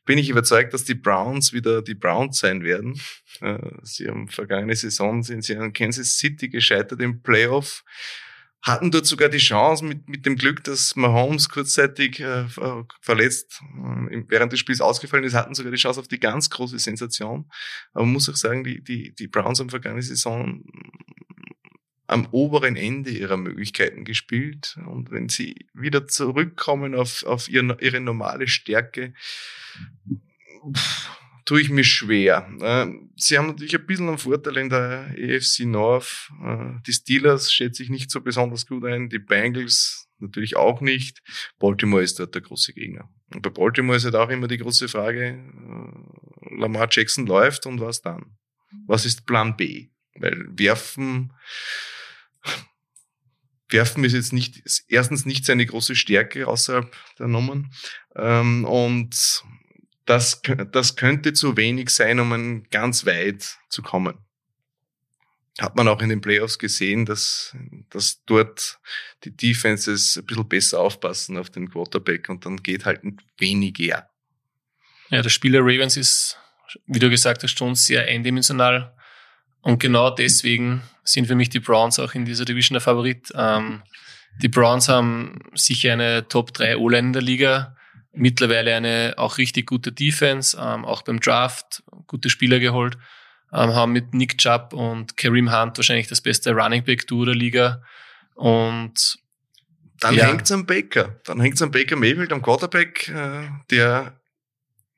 bin 0.06 0.18
ich 0.18 0.30
überzeugt, 0.30 0.74
dass 0.74 0.84
die 0.84 0.96
Browns 0.96 1.54
wieder 1.54 1.82
die 1.82 1.96
Browns 1.96 2.40
sein 2.40 2.64
werden. 2.64 3.00
Äh, 3.42 3.60
sie 3.84 4.08
haben 4.08 4.28
vergangene 4.28 4.76
Saison 4.76 5.24
sind 5.24 5.44
sie 5.44 5.56
an 5.56 5.74
Kansas 5.74 6.18
City 6.18 6.50
gescheitert 6.50 7.02
im 7.02 7.22
Playoff 7.22 7.84
hatten 8.64 8.92
dort 8.92 9.06
sogar 9.06 9.28
die 9.28 9.40
Chance 9.40 9.84
mit, 9.84 10.08
mit 10.08 10.26
dem 10.26 10.38
Glück, 10.38 10.64
dass 10.64 10.96
Mahomes 10.96 11.50
kurzzeitig 11.50 12.22
äh, 12.22 12.46
verletzt 13.02 13.62
äh, 13.62 14.24
während 14.30 14.54
des 14.54 14.62
Spiels 14.62 14.80
ausgefallen 14.80 15.26
ist, 15.26 15.34
hatten 15.34 15.54
sogar 15.54 15.72
die 15.72 15.78
Chance 15.78 16.00
auf 16.00 16.08
die 16.08 16.20
ganz 16.20 16.50
große 16.50 16.80
Sensation. 16.80 17.52
Aber 17.92 18.06
man 18.06 18.14
muss 18.14 18.30
auch 18.30 18.38
sagen, 18.38 18.64
die, 18.64 18.82
die, 18.82 19.14
die 19.14 19.28
Browns 19.28 19.60
haben 19.60 19.70
vergangene 19.70 20.02
Saison 20.02 20.64
am 22.08 22.28
oberen 22.32 22.78
Ende 22.78 23.10
ihrer 23.12 23.36
Möglichkeiten 23.36 24.06
gespielt. 24.06 24.78
Und 24.88 25.12
wenn 25.12 25.28
sie 25.28 25.68
wieder 25.74 26.08
zurückkommen 26.08 26.96
auf, 26.96 27.24
auf 27.24 27.50
ihre, 27.50 27.78
ihre 27.82 28.00
normale 28.00 28.48
Stärke, 28.48 29.14
tue 31.46 31.62
ich 31.62 31.70
mir 31.70 31.84
schwer. 31.84 32.50
Äh, 32.62 32.88
sie 33.16 33.38
haben 33.38 33.48
natürlich 33.48 33.76
ein 33.76 33.86
bisschen 33.86 34.08
einen 34.08 34.18
Vorteil 34.18 34.58
in 34.58 34.70
der 34.70 35.14
AFC 35.18 35.66
North. 35.66 36.32
Äh, 36.44 36.82
die 36.86 36.94
Steelers 36.94 37.52
schätze 37.52 37.84
ich 37.84 37.90
nicht 37.90 38.12
so 38.12 38.22
besonders 38.22 38.66
gut 38.66 38.86
ein, 38.86 39.10
die 39.10 39.20
Bengals 39.20 40.08
natürlich 40.20 40.56
auch 40.56 40.82
nicht. 40.82 41.22
Baltimore 41.60 42.04
ist 42.04 42.20
dort 42.20 42.34
der 42.34 42.42
große 42.42 42.74
Gegner. 42.74 43.10
Und 43.34 43.42
bei 43.42 43.50
Baltimore 43.50 43.98
ist 43.98 44.06
halt 44.06 44.16
auch 44.16 44.30
immer 44.30 44.48
die 44.48 44.58
große 44.58 44.88
Frage, 44.88 45.30
äh, 45.30 46.56
Lamar 46.60 46.88
Jackson 46.90 47.26
läuft 47.26 47.66
und 47.66 47.82
was 47.82 48.02
dann? 48.02 48.38
Was 48.88 49.06
ist 49.06 49.26
Plan 49.26 49.58
B? 49.58 49.90
Weil 50.16 50.46
werfen 50.52 51.34
werfen 53.74 54.04
ist 54.04 54.14
jetzt 54.14 54.32
nicht, 54.32 54.60
ist 54.60 54.86
erstens 54.88 55.26
nicht 55.26 55.46
seine 55.46 55.66
große 55.66 55.96
Stärke 55.96 56.48
außerhalb 56.48 56.96
der 57.18 57.28
Nummern. 57.28 57.72
Ähm, 58.16 58.64
und 58.66 59.44
das, 60.06 60.42
das 60.72 60.96
könnte 60.96 61.34
zu 61.34 61.58
wenig 61.58 61.90
sein, 61.90 62.20
um 62.20 62.64
ganz 62.70 63.06
weit 63.06 63.58
zu 63.70 63.82
kommen. 63.82 64.18
Hat 65.60 65.76
man 65.76 65.88
auch 65.88 66.02
in 66.02 66.10
den 66.10 66.22
Playoffs 66.22 66.58
gesehen, 66.58 67.06
dass, 67.06 67.56
dass 67.92 68.24
dort 68.26 68.80
die 69.24 69.36
Defenses 69.36 70.18
ein 70.18 70.26
bisschen 70.26 70.50
besser 70.50 70.80
aufpassen 70.80 71.38
auf 71.38 71.52
den 71.52 71.70
Quarterback 71.70 72.28
und 72.30 72.46
dann 72.46 72.58
geht 72.58 72.86
halt 72.86 73.02
weniger. 73.38 74.10
Ja, 75.10 75.22
das 75.22 75.32
Spiel 75.32 75.52
der 75.52 75.62
Ravens 75.62 75.96
ist, 75.96 76.40
wie 76.88 76.98
du 76.98 77.10
gesagt 77.10 77.44
hast, 77.44 77.58
schon 77.58 77.76
sehr 77.76 78.08
eindimensional. 78.08 78.96
Und 79.62 79.80
genau 79.80 80.10
deswegen 80.10 80.82
sind 81.04 81.28
für 81.28 81.36
mich 81.36 81.50
die 81.50 81.60
Browns 81.60 82.00
auch 82.00 82.16
in 82.16 82.26
dieser 82.26 82.46
Division 82.46 82.74
der 82.74 82.82
Favorit. 82.82 83.32
Ähm, 83.36 83.84
die 84.42 84.50
Browns 84.50 84.90
haben 84.90 85.40
sicher 85.54 85.94
eine 85.94 86.28
Top 86.28 86.54
3 86.54 86.78
O-Line 86.78 87.08
in 87.08 87.14
der 87.14 87.22
Liga, 87.22 87.76
mittlerweile 88.14 88.76
eine 88.76 89.14
auch 89.18 89.38
richtig 89.38 89.66
gute 89.68 89.92
Defense, 89.92 90.58
ähm, 90.60 90.86
auch 90.86 91.02
beim 91.02 91.20
Draft 91.20 91.84
gute 92.08 92.30
Spieler 92.30 92.60
geholt, 92.60 92.96
ähm, 93.52 93.74
haben 93.74 93.92
mit 93.92 94.14
Nick 94.14 94.38
Chubb 94.38 94.74
und 94.74 95.18
Kareem 95.18 95.52
Hunt 95.52 95.78
wahrscheinlich 95.78 96.08
das 96.08 96.22
beste 96.22 96.52
Running 96.52 96.84
Back 96.84 97.08
Duo 97.08 97.26
der 97.26 97.36
Liga 97.36 97.82
und 98.36 99.18
dann 100.00 100.16
Ja. 100.16 100.26
hängt's 100.28 100.52
am 100.52 100.66
Baker. 100.66 101.20
Dann 101.26 101.40
hängt's 101.40 101.62
am 101.62 101.72
Baker 101.72 101.96
Mayfield, 101.96 102.34
am 102.34 102.42
Quarterback, 102.42 103.10
äh, 103.10 103.48
der 103.72 104.20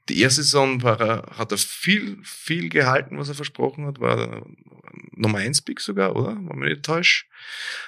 die 0.10 0.22
erste 0.22 0.44
Saison 0.44 0.84
war 0.84 1.00
er, 1.02 1.24
hat 1.36 1.52
er 1.52 1.58
viel, 1.58 2.20
viel 2.24 2.70
gehalten, 2.70 3.18
was 3.18 3.28
er 3.30 3.34
versprochen 3.34 3.88
hat, 3.88 4.00
war 4.00 4.18
er 4.20 4.46
Nummer 5.16 5.40
1 5.40 5.64
Pick 5.64 5.80
sogar, 5.82 6.16
oder? 6.16 6.36
War 6.36 6.56
mir 6.56 6.70
nicht 6.70 6.84
täuscht. 6.84 7.26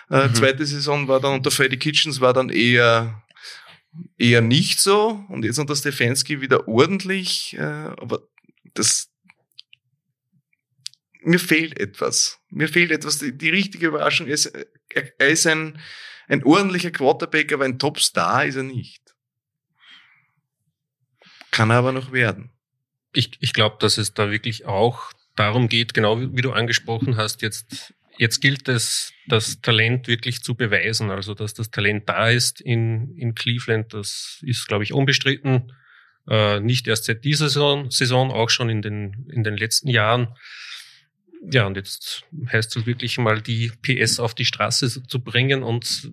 Äh, 0.09 0.28
Mhm. 0.28 0.34
Zweite 0.34 0.65
Saison 0.65 1.07
war 1.07 1.19
dann 1.19 1.34
unter 1.36 1.51
Freddy 1.51 1.78
Kitchens 1.78 2.19
war 2.19 2.34
dann 2.34 2.49
eher, 2.49 3.21
eher 4.18 4.41
nicht 4.41 4.80
so 4.80 5.24
und 5.30 5.43
jetzt 5.45 5.60
unter 5.60 5.76
Stefanski 5.76 6.41
wieder 6.41 6.68
ordentlich, 6.68 7.56
äh, 7.58 7.62
aber 7.62 8.22
das, 8.74 9.10
mir 11.22 11.39
fehlt 11.39 11.80
etwas. 11.80 12.39
Mir 12.50 12.70
fehlt 12.70 12.91
etwas. 12.91 13.20
Die, 13.20 13.38
die 13.38 13.50
richtige 13.50 13.88
Überraschung 13.88 14.28
ist, 14.28 14.45
er, 14.45 15.20
er 15.20 15.28
ist 15.28 15.45
ein, 15.48 15.80
ein 16.28 16.43
ordentlicher 16.43 16.91
Quarterback, 16.91 17.52
aber 17.54 17.66
ein 17.66 17.80
Topstar 17.80 18.45
ist 18.45 18.56
er 18.56 18.64
nicht. 18.64 19.02
Kann 21.52 21.70
er 21.70 21.78
aber 21.78 21.91
noch 21.91 22.12
werden. 22.12 22.52
Ich, 23.14 23.32
ich 23.39 23.54
glaube, 23.54 23.78
dass 23.80 23.98
es 23.98 24.14
da 24.14 24.30
wirklich 24.32 24.66
auch 24.66 25.12
darum 25.36 25.70
geht, 25.70 25.93
genau 25.93 26.20
wie, 26.20 26.36
wie 26.36 26.41
du 26.41 26.52
angesprochen 26.52 27.18
hast, 27.18 27.41
jetzt, 27.41 27.93
jetzt 28.18 28.41
gilt 28.41 28.68
es, 28.68 29.13
das 29.28 29.61
Talent 29.61 30.07
wirklich 30.07 30.41
zu 30.41 30.55
beweisen. 30.55 31.09
Also, 31.09 31.34
dass 31.34 31.53
das 31.53 31.72
Talent 31.72 32.07
da 32.07 32.30
ist 32.30 32.61
in, 32.61 33.15
in 33.18 33.36
Cleveland, 33.36 33.93
das 33.93 34.39
ist, 34.41 34.68
glaube 34.68 34.84
ich, 34.84 34.93
unbestritten. 34.93 35.74
Äh, 36.28 36.59
nicht 36.59 36.88
erst 36.88 37.05
seit 37.05 37.24
dieser 37.24 37.47
Saison, 37.49 37.89
Saison, 37.89 38.32
auch 38.32 38.49
schon 38.49 38.70
in 38.70 38.82
den, 38.82 39.28
in 39.32 39.43
den 39.43 39.55
letzten 39.55 39.88
Jahren. 39.88 40.36
Ja, 41.51 41.68
und 41.68 41.78
jetzt 41.78 42.24
heißt 42.51 42.76
es 42.76 42.86
wirklich 42.86 43.18
mal, 43.18 43.41
die 43.41 43.72
PS 43.82 44.20
auf 44.20 44.34
die 44.34 44.45
Straße 44.45 45.03
zu 45.03 45.24
bringen 45.24 45.63
und 45.63 46.11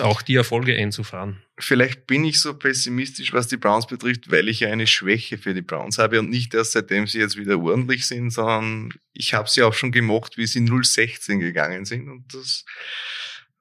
auch 0.00 0.22
die 0.22 0.36
Erfolge 0.36 0.76
einzufahren. 0.76 1.42
Vielleicht 1.60 2.06
bin 2.06 2.24
ich 2.24 2.40
so 2.40 2.54
pessimistisch, 2.54 3.32
was 3.32 3.48
die 3.48 3.56
Browns 3.56 3.86
betrifft, 3.86 4.30
weil 4.30 4.48
ich 4.48 4.60
ja 4.60 4.70
eine 4.70 4.86
Schwäche 4.86 5.38
für 5.38 5.54
die 5.54 5.62
Browns 5.62 5.98
habe 5.98 6.20
und 6.20 6.30
nicht 6.30 6.54
erst 6.54 6.72
seitdem 6.72 7.06
sie 7.06 7.18
jetzt 7.18 7.36
wieder 7.36 7.58
ordentlich 7.58 8.06
sind, 8.06 8.30
sondern 8.30 8.94
ich 9.12 9.34
habe 9.34 9.48
sie 9.48 9.62
auch 9.62 9.74
schon 9.74 9.90
gemocht, 9.90 10.36
wie 10.36 10.46
sie 10.46 10.64
016 10.64 11.40
gegangen 11.40 11.84
sind 11.84 12.08
und 12.08 12.32
das 12.32 12.64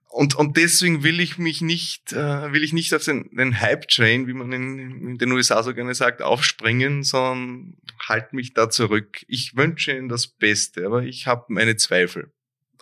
und, 0.09 0.35
und 0.35 0.57
deswegen 0.57 1.03
will 1.03 1.19
ich 1.19 1.37
mich 1.37 1.61
nicht, 1.61 2.13
äh, 2.13 2.51
will 2.51 2.63
ich 2.63 2.73
nicht 2.73 2.93
auf 2.93 3.03
den, 3.03 3.29
den 3.35 3.59
Hype-Train, 3.59 4.25
wie 4.25 4.33
man 4.33 4.51
in, 4.51 4.79
in 4.79 5.17
den 5.17 5.31
USA 5.31 5.61
so 5.61 5.75
gerne 5.75 5.93
sagt, 5.93 6.21
aufspringen, 6.21 7.03
sondern 7.03 7.77
halt 8.07 8.33
mich 8.33 8.53
da 8.53 8.69
zurück. 8.69 9.23
Ich 9.27 9.55
wünsche 9.55 9.95
ihnen 9.95 10.09
das 10.09 10.27
Beste, 10.27 10.85
aber 10.85 11.03
ich 11.03 11.27
habe 11.27 11.45
meine 11.49 11.75
Zweifel. 11.75 12.31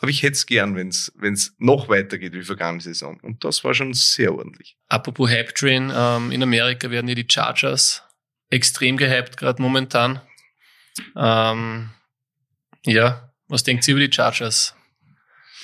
Aber 0.02 0.10
ich 0.10 0.24
hätte 0.24 0.34
es 0.34 0.46
gern, 0.46 0.76
wenn 0.76 0.90
es 0.90 1.56
noch 1.58 1.90
weitergeht 1.90 2.34
wie 2.34 2.44
vergangene 2.44 2.82
Saison. 2.82 3.20
Und 3.22 3.44
das 3.44 3.64
war 3.64 3.74
schon 3.74 3.94
sehr 3.94 4.34
ordentlich. 4.34 4.78
Apropos 4.88 5.30
Hype 5.30 5.56
Train, 5.56 5.92
ähm, 5.96 6.32
in 6.32 6.44
Amerika 6.44 6.92
werden 6.92 7.08
ja 7.08 7.16
die 7.16 7.28
Chargers 7.30 8.04
extrem 8.50 8.98
gehypt, 8.98 9.38
gerade 9.38 9.62
momentan. 9.62 10.22
Ähm, 11.16 11.90
ja, 12.86 13.34
was 13.48 13.64
denkt 13.64 13.88
ihr 13.88 13.96
über 13.96 14.06
die 14.06 14.14
Chargers? 14.14 14.76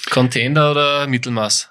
Contender 0.10 0.72
oder 0.72 1.08
Mittelmaß? 1.08 1.70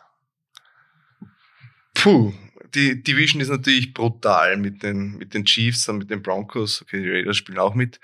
Puh, 1.94 2.32
die 2.74 3.02
Division 3.02 3.40
ist 3.40 3.48
natürlich 3.48 3.92
brutal 3.92 4.56
mit 4.56 4.82
den, 4.82 5.16
mit 5.18 5.34
den 5.34 5.44
Chiefs 5.44 5.88
und 5.88 5.98
mit 5.98 6.10
den 6.10 6.22
Broncos. 6.22 6.82
Okay, 6.82 7.02
die 7.02 7.10
Raiders 7.10 7.36
spielen 7.36 7.58
auch 7.58 7.74
mit. 7.74 8.00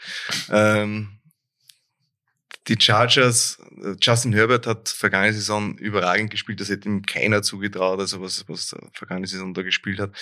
Ähm, 0.51 1.16
die 2.69 2.77
Chargers, 2.79 3.59
äh, 3.83 3.95
Justin 4.01 4.33
Herbert 4.33 4.67
hat 4.67 4.89
vergangene 4.89 5.33
Saison 5.33 5.77
überragend 5.79 6.31
gespielt, 6.31 6.61
das 6.61 6.69
hätte 6.69 6.89
ihm 6.89 7.03
keiner 7.03 7.43
zugetraut, 7.43 8.01
also 8.01 8.21
was, 8.21 8.49
was 8.49 8.73
er 8.73 8.89
vergangene 8.93 9.27
Saison 9.27 9.55
da 9.55 9.63
gespielt 9.63 10.01
hat. 10.01 10.13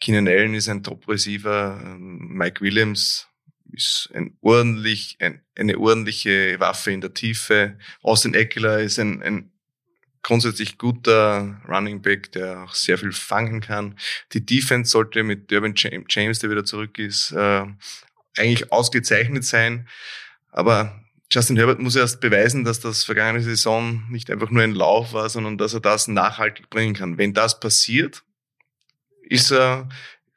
Keenan 0.00 0.28
Allen 0.28 0.54
ist 0.54 0.68
ein 0.68 0.82
Top-Receiver, 0.82 1.80
ähm, 1.82 2.28
Mike 2.32 2.60
Williams 2.60 3.26
ist 3.72 4.10
ein 4.14 4.36
ordentlich, 4.40 5.16
ein, 5.20 5.42
eine 5.56 5.78
ordentliche 5.78 6.58
Waffe 6.58 6.90
in 6.90 7.00
der 7.00 7.14
Tiefe. 7.14 7.78
Austin 8.02 8.34
Eckler 8.34 8.80
ist 8.80 8.98
ein, 8.98 9.22
ein 9.22 9.52
grundsätzlich 10.22 10.78
guter 10.78 11.60
Running 11.68 12.02
Back, 12.02 12.32
der 12.32 12.64
auch 12.64 12.74
sehr 12.74 12.98
viel 12.98 13.12
fangen 13.12 13.60
kann. 13.60 13.98
Die 14.32 14.44
Defense 14.44 14.90
sollte 14.90 15.22
mit 15.22 15.50
Durbin 15.50 15.74
James, 15.76 16.38
der 16.38 16.50
wieder 16.50 16.64
zurück 16.64 16.98
ist, 16.98 17.32
äh, 17.32 17.66
eigentlich 18.36 18.72
ausgezeichnet 18.72 19.44
sein. 19.44 19.88
Aber 20.50 21.00
Justin 21.30 21.56
Herbert 21.56 21.78
muss 21.78 21.94
erst 21.94 22.20
beweisen, 22.20 22.64
dass 22.64 22.80
das 22.80 23.04
vergangene 23.04 23.42
Saison 23.42 24.02
nicht 24.08 24.30
einfach 24.30 24.50
nur 24.50 24.62
ein 24.62 24.74
Lauf 24.74 25.12
war, 25.12 25.28
sondern 25.28 25.58
dass 25.58 25.74
er 25.74 25.80
das 25.80 26.08
nachhaltig 26.08 26.70
bringen 26.70 26.94
kann. 26.94 27.18
Wenn 27.18 27.34
das 27.34 27.60
passiert, 27.60 28.24
ist 29.22 29.52
er, 29.52 29.88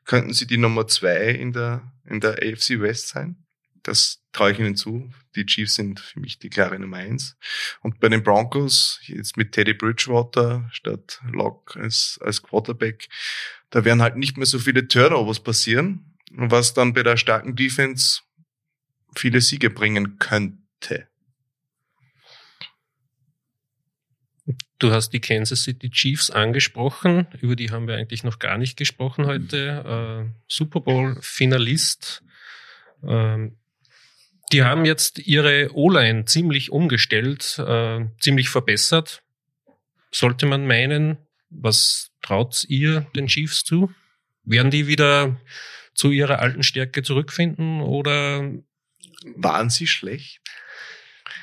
könnten 0.04 0.34
sie 0.34 0.48
die 0.48 0.58
Nummer 0.58 0.88
zwei 0.88 1.30
in 1.30 1.54
der, 1.54 1.94
in 2.06 2.20
der 2.20 2.32
AFC 2.32 2.82
West 2.82 3.08
sein. 3.08 3.38
Das 3.84 4.22
traue 4.34 4.52
ich 4.52 4.60
ihnen 4.60 4.76
zu. 4.76 5.10
Die 5.36 5.46
Chiefs 5.46 5.76
sind 5.76 6.02
für 6.02 6.20
mich 6.20 6.40
die 6.40 6.50
klare 6.50 6.78
Nummer 6.78 6.98
eins. 6.98 7.38
Und 7.82 8.02
bei 8.02 8.10
den 8.10 8.22
Broncos, 8.22 9.00
jetzt 9.04 9.38
mit 9.38 9.54
Teddy 9.54 9.74
Bridgewater 9.74 10.70
statt 10.74 11.22
Locke 11.32 11.80
als, 11.80 12.20
als 12.22 12.44
Quarterback, 12.44 13.08
da 13.70 13.86
werden 13.86 14.02
halt 14.02 14.18
nicht 14.18 14.36
mehr 14.36 14.46
so 14.46 14.60
viele 14.60 14.88
Turnovers 14.88 15.42
passieren, 15.42 16.18
was 16.32 16.74
dann 16.74 16.94
bei 16.94 17.04
der 17.04 17.16
starken 17.16 17.56
Defense 17.56 18.22
viele 19.16 19.40
Siege 19.40 19.70
bringen 19.70 20.20
könnte. 20.20 20.61
Du 24.80 24.92
hast 24.92 25.12
die 25.12 25.20
Kansas 25.20 25.64
City 25.64 25.92
Chiefs 25.92 26.32
angesprochen, 26.32 27.28
über 27.40 27.56
die 27.56 27.70
haben 27.70 27.88
wir 27.88 27.98
eigentlich 27.98 28.24
noch 28.24 28.40
gar 28.40 28.58
nicht 28.58 28.78
gesprochen 28.78 29.28
heute. 29.28 30.26
Äh, 30.28 30.34
Super 30.48 30.80
Bowl 30.80 31.20
Finalist. 31.22 32.24
Ähm, 33.08 33.58
die 34.52 34.64
haben 34.64 34.86
jetzt 34.86 35.20
ihre 35.20 35.70
O-Line 35.76 36.26
ziemlich 36.26 36.72
umgestellt, 36.72 37.60
äh, 37.60 38.06
ziemlich 38.20 38.50
verbessert. 38.50 39.22
Sollte 40.12 40.48
man 40.48 40.66
meinen, 40.66 41.20
was 41.52 42.10
traut 42.24 42.66
ihr 42.68 43.02
den 43.16 43.28
Chiefs 43.28 43.64
zu? 43.64 43.94
Werden 44.44 44.72
die 44.72 44.88
wieder 44.88 45.40
zu 45.94 46.10
ihrer 46.10 46.40
alten 46.40 46.64
Stärke 46.64 47.04
zurückfinden 47.04 47.82
oder 47.82 48.52
Waren 49.36 49.70
sie 49.70 49.88
schlecht? 49.88 50.42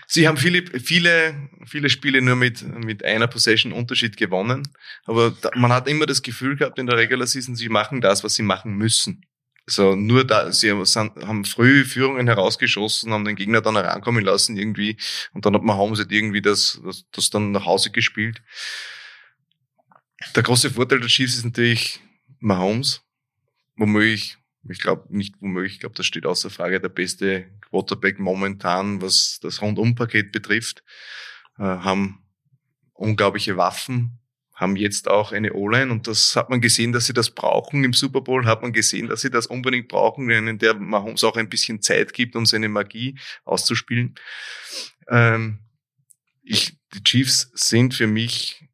Sie 0.07 0.27
haben 0.27 0.37
viele, 0.37 0.65
viele, 0.81 1.49
viele 1.67 1.91
Spiele 1.91 2.23
nur 2.23 2.37
mit, 2.37 2.63
mit 2.63 3.05
einer 3.05 3.27
Possession 3.27 3.73
Unterschied 3.73 4.17
gewonnen. 4.17 4.69
Aber 5.05 5.31
da, 5.31 5.51
man 5.55 5.73
hat 5.73 5.89
immer 5.89 6.07
das 6.07 6.23
Gefühl 6.23 6.57
gehabt 6.57 6.79
in 6.79 6.87
der 6.87 6.97
Regular 6.97 7.27
Season, 7.27 7.57
sie 7.57 7.69
machen 7.69 8.01
das, 8.01 8.25
was 8.25 8.35
sie 8.35 8.43
machen 8.43 8.77
müssen. 8.77 9.25
So, 9.71 9.95
nur 9.95 10.25
da, 10.25 10.51
sie 10.51 10.73
sind, 10.87 11.17
haben 11.27 11.45
früh 11.45 11.85
Führungen 11.85 12.27
herausgeschossen, 12.27 13.13
haben 13.13 13.27
den 13.27 13.37
Gegner 13.37 13.61
dann 13.61 13.77
herankommen 13.77 14.25
lassen 14.25 14.57
irgendwie. 14.57 14.97
Und 15.35 15.45
dann 15.45 15.55
hat 15.55 15.63
Mahomes 15.63 15.99
halt 15.99 16.11
irgendwie 16.11 16.41
das, 16.41 16.81
das, 16.83 17.05
das 17.13 17.29
dann 17.29 17.53
nach 17.53 17.67
Hause 17.67 17.91
gespielt. 17.91 18.43
Der 20.35 20.43
große 20.43 20.71
Vorteil 20.71 21.01
der 21.01 21.09
Chiefs 21.09 21.37
ist 21.37 21.45
natürlich 21.45 22.01
Mahomes. 22.41 23.03
Womöglich, 23.77 24.39
ich 24.71 24.81
glaube 24.81 25.07
nicht 25.09 25.35
womöglich, 25.41 25.75
ich 25.75 25.81
glaube, 25.81 25.95
das 25.95 26.07
steht 26.07 26.27
außer 26.27 26.51
Frage, 26.51 26.81
der 26.81 26.89
beste 26.89 27.47
Quarterback 27.69 28.19
momentan, 28.19 29.03
was 29.03 29.39
das 29.41 29.63
Rundumpaket 29.63 30.33
betrifft, 30.33 30.83
äh, 31.59 31.63
haben 31.63 32.25
unglaubliche 32.93 33.57
Waffen, 33.57 34.19
haben 34.55 34.75
jetzt 34.75 35.09
auch 35.09 35.31
eine 35.31 35.53
O-Line 35.53 35.93
und 35.93 36.09
das 36.09 36.35
hat 36.35 36.51
man 36.51 36.61
gesehen, 36.61 36.93
dass 36.93 37.07
sie 37.07 37.13
das 37.13 37.31
brauchen. 37.31 37.85
Im 37.85 37.93
Super 37.93 38.21
Bowl 38.21 38.45
hat 38.45 38.63
man 38.63 38.73
gesehen, 38.73 39.07
dass 39.07 39.21
sie 39.21 39.31
das 39.31 39.47
unbedingt 39.47 39.87
brauchen, 39.87 40.29
in 40.31 40.59
der 40.59 40.75
Mahomes 40.75 41.23
auch 41.23 41.37
ein 41.37 41.49
bisschen 41.49 41.81
Zeit 41.81 42.13
gibt, 42.13 42.35
um 42.35 42.45
seine 42.45 42.69
Magie 42.69 43.17
auszuspielen. 43.45 44.17
Ähm, 45.09 45.61
ich, 46.43 46.77
die 46.95 47.05
Chiefs 47.05 47.53
sind 47.55 47.95
für 47.95 48.09
mich 48.09 48.65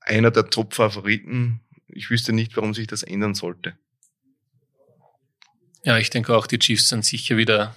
einer 0.00 0.30
der 0.30 0.50
Top-Favoriten. 0.50 1.60
Ich 1.88 2.10
wüsste 2.10 2.32
nicht, 2.32 2.54
warum 2.56 2.74
sich 2.74 2.86
das 2.86 3.02
ändern 3.02 3.34
sollte. 3.34 3.78
Ja, 5.84 5.98
ich 5.98 6.10
denke 6.10 6.36
auch, 6.36 6.46
die 6.46 6.58
Chiefs 6.58 6.88
sind 6.88 7.04
sicher 7.04 7.36
wieder 7.36 7.74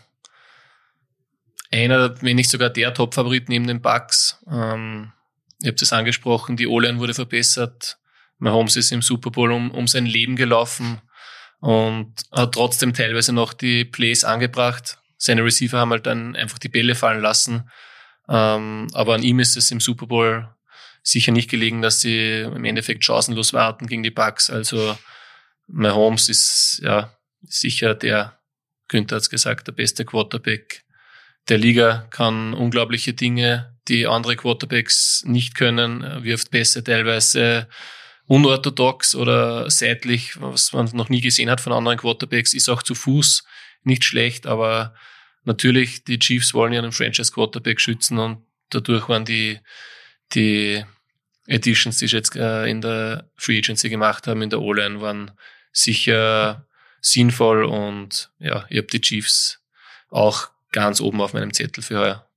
einer, 1.72 2.22
wenn 2.22 2.36
nicht 2.36 2.50
sogar 2.50 2.70
der 2.70 2.94
Top-Favorit 2.94 3.50
neben 3.50 3.68
den 3.68 3.82
Bucks. 3.82 4.40
Ähm, 4.50 5.12
ihr 5.62 5.70
habt 5.70 5.82
es 5.82 5.94
angesprochen, 5.94 6.58
die 6.58 6.68
O-Line 6.68 7.00
wurde 7.00 7.14
verbessert. 7.14 7.98
Mahomes 8.38 8.76
ist 8.76 8.92
im 8.92 9.02
Super 9.02 9.32
Bowl 9.32 9.52
um, 9.52 9.72
um 9.72 9.88
sein 9.88 10.06
Leben 10.06 10.36
gelaufen 10.36 11.02
und 11.60 12.14
hat 12.32 12.54
trotzdem 12.54 12.94
teilweise 12.94 13.34
noch 13.34 13.54
die 13.54 13.86
Plays 13.86 14.24
angebracht. 14.24 15.00
Seine 15.18 15.44
Receiver 15.44 15.80
haben 15.80 15.92
halt 15.92 16.06
dann 16.06 16.36
einfach 16.36 16.60
die 16.60 16.70
Bälle 16.70 16.96
fallen 16.96 17.22
lassen. 17.22 17.70
Ähm, 18.28 18.88
aber 18.94 19.16
an 19.16 19.24
ihm 19.24 19.40
ist 19.40 19.58
es 19.58 19.72
im 19.72 19.80
Super 19.80 20.08
Bowl 20.08 20.48
sicher 21.02 21.32
nicht 21.32 21.50
gelegen, 21.50 21.82
dass 21.82 22.02
sie 22.02 22.42
im 22.42 22.66
Endeffekt 22.66 23.04
chancenlos 23.04 23.54
warten 23.54 23.88
gegen 23.88 24.04
die 24.04 24.12
Bucks. 24.12 24.50
Also 24.50 24.98
Mahomes 25.68 26.30
ist 26.30 26.82
ja 26.84 27.15
sicher 27.48 27.96
der, 27.96 28.40
Günther 28.88 29.18
hat's 29.18 29.30
gesagt, 29.30 29.68
der 29.68 29.74
beste 29.74 30.06
Quarterback 30.06 30.84
der 31.50 31.58
Liga, 31.58 32.08
kann 32.10 32.54
unglaubliche 32.54 33.14
Dinge, 33.14 33.78
die 33.88 34.08
andere 34.08 34.36
Quarterbacks 34.36 35.24
nicht 35.26 35.56
können, 35.56 36.24
wirft 36.24 36.52
Pässe 36.52 36.84
teilweise 36.84 37.68
unorthodox 38.28 39.14
oder 39.16 39.70
seitlich, 39.70 40.42
was 40.42 40.74
man 40.74 40.90
noch 40.94 41.10
nie 41.10 41.22
gesehen 41.22 41.50
hat 41.50 41.62
von 41.62 41.74
anderen 41.74 42.00
Quarterbacks, 42.00 42.54
ist 42.54 42.70
auch 42.70 42.82
zu 42.82 42.96
Fuß 42.96 43.44
nicht 43.84 44.04
schlecht, 44.04 44.48
aber 44.48 44.96
natürlich, 45.44 46.04
die 46.04 46.18
Chiefs 46.18 46.54
wollen 46.56 46.74
ja 46.74 46.80
einen 46.80 46.92
Franchise 46.92 47.32
Quarterback 47.32 47.80
schützen 47.80 48.18
und 48.18 48.44
dadurch 48.72 49.08
waren 49.08 49.26
die, 49.26 49.60
die 50.34 50.84
Editions, 51.48 51.98
die 51.98 52.08
sie 52.08 52.16
jetzt 52.16 52.36
äh, 52.36 52.66
in 52.66 52.82
der 52.82 53.30
Free 53.38 53.60
Agency 53.60 53.90
gemacht 53.90 54.26
haben, 54.26 54.42
in 54.42 54.50
der 54.50 54.62
O-Line, 54.62 55.02
waren 55.02 55.32
sicher 55.72 56.65
sinnvoll 57.06 57.64
und 57.64 58.32
ja, 58.40 58.66
ich 58.70 58.78
habe 58.78 58.88
die 58.88 59.02
Chiefs 59.02 59.62
auch 60.10 60.50
ganz 60.72 61.00
oben 61.00 61.22
auf 61.22 61.34
meinem 61.34 61.54
Zettel 61.54 61.84
für 61.84 62.00
heuer. 62.00 62.30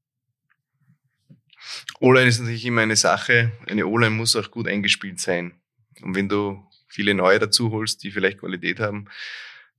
O-Line 2.01 2.29
ist 2.29 2.39
natürlich 2.39 2.67
immer 2.67 2.83
eine 2.83 2.97
Sache. 2.97 3.53
Eine 3.67 3.87
O-Line 3.87 4.15
muss 4.15 4.37
auch 4.37 4.51
gut 4.51 4.69
eingespielt 4.69 5.21
sein. 5.21 5.55
Und 6.03 6.15
wenn 6.15 6.29
du 6.29 6.67
viele 6.87 7.15
neue 7.15 7.39
dazu 7.39 7.71
holst, 7.71 8.03
die 8.03 8.11
vielleicht 8.11 8.41
Qualität 8.41 8.79
haben, 8.79 9.09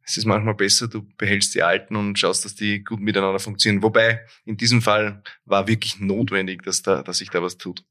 es 0.03 0.17
ist 0.17 0.25
manchmal 0.25 0.55
besser, 0.55 0.87
du 0.87 1.07
behältst 1.17 1.53
die 1.53 1.61
alten 1.61 1.95
und 1.95 2.17
schaust, 2.17 2.43
dass 2.43 2.55
die 2.55 2.83
gut 2.83 2.99
miteinander 2.99 3.39
funktionieren. 3.39 3.83
Wobei 3.83 4.25
in 4.43 4.57
diesem 4.57 4.81
Fall 4.81 5.21
war 5.45 5.67
wirklich 5.67 5.99
notwendig, 5.99 6.63
dass 6.63 6.81
da, 6.81 7.03
dass 7.03 7.19
sich 7.19 7.29
da 7.29 7.43
was 7.43 7.57
tut. 7.57 7.85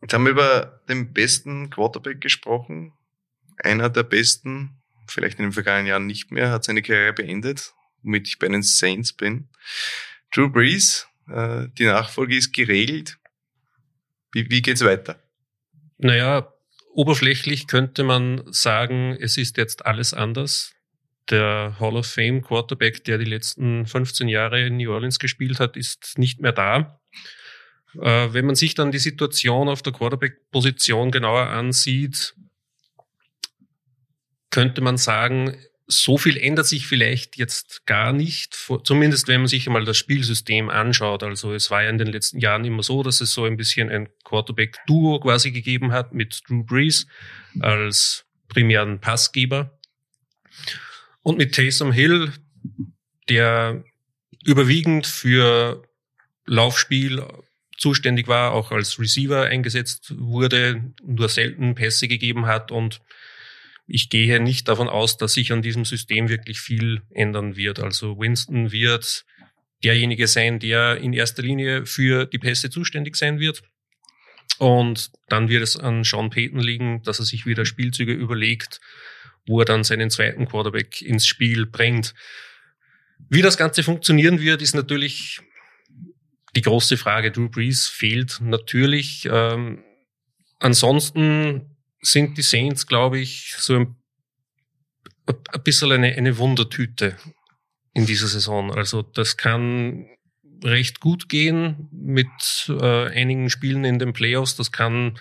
Jetzt 0.00 0.14
haben 0.14 0.24
wir 0.24 0.30
über 0.30 0.80
den 0.88 1.12
besten 1.12 1.68
Quarterback 1.68 2.20
gesprochen. 2.20 2.94
Einer 3.62 3.90
der 3.90 4.02
besten, 4.02 4.80
vielleicht 5.06 5.38
in 5.38 5.46
den 5.46 5.52
vergangenen 5.52 5.86
Jahren 5.86 6.06
nicht 6.06 6.30
mehr, 6.30 6.50
hat 6.50 6.64
seine 6.64 6.82
Karriere 6.82 7.12
beendet, 7.12 7.74
womit 8.02 8.28
ich 8.28 8.38
bei 8.38 8.48
den 8.48 8.62
Saints 8.62 9.12
bin. 9.12 9.48
Drew 10.32 10.48
Brees, 10.48 11.06
äh, 11.28 11.66
die 11.78 11.84
Nachfolge 11.84 12.36
ist 12.36 12.52
geregelt. 12.52 13.18
Wie, 14.32 14.48
wie 14.50 14.62
geht's 14.62 14.84
weiter? 14.84 15.18
Naja, 15.98 16.52
oberflächlich 16.92 17.66
könnte 17.66 18.04
man 18.04 18.42
sagen, 18.52 19.16
es 19.18 19.36
ist 19.36 19.56
jetzt 19.56 19.86
alles 19.86 20.14
anders. 20.14 20.74
Der 21.30 21.76
Hall 21.78 21.96
of 21.96 22.06
Fame 22.06 22.42
Quarterback, 22.42 23.04
der 23.04 23.18
die 23.18 23.24
letzten 23.24 23.86
15 23.86 24.28
Jahre 24.28 24.66
in 24.66 24.76
New 24.78 24.92
Orleans 24.92 25.18
gespielt 25.18 25.60
hat, 25.60 25.76
ist 25.76 26.18
nicht 26.18 26.40
mehr 26.40 26.52
da. 26.52 27.00
Äh, 27.94 28.32
wenn 28.32 28.46
man 28.46 28.54
sich 28.54 28.74
dann 28.74 28.92
die 28.92 28.98
Situation 28.98 29.68
auf 29.68 29.82
der 29.82 29.92
Quarterback-Position 29.92 31.10
genauer 31.10 31.48
ansieht, 31.48 32.34
könnte 34.58 34.80
man 34.80 34.96
sagen, 34.96 35.56
so 35.86 36.18
viel 36.18 36.36
ändert 36.36 36.66
sich 36.66 36.88
vielleicht 36.88 37.36
jetzt 37.36 37.86
gar 37.86 38.12
nicht, 38.12 38.58
zumindest 38.82 39.28
wenn 39.28 39.42
man 39.42 39.46
sich 39.46 39.68
einmal 39.68 39.84
das 39.84 39.96
Spielsystem 39.96 40.68
anschaut. 40.68 41.22
Also 41.22 41.54
es 41.54 41.70
war 41.70 41.84
ja 41.84 41.90
in 41.90 41.98
den 41.98 42.08
letzten 42.08 42.40
Jahren 42.40 42.64
immer 42.64 42.82
so, 42.82 43.04
dass 43.04 43.20
es 43.20 43.32
so 43.32 43.44
ein 43.44 43.56
bisschen 43.56 43.88
ein 43.88 44.08
Quarterback-Duo 44.24 45.20
quasi 45.20 45.52
gegeben 45.52 45.92
hat 45.92 46.12
mit 46.12 46.40
Drew 46.48 46.64
Brees 46.64 47.06
als 47.60 48.26
primären 48.48 48.98
Passgeber 49.00 49.78
und 51.22 51.38
mit 51.38 51.54
Taysom 51.54 51.92
Hill, 51.92 52.32
der 53.28 53.84
überwiegend 54.44 55.06
für 55.06 55.84
Laufspiel 56.46 57.22
zuständig 57.76 58.26
war, 58.26 58.54
auch 58.54 58.72
als 58.72 58.98
Receiver 58.98 59.44
eingesetzt 59.44 60.14
wurde, 60.18 60.92
nur 61.00 61.28
selten 61.28 61.76
Pässe 61.76 62.08
gegeben 62.08 62.46
hat 62.46 62.72
und 62.72 63.00
ich 63.88 64.10
gehe 64.10 64.38
nicht 64.38 64.68
davon 64.68 64.88
aus, 64.88 65.16
dass 65.16 65.32
sich 65.32 65.50
an 65.50 65.62
diesem 65.62 65.86
System 65.86 66.28
wirklich 66.28 66.60
viel 66.60 67.00
ändern 67.10 67.56
wird. 67.56 67.80
Also 67.80 68.18
Winston 68.18 68.70
wird 68.70 69.24
derjenige 69.82 70.26
sein, 70.26 70.58
der 70.58 70.98
in 70.98 71.14
erster 71.14 71.42
Linie 71.42 71.86
für 71.86 72.26
die 72.26 72.38
Pässe 72.38 72.68
zuständig 72.68 73.16
sein 73.16 73.40
wird. 73.40 73.62
Und 74.58 75.10
dann 75.28 75.48
wird 75.48 75.62
es 75.62 75.76
an 75.76 76.04
Sean 76.04 76.28
Payton 76.28 76.60
liegen, 76.60 77.02
dass 77.02 77.18
er 77.18 77.24
sich 77.24 77.46
wieder 77.46 77.64
Spielzüge 77.64 78.12
überlegt, 78.12 78.80
wo 79.46 79.60
er 79.60 79.64
dann 79.64 79.84
seinen 79.84 80.10
zweiten 80.10 80.46
Quarterback 80.46 81.00
ins 81.00 81.26
Spiel 81.26 81.64
bringt. 81.64 82.14
Wie 83.30 83.40
das 83.40 83.56
Ganze 83.56 83.82
funktionieren 83.82 84.40
wird, 84.40 84.60
ist 84.60 84.74
natürlich 84.74 85.40
die 86.56 86.62
große 86.62 86.98
Frage. 86.98 87.32
Drew 87.32 87.48
Brees 87.48 87.88
fehlt 87.88 88.38
natürlich. 88.42 89.26
Ähm, 89.30 89.82
ansonsten 90.58 91.77
sind 92.00 92.38
die 92.38 92.42
Saints, 92.42 92.86
glaube 92.86 93.18
ich, 93.18 93.54
so 93.58 93.74
ein, 93.76 93.96
ein 95.26 95.62
bisschen 95.62 95.92
eine, 95.92 96.14
eine 96.14 96.38
Wundertüte 96.38 97.16
in 97.94 98.06
dieser 98.06 98.28
Saison. 98.28 98.72
Also 98.72 99.02
das 99.02 99.36
kann 99.36 100.06
recht 100.64 101.00
gut 101.00 101.28
gehen 101.28 101.88
mit 101.92 102.28
äh, 102.68 103.06
einigen 103.06 103.50
Spielen 103.50 103.84
in 103.84 103.98
den 103.98 104.12
Playoffs. 104.12 104.56
Das 104.56 104.72
kann 104.72 105.18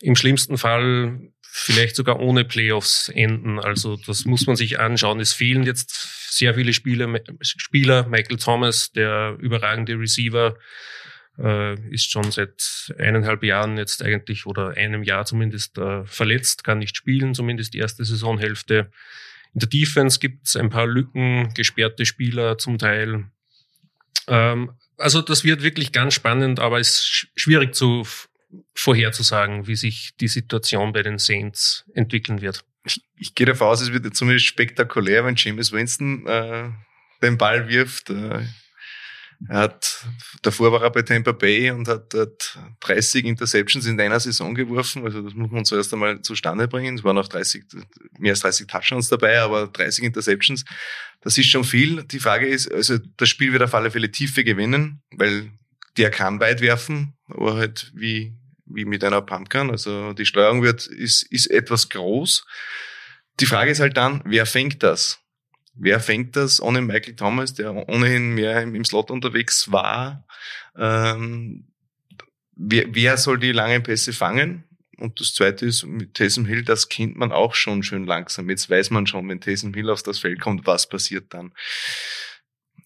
im 0.00 0.16
schlimmsten 0.16 0.58
Fall 0.58 1.32
vielleicht 1.42 1.96
sogar 1.96 2.20
ohne 2.20 2.44
Playoffs 2.44 3.08
enden. 3.08 3.58
Also 3.58 3.96
das 3.96 4.24
muss 4.24 4.46
man 4.46 4.56
sich 4.56 4.78
anschauen. 4.78 5.20
Es 5.20 5.32
fehlen 5.32 5.64
jetzt 5.64 6.30
sehr 6.30 6.54
viele 6.54 6.72
Spieler, 6.72 7.08
Spieler. 7.40 8.06
Michael 8.08 8.36
Thomas, 8.36 8.92
der 8.92 9.36
überragende 9.40 9.98
Receiver, 9.98 10.56
ist 11.38 12.10
schon 12.10 12.30
seit 12.30 12.92
eineinhalb 12.98 13.42
Jahren 13.42 13.76
jetzt 13.76 14.02
eigentlich 14.02 14.46
oder 14.46 14.70
einem 14.70 15.02
Jahr 15.02 15.24
zumindest 15.24 15.78
äh, 15.78 16.04
verletzt, 16.04 16.64
kann 16.64 16.78
nicht 16.78 16.96
spielen, 16.96 17.34
zumindest 17.34 17.74
die 17.74 17.78
erste 17.78 18.04
Saisonhälfte. 18.04 18.90
In 19.54 19.60
der 19.60 19.68
Defense 19.68 20.18
gibt 20.18 20.46
es 20.46 20.56
ein 20.56 20.70
paar 20.70 20.86
Lücken, 20.86 21.52
gesperrte 21.54 22.06
Spieler 22.06 22.58
zum 22.58 22.78
Teil. 22.78 23.24
Ähm, 24.28 24.72
also 24.98 25.20
das 25.20 25.44
wird 25.44 25.62
wirklich 25.62 25.92
ganz 25.92 26.14
spannend, 26.14 26.58
aber 26.58 26.80
es 26.80 26.88
ist 26.88 27.28
schwierig 27.36 27.74
zu 27.74 28.06
vorherzusagen, 28.74 29.66
wie 29.66 29.76
sich 29.76 30.16
die 30.20 30.28
Situation 30.28 30.92
bei 30.92 31.02
den 31.02 31.18
Saints 31.18 31.84
entwickeln 31.94 32.40
wird 32.40 32.64
ich, 32.86 33.02
ich 33.16 33.34
gehe 33.34 33.46
davon 33.46 33.68
aus, 33.68 33.80
es 33.80 33.92
wird 33.92 34.16
zumindest 34.16 34.46
spektakulär, 34.46 35.24
wenn 35.24 35.36
James 35.36 35.72
Winston 35.72 36.26
äh, 36.26 36.70
den 37.22 37.36
Ball 37.36 37.68
wirft. 37.68 38.10
Äh, 38.10 38.46
er 39.48 39.58
hat, 39.58 40.06
davor 40.42 40.72
war 40.72 40.82
er 40.82 40.90
bei 40.90 41.02
Tampa 41.02 41.32
Bay 41.32 41.70
und 41.70 41.88
hat 41.88 42.14
dort 42.14 42.58
30 42.80 43.24
Interceptions 43.24 43.86
in 43.86 44.00
einer 44.00 44.18
Saison 44.18 44.54
geworfen. 44.54 45.04
Also 45.04 45.22
das 45.22 45.34
muss 45.34 45.50
man 45.50 45.64
zuerst 45.64 45.92
einmal 45.92 46.20
zustande 46.22 46.68
bringen. 46.68 46.96
Es 46.96 47.04
waren 47.04 47.18
auch 47.18 47.28
30, 47.28 47.64
mehr 48.18 48.32
als 48.32 48.40
30 48.40 48.66
Touchdowns 48.66 49.08
dabei, 49.08 49.40
aber 49.40 49.66
30 49.66 50.04
Interceptions, 50.04 50.64
das 51.20 51.36
ist 51.38 51.50
schon 51.50 51.64
viel. 51.64 52.04
Die 52.04 52.20
Frage 52.20 52.46
ist, 52.46 52.72
also 52.72 52.98
das 53.16 53.28
Spiel 53.28 53.52
wird 53.52 53.62
auf 53.62 53.74
alle 53.74 53.90
Fälle 53.90 54.10
Tiefe 54.10 54.42
gewinnen, 54.42 55.02
weil 55.12 55.50
der 55.96 56.10
kann 56.10 56.40
weit 56.40 56.60
werfen, 56.60 57.14
aber 57.28 57.56
halt 57.56 57.92
wie, 57.94 58.34
wie 58.64 58.84
mit 58.84 59.04
einer 59.04 59.22
Pumpgun. 59.22 59.70
Also 59.70 60.12
die 60.12 60.26
Steuerung 60.26 60.62
wird, 60.62 60.86
ist, 60.86 61.22
ist 61.22 61.50
etwas 61.50 61.88
groß. 61.88 62.44
Die 63.40 63.46
Frage 63.46 63.70
ist 63.70 63.80
halt 63.80 63.96
dann, 63.96 64.22
wer 64.24 64.46
fängt 64.46 64.82
das? 64.82 65.20
Wer 65.78 66.00
fängt 66.00 66.36
das 66.36 66.60
ohne 66.60 66.80
Michael 66.80 67.16
Thomas, 67.16 67.54
der 67.54 67.74
ohnehin 67.88 68.34
mehr 68.34 68.62
im 68.62 68.84
Slot 68.84 69.10
unterwegs 69.10 69.70
war? 69.70 70.26
Ähm, 70.76 71.68
wer, 72.54 72.86
wer 72.94 73.16
soll 73.16 73.38
die 73.38 73.52
langen 73.52 73.82
Pässe 73.82 74.12
fangen? 74.12 74.64
Und 74.98 75.20
das 75.20 75.34
zweite 75.34 75.66
ist, 75.66 75.84
mit 75.84 76.14
Taysom 76.14 76.46
Hill, 76.46 76.64
das 76.64 76.88
kennt 76.88 77.16
man 77.16 77.30
auch 77.30 77.54
schon 77.54 77.82
schön 77.82 78.06
langsam. 78.06 78.48
Jetzt 78.48 78.70
weiß 78.70 78.90
man 78.90 79.06
schon, 79.06 79.28
wenn 79.28 79.40
Taysom 79.40 79.74
Hill 79.74 79.90
auf 79.90 80.02
das 80.02 80.18
Feld 80.18 80.40
kommt, 80.40 80.66
was 80.66 80.88
passiert 80.88 81.34
dann. 81.34 81.52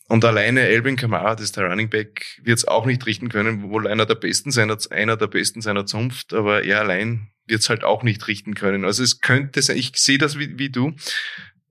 Und 0.08 0.24
alleine 0.24 0.62
Elvin 0.62 0.96
Kamara, 0.96 1.36
das 1.36 1.44
ist 1.44 1.56
der 1.56 1.70
Running 1.70 1.88
Back, 1.88 2.40
wird 2.42 2.58
es 2.58 2.66
auch 2.66 2.84
nicht 2.84 3.06
richten 3.06 3.28
können, 3.28 3.70
wohl 3.70 3.86
einer 3.86 4.06
der 4.06 4.16
besten 4.16 4.50
seiner, 4.50 4.76
einer 4.90 5.16
der 5.16 5.28
besten 5.28 5.60
seiner 5.60 5.86
Zunft, 5.86 6.32
aber 6.32 6.64
er 6.64 6.80
allein 6.80 7.30
wird 7.46 7.60
es 7.60 7.68
halt 7.68 7.84
auch 7.84 8.02
nicht 8.02 8.26
richten 8.26 8.54
können. 8.54 8.84
Also 8.84 9.04
es 9.04 9.20
könnte 9.20 9.62
sein, 9.62 9.76
ich 9.76 9.92
sehe 9.94 10.18
das 10.18 10.36
wie, 10.36 10.58
wie 10.58 10.70
du, 10.70 10.96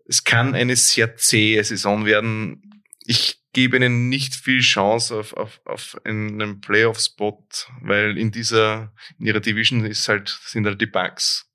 es 0.10 0.24
kann 0.24 0.55
eine 0.55 0.76
sehr 0.76 1.16
zähe 1.18 1.64
Saison 1.64 2.03
werden. 2.03 2.84
Ich 3.05 3.38
gebe 3.53 3.78
ihnen 3.78 4.10
nicht 4.10 4.34
viel 4.34 4.62
Chance 4.62 5.16
auf, 5.16 5.34
auf, 5.34 5.62
auf 5.66 6.01
einen 6.03 6.62
Playoff-Spot, 6.62 7.47
weil 7.82 8.18
in 8.18 8.32
dieser, 8.32 8.91
in 9.20 9.28
ihrer 9.28 9.39
Division 9.39 9.86
ist 9.86 10.10
halt, 10.10 10.39
sind 10.45 10.66
halt 10.66 10.82
die 10.82 10.88
Bugs. 10.88 11.47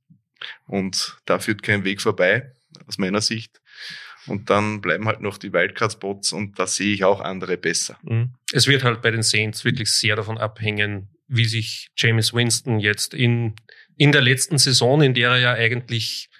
Und 0.66 1.16
da 1.26 1.40
führt 1.40 1.64
kein 1.64 1.84
Weg 1.84 2.00
vorbei, 2.00 2.52
aus 2.86 2.96
meiner 2.96 3.20
Sicht. 3.20 3.60
Und 4.26 4.50
dann 4.50 4.80
bleiben 4.80 5.06
halt 5.06 5.20
noch 5.20 5.36
die 5.36 5.52
Wildcard-Spots 5.52 6.32
und 6.32 6.58
da 6.58 6.68
sehe 6.68 6.94
ich 6.94 7.02
auch 7.02 7.20
andere 7.20 7.56
besser. 7.56 7.98
Mhm. 8.02 8.34
Es 8.52 8.68
wird 8.68 8.84
halt 8.84 9.02
bei 9.02 9.10
den 9.10 9.22
Saints 9.22 9.64
wirklich 9.64 9.90
sehr 9.90 10.14
davon 10.14 10.38
abhängen, 10.38 11.08
wie 11.26 11.44
sich 11.44 11.88
James 11.96 12.32
Winston 12.32 12.78
jetzt 12.78 13.14
in, 13.14 13.56
in 13.96 14.12
der 14.12 14.22
letzten 14.22 14.58
Saison, 14.58 15.02
in 15.02 15.12
der 15.12 15.30
er 15.30 15.38
ja 15.38 15.52
eigentlich 15.54 16.30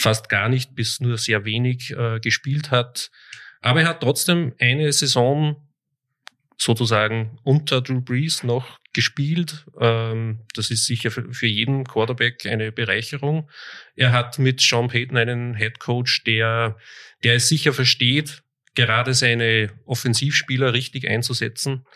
fast 0.00 0.28
gar 0.28 0.48
nicht 0.48 0.74
bis 0.74 1.00
nur 1.00 1.18
sehr 1.18 1.44
wenig 1.44 1.90
äh, 1.96 2.20
gespielt 2.20 2.70
hat. 2.70 3.10
Aber 3.60 3.82
er 3.82 3.88
hat 3.88 4.00
trotzdem 4.00 4.54
eine 4.58 4.92
Saison 4.92 5.68
sozusagen 6.56 7.38
unter 7.42 7.80
Drew 7.80 8.00
Brees 8.00 8.42
noch 8.42 8.78
gespielt. 8.92 9.66
Ähm, 9.78 10.40
das 10.54 10.70
ist 10.70 10.86
sicher 10.86 11.10
für, 11.10 11.32
für 11.32 11.46
jeden 11.46 11.84
Quarterback 11.84 12.44
eine 12.46 12.72
Bereicherung. 12.72 13.48
Er 13.96 14.12
hat 14.12 14.38
mit 14.38 14.60
Sean 14.60 14.88
Payton 14.88 15.16
einen 15.16 15.54
Head 15.54 15.78
Coach, 15.78 16.24
der, 16.24 16.76
der 17.22 17.36
es 17.36 17.48
sicher 17.48 17.72
versteht, 17.72 18.42
gerade 18.74 19.14
seine 19.14 19.72
Offensivspieler 19.86 20.74
richtig 20.74 21.08
einzusetzen. 21.08 21.86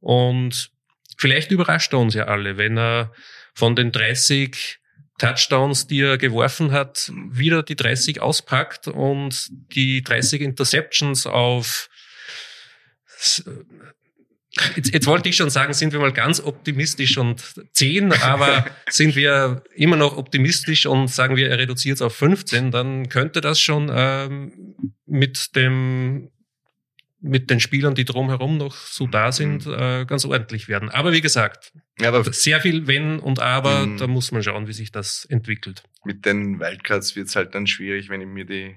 Und 0.00 0.70
vielleicht 1.16 1.50
überrascht 1.50 1.92
er 1.92 1.98
uns 1.98 2.14
ja 2.14 2.24
alle, 2.24 2.56
wenn 2.58 2.78
er 2.78 3.12
von 3.54 3.76
den 3.76 3.92
30 3.92 4.78
Touchdowns, 5.18 5.86
die 5.86 6.00
er 6.00 6.18
geworfen 6.18 6.72
hat, 6.72 7.12
wieder 7.30 7.62
die 7.62 7.76
30 7.76 8.20
auspackt 8.20 8.88
und 8.88 9.48
die 9.74 10.02
30 10.02 10.40
Interceptions 10.40 11.26
auf 11.26 11.88
Jetzt, 14.76 14.92
jetzt 14.92 15.06
wollte 15.06 15.30
ich 15.30 15.36
schon 15.36 15.48
sagen, 15.48 15.72
sind 15.72 15.94
wir 15.94 16.00
mal 16.00 16.12
ganz 16.12 16.38
optimistisch 16.38 17.16
und 17.16 17.42
10, 17.72 18.12
aber 18.12 18.66
sind 18.90 19.16
wir 19.16 19.62
immer 19.74 19.96
noch 19.96 20.18
optimistisch 20.18 20.84
und 20.84 21.08
sagen 21.08 21.36
wir, 21.36 21.48
er 21.48 21.58
reduziert 21.58 21.96
es 21.96 22.02
auf 22.02 22.14
15, 22.16 22.70
dann 22.70 23.08
könnte 23.08 23.40
das 23.40 23.60
schon 23.60 23.90
ähm, 23.94 24.74
mit 25.06 25.56
dem 25.56 26.30
mit 27.22 27.50
den 27.50 27.60
Spielern, 27.60 27.94
die 27.94 28.04
drumherum 28.04 28.58
noch 28.58 28.74
so 28.74 29.06
da 29.06 29.30
sind, 29.30 29.66
mhm. 29.66 29.74
äh, 29.74 30.04
ganz 30.04 30.24
ordentlich 30.24 30.68
werden. 30.68 30.90
Aber 30.90 31.12
wie 31.12 31.20
gesagt, 31.20 31.72
ja, 31.98 32.08
aber 32.08 32.30
sehr 32.32 32.60
viel 32.60 32.86
Wenn 32.88 33.20
und 33.20 33.38
Aber, 33.38 33.86
mhm. 33.86 33.96
da 33.96 34.06
muss 34.08 34.32
man 34.32 34.42
schauen, 34.42 34.66
wie 34.66 34.72
sich 34.72 34.90
das 34.90 35.24
entwickelt. 35.26 35.84
Mit 36.04 36.26
den 36.26 36.58
Wildcards 36.58 37.14
wird 37.14 37.28
es 37.28 37.36
halt 37.36 37.54
dann 37.54 37.66
schwierig, 37.66 38.08
wenn 38.08 38.20
ich 38.20 38.26
mir 38.26 38.44
die 38.44 38.76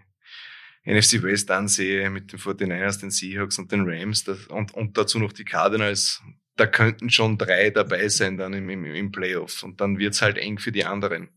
NFC 0.86 1.24
West 1.24 1.50
ansehe, 1.50 2.10
mit 2.12 2.32
den 2.32 2.40
49ers, 2.40 3.00
den 3.00 3.10
Seahawks 3.10 3.58
und 3.58 3.72
den 3.72 3.90
Rams 3.90 4.24
das, 4.24 4.46
und, 4.46 4.74
und 4.76 4.96
dazu 4.98 5.18
noch 5.18 5.34
die 5.34 5.46
Cardinals. 5.46 6.22
Da 6.56 6.68
könnten 6.68 7.10
schon 7.10 7.38
drei 7.38 7.72
dabei 7.72 8.08
sein 8.08 8.38
dann 8.38 8.54
im, 8.54 8.70
im, 8.70 8.86
im 8.86 9.12
Playoff. 9.12 9.64
Und 9.64 9.82
dann 9.82 9.98
wird's 9.98 10.22
halt 10.22 10.38
eng 10.38 10.60
für 10.60 10.72
die 10.72 10.86
anderen. 10.86 11.30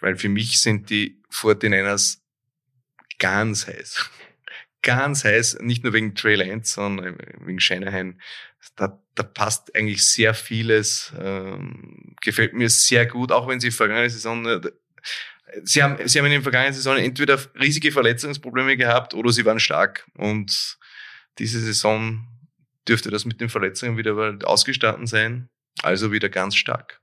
Weil 0.00 0.16
für 0.16 0.28
mich 0.28 0.60
sind 0.60 0.88
die 0.90 1.20
49ers 1.30 2.18
ganz 3.18 3.66
heiß 3.66 4.10
ganz 4.82 5.24
heiß, 5.24 5.58
nicht 5.60 5.84
nur 5.84 5.92
wegen 5.92 6.14
Trey 6.14 6.34
Lance, 6.34 6.74
sondern 6.74 7.16
wegen 7.40 7.60
Shanahan. 7.60 8.20
Da, 8.76 9.00
da 9.14 9.22
passt 9.22 9.74
eigentlich 9.74 10.04
sehr 10.06 10.34
vieles. 10.34 11.12
Ähm, 11.20 12.14
gefällt 12.20 12.54
mir 12.54 12.68
sehr 12.68 13.06
gut, 13.06 13.32
auch 13.32 13.48
wenn 13.48 13.60
sie 13.60 13.70
vergangene 13.70 14.10
Saison 14.10 14.46
äh, 14.46 14.60
Sie 15.64 15.82
haben, 15.82 16.08
sie 16.08 16.18
haben 16.18 16.26
in 16.26 16.32
den 16.32 16.42
vergangenen 16.42 16.72
Saison 16.72 16.96
entweder 16.96 17.38
riesige 17.60 17.92
Verletzungsprobleme 17.92 18.76
gehabt 18.76 19.12
oder 19.12 19.30
sie 19.32 19.44
waren 19.44 19.60
stark. 19.60 20.06
Und 20.16 20.78
diese 21.38 21.60
Saison 21.60 22.26
dürfte 22.88 23.10
das 23.10 23.24
mit 23.24 23.40
den 23.40 23.48
Verletzungen 23.48 23.96
wieder 23.96 24.38
ausgestanden 24.44 25.06
sein. 25.06 25.48
Also 25.82 26.12
wieder 26.12 26.28
ganz 26.28 26.56
stark. 26.56 27.00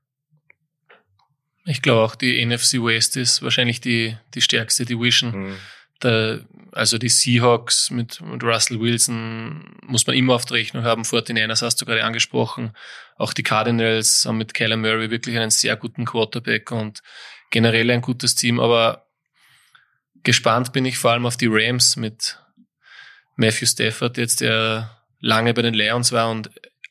Ich 1.65 1.81
glaube 1.81 2.01
auch, 2.01 2.15
die 2.15 2.43
NFC 2.43 2.75
West 2.75 3.17
ist 3.17 3.41
wahrscheinlich 3.41 3.81
die, 3.81 4.17
die 4.33 4.41
stärkste 4.41 4.85
Division. 4.85 5.49
Mhm. 5.49 5.55
Der, 6.01 6.45
also 6.71 6.97
die 6.97 7.09
Seahawks 7.09 7.89
mit, 7.89 8.21
mit 8.21 8.43
Russell 8.43 8.79
Wilson 8.79 9.77
muss 9.85 10.05
man 10.05 10.15
immer 10.15 10.35
auf 10.35 10.45
der 10.45 10.57
Rechnung 10.57 10.83
haben. 10.83 11.03
49ers 11.03 11.61
hast 11.61 11.81
du 11.81 11.85
gerade 11.85 12.03
angesprochen. 12.03 12.75
Auch 13.17 13.33
die 13.33 13.43
Cardinals 13.43 14.25
haben 14.25 14.37
mit 14.37 14.53
Kyler 14.53 14.77
Murray 14.77 15.09
wirklich 15.09 15.37
einen 15.37 15.51
sehr 15.51 15.75
guten 15.75 16.05
Quarterback 16.05 16.71
und 16.71 17.01
generell 17.51 17.89
ein 17.91 18.01
gutes 18.01 18.35
Team. 18.35 18.59
Aber 18.59 19.07
gespannt 20.23 20.73
bin 20.73 20.85
ich 20.85 20.97
vor 20.97 21.11
allem 21.11 21.25
auf 21.25 21.37
die 21.37 21.49
Rams 21.49 21.95
mit 21.95 22.39
Matthew 23.35 23.67
Stafford 23.67 24.17
jetzt, 24.17 24.41
der 24.41 24.97
lange 25.19 25.53
bei 25.53 25.61
den 25.61 25.73
Lions 25.73 26.11
war 26.11 26.29
und 26.29 26.49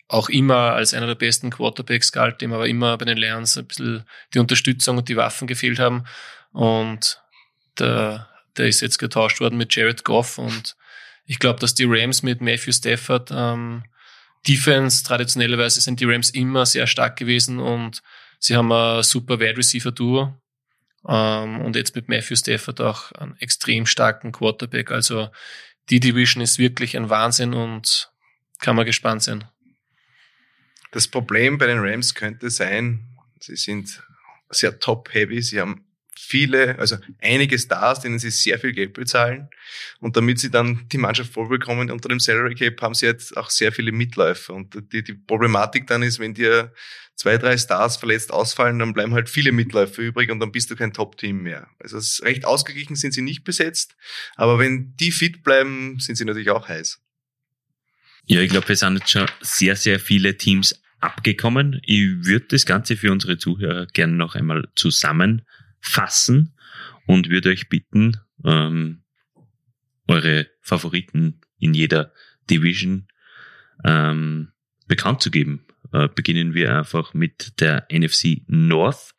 auch 0.08 0.30
immer 0.30 0.72
als 0.72 0.94
einer 0.94 1.06
der 1.06 1.14
besten 1.14 1.50
Quarterbacks 1.50 2.12
galt, 2.12 2.40
dem 2.40 2.52
aber 2.52 2.66
immer 2.66 2.96
bei 2.96 3.04
den 3.04 3.18
Lions 3.18 3.58
ein 3.58 3.66
bisschen 3.66 4.04
die 4.32 4.38
Unterstützung 4.38 4.96
und 4.96 5.08
die 5.08 5.16
Waffen 5.16 5.46
gefehlt 5.46 5.78
haben. 5.78 6.04
Und 6.52 7.20
der 7.78 8.28
der 8.58 8.66
ist 8.66 8.80
jetzt 8.80 8.98
getauscht 8.98 9.40
worden 9.40 9.56
mit 9.56 9.74
Jared 9.74 10.04
Goff 10.04 10.38
und 10.38 10.76
ich 11.24 11.38
glaube, 11.38 11.60
dass 11.60 11.74
die 11.74 11.84
Rams 11.86 12.22
mit 12.22 12.40
Matthew 12.40 12.72
Stafford 12.72 13.30
ähm, 13.32 13.84
Defense, 14.46 15.04
traditionellerweise 15.04 15.80
sind 15.80 16.00
die 16.00 16.04
Rams 16.04 16.30
immer 16.30 16.64
sehr 16.64 16.86
stark 16.86 17.16
gewesen 17.16 17.58
und 17.58 18.02
sie 18.38 18.56
haben 18.56 18.72
ein 18.72 19.02
super 19.02 19.40
Wide 19.40 19.56
Receiver 19.56 19.92
Duo 19.92 20.34
ähm, 21.06 21.60
und 21.60 21.76
jetzt 21.76 21.94
mit 21.94 22.08
Matthew 22.08 22.36
Stafford 22.36 22.80
auch 22.80 23.12
einen 23.12 23.36
extrem 23.38 23.86
starken 23.86 24.32
Quarterback. 24.32 24.90
Also 24.90 25.30
die 25.90 26.00
Division 26.00 26.42
ist 26.42 26.58
wirklich 26.58 26.96
ein 26.96 27.10
Wahnsinn 27.10 27.54
und 27.54 28.10
kann 28.58 28.76
man 28.76 28.86
gespannt 28.86 29.22
sein. 29.22 29.44
Das 30.92 31.08
Problem 31.08 31.58
bei 31.58 31.66
den 31.66 31.78
Rams 31.80 32.14
könnte 32.14 32.50
sein, 32.50 33.04
sie 33.40 33.56
sind 33.56 34.02
sehr 34.50 34.78
top-heavy, 34.78 35.42
sie 35.42 35.60
haben 35.60 35.87
viele, 36.18 36.78
also 36.78 36.96
einige 37.20 37.58
Stars, 37.58 38.00
denen 38.00 38.18
sie 38.18 38.30
sehr 38.30 38.58
viel 38.58 38.72
Geld 38.72 38.92
bezahlen. 38.92 39.48
Und 40.00 40.16
damit 40.16 40.40
sie 40.40 40.50
dann 40.50 40.86
die 40.90 40.98
Mannschaft 40.98 41.32
vollbekommen 41.32 41.90
unter 41.90 42.08
dem 42.08 42.20
Salary 42.20 42.54
Cap, 42.54 42.82
haben 42.82 42.94
sie 42.94 43.06
jetzt 43.06 43.36
auch 43.36 43.50
sehr 43.50 43.72
viele 43.72 43.92
Mitläufer. 43.92 44.54
Und 44.54 44.92
die, 44.92 45.02
die 45.02 45.14
Problematik 45.14 45.86
dann 45.86 46.02
ist, 46.02 46.18
wenn 46.18 46.34
dir 46.34 46.72
zwei, 47.14 47.38
drei 47.38 47.56
Stars 47.56 47.96
verletzt 47.96 48.32
ausfallen, 48.32 48.78
dann 48.78 48.94
bleiben 48.94 49.14
halt 49.14 49.28
viele 49.28 49.52
Mitläufer 49.52 50.02
übrig 50.02 50.30
und 50.30 50.40
dann 50.40 50.52
bist 50.52 50.70
du 50.70 50.76
kein 50.76 50.92
Top-Team 50.92 51.42
mehr. 51.42 51.68
Also 51.78 51.98
recht 52.24 52.44
ausgeglichen 52.44 52.96
sind 52.96 53.12
sie 53.12 53.22
nicht 53.22 53.44
besetzt, 53.44 53.96
aber 54.36 54.58
wenn 54.58 54.94
die 54.96 55.10
fit 55.10 55.42
bleiben, 55.42 55.98
sind 55.98 56.16
sie 56.16 56.24
natürlich 56.24 56.50
auch 56.50 56.68
heiß. 56.68 57.00
Ja, 58.26 58.40
ich 58.40 58.50
glaube, 58.50 58.72
es 58.72 58.80
sind 58.80 58.98
jetzt 58.98 59.10
schon 59.10 59.26
sehr, 59.40 59.74
sehr 59.74 59.98
viele 59.98 60.36
Teams 60.36 60.80
abgekommen. 61.00 61.80
Ich 61.84 62.24
würde 62.24 62.46
das 62.50 62.66
Ganze 62.66 62.96
für 62.96 63.10
unsere 63.10 63.38
Zuhörer 63.38 63.86
gerne 63.86 64.14
noch 64.14 64.34
einmal 64.34 64.68
zusammen 64.74 65.42
fassen 65.80 66.54
und 67.06 67.28
würde 67.28 67.50
euch 67.50 67.68
bitten, 67.68 68.18
ähm, 68.44 69.02
eure 70.06 70.48
Favoriten 70.60 71.40
in 71.58 71.74
jeder 71.74 72.12
Division 72.50 73.08
ähm, 73.84 74.52
bekannt 74.86 75.22
zu 75.22 75.30
geben. 75.30 75.66
Äh, 75.92 76.08
beginnen 76.08 76.54
wir 76.54 76.76
einfach 76.76 77.14
mit 77.14 77.60
der 77.60 77.86
NFC 77.90 78.42
North. 78.46 79.14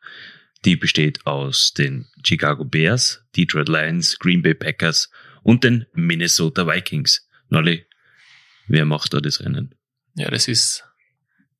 Die 0.64 0.76
besteht 0.76 1.26
aus 1.26 1.72
den 1.72 2.06
Chicago 2.24 2.64
Bears, 2.64 3.24
Detroit 3.36 3.68
Lions, 3.68 4.18
Green 4.18 4.42
Bay 4.42 4.54
Packers 4.54 5.10
und 5.42 5.64
den 5.64 5.86
Minnesota 5.94 6.66
Vikings. 6.66 7.26
Nolly, 7.48 7.86
wer 8.68 8.84
macht 8.84 9.14
da 9.14 9.20
das 9.20 9.40
Rennen? 9.40 9.74
Ja, 10.14 10.30
das 10.30 10.48
ist 10.48 10.84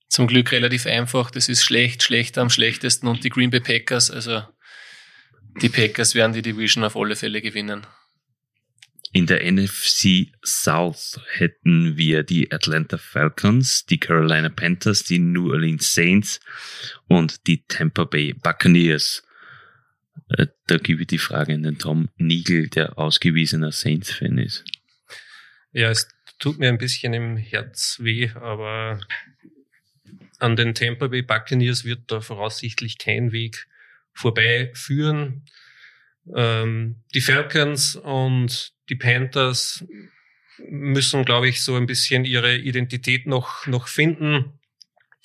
zum 0.09 0.27
Glück 0.27 0.53
relativ 0.53 0.87
einfach. 0.87 1.31
Das 1.31 1.49
ist 1.49 1.65
schlecht, 1.65 2.03
schlechter 2.03 2.43
am 2.43 2.51
schlechtesten 2.51 3.07
und 3.07 3.25
die 3.25 3.31
Green 3.31 3.51
Bay 3.51 3.61
Packers, 3.61 4.11
also 4.11 4.43
die 5.63 5.69
Packers 5.69 6.15
werden 6.15 6.33
die 6.33 6.43
Division 6.43 6.85
auf 6.85 6.97
alle 6.97 7.17
Fälle 7.17 7.43
gewinnen. 7.43 7.87
In 9.13 9.27
der 9.27 9.51
NFC 9.51 10.29
South 10.45 11.21
hätten 11.33 11.97
wir 11.97 12.23
die 12.23 12.53
Atlanta 12.53 12.97
Falcons, 12.97 13.85
die 13.85 13.99
Carolina 13.99 14.49
Panthers, 14.49 15.03
die 15.03 15.19
New 15.19 15.51
Orleans 15.51 15.93
Saints 15.93 16.39
und 17.09 17.49
die 17.49 17.65
Tampa 17.67 18.05
Bay 18.05 18.35
Buccaneers. 18.35 19.25
Äh, 20.29 20.47
da 20.69 20.77
gebe 20.77 21.03
ich 21.03 21.09
die 21.09 21.19
Frage 21.19 21.55
an 21.55 21.65
den 21.65 21.79
Tom 21.79 22.09
Niegel, 22.19 22.69
der 22.69 22.99
ausgewiesener 22.99 23.73
Saints-Fan 23.73 24.39
ist. 24.39 24.65
Ja, 25.73 25.91
es 25.91 26.09
tut 26.39 26.61
mir 26.61 26.69
ein 26.69 26.79
bisschen 26.79 27.13
im 27.13 27.37
Herz 27.37 27.99
weh, 28.01 28.31
aber 28.37 29.01
an 30.39 30.55
den 30.55 30.75
Tampa 30.75 31.09
Bay 31.09 31.23
Buccaneers 31.23 31.85
wird 31.85 32.03
da 32.07 32.21
voraussichtlich 32.21 32.99
kein 32.99 33.33
Weg 33.33 33.67
vorbeiführen. 34.21 35.45
Ähm, 36.37 37.03
die 37.15 37.21
Falcons 37.21 37.97
und 37.97 38.73
die 38.89 38.97
Panthers 38.97 39.85
müssen, 40.69 41.25
glaube 41.25 41.49
ich, 41.49 41.63
so 41.63 41.77
ein 41.77 41.87
bisschen 41.87 42.25
ihre 42.25 42.57
Identität 42.57 43.27
noch, 43.27 43.67
noch 43.67 43.89
finden. 43.89 44.61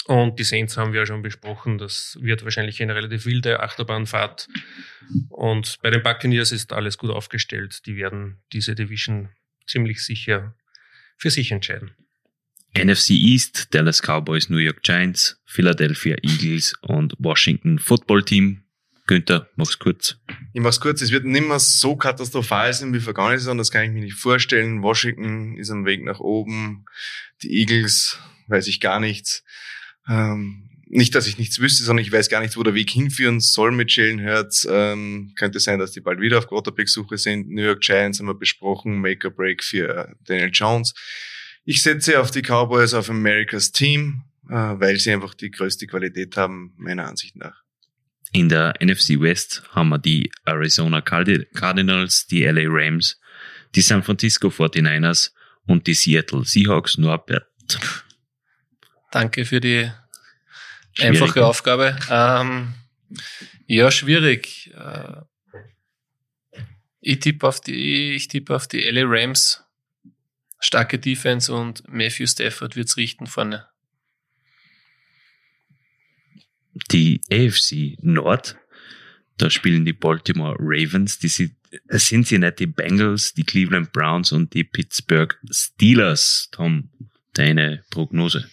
Und 0.06 0.38
die 0.40 0.44
Saints 0.44 0.78
haben 0.78 0.94
wir 0.94 1.02
ja 1.02 1.06
schon 1.06 1.24
besprochen. 1.24 1.78
Das 1.78 2.18
wird 2.22 2.44
wahrscheinlich 2.44 2.82
eine 2.82 2.94
relativ 2.94 3.26
wilde 3.26 3.62
Achterbahnfahrt. 3.62 4.48
Und 5.30 5.78
bei 5.82 5.90
den 5.90 6.04
Buccaneers 6.04 6.52
ist 6.52 6.74
alles 6.74 6.98
gut 6.98 7.10
aufgestellt. 7.10 7.86
Die 7.88 7.96
werden 7.96 8.38
diese 8.54 8.76
Division 8.76 9.30
ziemlich 9.66 10.04
sicher 10.04 10.56
für 11.18 11.32
sich 11.32 11.52
entscheiden. 11.52 11.92
NFC 12.78 13.12
East, 13.12 13.74
Dallas 13.74 14.02
Cowboys, 14.02 14.50
New 14.50 14.58
York 14.58 14.84
Giants, 14.84 15.42
Philadelphia 15.46 16.18
Eagles 16.22 16.74
und 16.82 17.16
Washington 17.18 17.80
Football 17.80 18.24
Team. 18.24 18.65
Günther, 19.08 19.50
mach's 19.56 19.78
kurz. 19.78 20.18
Ich 20.54 20.62
mach's 20.62 20.80
kurz, 20.80 21.02
es 21.02 21.12
wird 21.12 21.26
nicht 21.26 21.48
mehr 21.48 21.60
so 21.60 21.96
katastrophal 21.96 22.74
sein 22.74 22.94
wie 22.94 23.00
vergangene 23.00 23.38
Saison, 23.38 23.58
das 23.58 23.72
kann 23.72 23.84
ich 23.84 23.92
mir 23.92 24.02
nicht 24.02 24.16
vorstellen. 24.16 24.82
Washington 24.82 25.58
ist 25.58 25.70
am 25.70 25.86
Weg 25.86 26.04
nach 26.04 26.20
oben, 26.20 26.86
die 27.44 27.60
Eagles 27.60 28.20
weiß 28.48 28.68
ich 28.68 28.80
gar 28.80 29.00
nichts. 29.00 29.44
Ähm, 30.08 30.70
nicht, 30.88 31.16
dass 31.16 31.28
ich 31.28 31.38
nichts 31.38 31.60
wüsste, 31.60 31.84
sondern 31.84 32.06
ich 32.06 32.12
weiß 32.12 32.30
gar 32.30 32.42
nicht, 32.42 32.58
wo 32.58 32.64
der 32.64 32.74
Weg 32.74 32.90
hinführen 32.90 33.40
soll 33.40 33.72
mit 33.72 33.96
Jalen 33.96 34.24
Hurts. 34.24 34.68
Ähm, 34.70 35.34
könnte 35.38 35.60
sein, 35.60 35.80
dass 35.80 35.92
die 35.92 36.02
bald 36.02 36.20
wieder 36.20 36.38
auf 36.38 36.48
Quarterback-Suche 36.48 37.18
sind. 37.18 37.50
New 37.50 37.64
York 37.64 37.82
Giants 37.82 38.20
haben 38.20 38.28
wir 38.28 38.36
besprochen, 38.36 39.02
Make 39.02 39.28
or 39.28 39.34
Break 39.34 39.64
für 39.64 40.16
Daniel 40.26 40.52
Jones. 40.54 40.94
Ich 41.64 41.82
setze 41.82 42.20
auf 42.20 42.30
die 42.30 42.44
Cowboys 42.44 42.94
auf 42.94 43.10
Americas 43.10 43.72
Team, 43.72 44.24
äh, 44.48 44.54
weil 44.54 44.98
sie 44.98 45.12
einfach 45.12 45.34
die 45.34 45.50
größte 45.50 45.88
Qualität 45.88 46.38
haben, 46.38 46.74
meiner 46.78 47.08
Ansicht 47.08 47.36
nach. 47.36 47.65
In 48.36 48.50
der 48.50 48.74
NFC 48.82 49.22
West 49.22 49.64
haben 49.72 49.88
wir 49.88 49.98
die 49.98 50.30
Arizona 50.44 51.00
Cardinals, 51.00 52.28
die 52.28 52.44
LA 52.44 52.64
Rams, 52.66 53.18
die 53.76 53.80
San 53.80 54.04
Francisco 54.04 54.50
49ers 54.50 55.32
und 55.68 55.88
die 55.88 55.94
Seattle 55.94 56.44
Seahawks. 56.44 56.98
Norbert. 56.98 57.48
Danke 59.10 59.46
für 59.46 59.62
die 59.62 59.90
einfache 61.00 61.46
Aufgabe. 61.46 61.98
Ähm, 62.10 62.74
ja, 63.68 63.90
schwierig. 63.90 64.70
Äh, 64.76 65.22
ich 67.00 67.20
tippe 67.22 67.48
auf 67.48 67.62
die, 67.62 68.16
ich 68.16 68.28
tippe 68.28 68.54
auf 68.54 68.68
die 68.68 68.82
LA 68.82 69.04
Rams. 69.06 69.64
Starke 70.60 71.00
Defense 71.00 71.54
und 71.54 71.88
Matthew 71.88 72.28
Stafford 72.28 72.76
wird's 72.76 72.98
richten 72.98 73.28
vorne. 73.28 73.70
Die 76.92 77.22
AFC 77.32 77.98
Nord, 78.02 78.58
da 79.38 79.50
spielen 79.50 79.86
die 79.86 79.94
Baltimore 79.94 80.56
Ravens, 80.60 81.20
die 81.20 81.28
sind, 81.28 81.56
sind 81.90 82.28
sie 82.28 82.38
nicht 82.38 82.60
die 82.60 82.68
Bengals, 82.68 83.34
die 83.34 83.44
Cleveland 83.44 83.92
Browns 83.92 84.32
und 84.32 84.54
die 84.54 84.64
Pittsburgh 84.64 85.38
Steelers. 85.50 86.50
Tom, 86.52 86.90
deine 87.34 87.84
Prognose? 87.90 88.50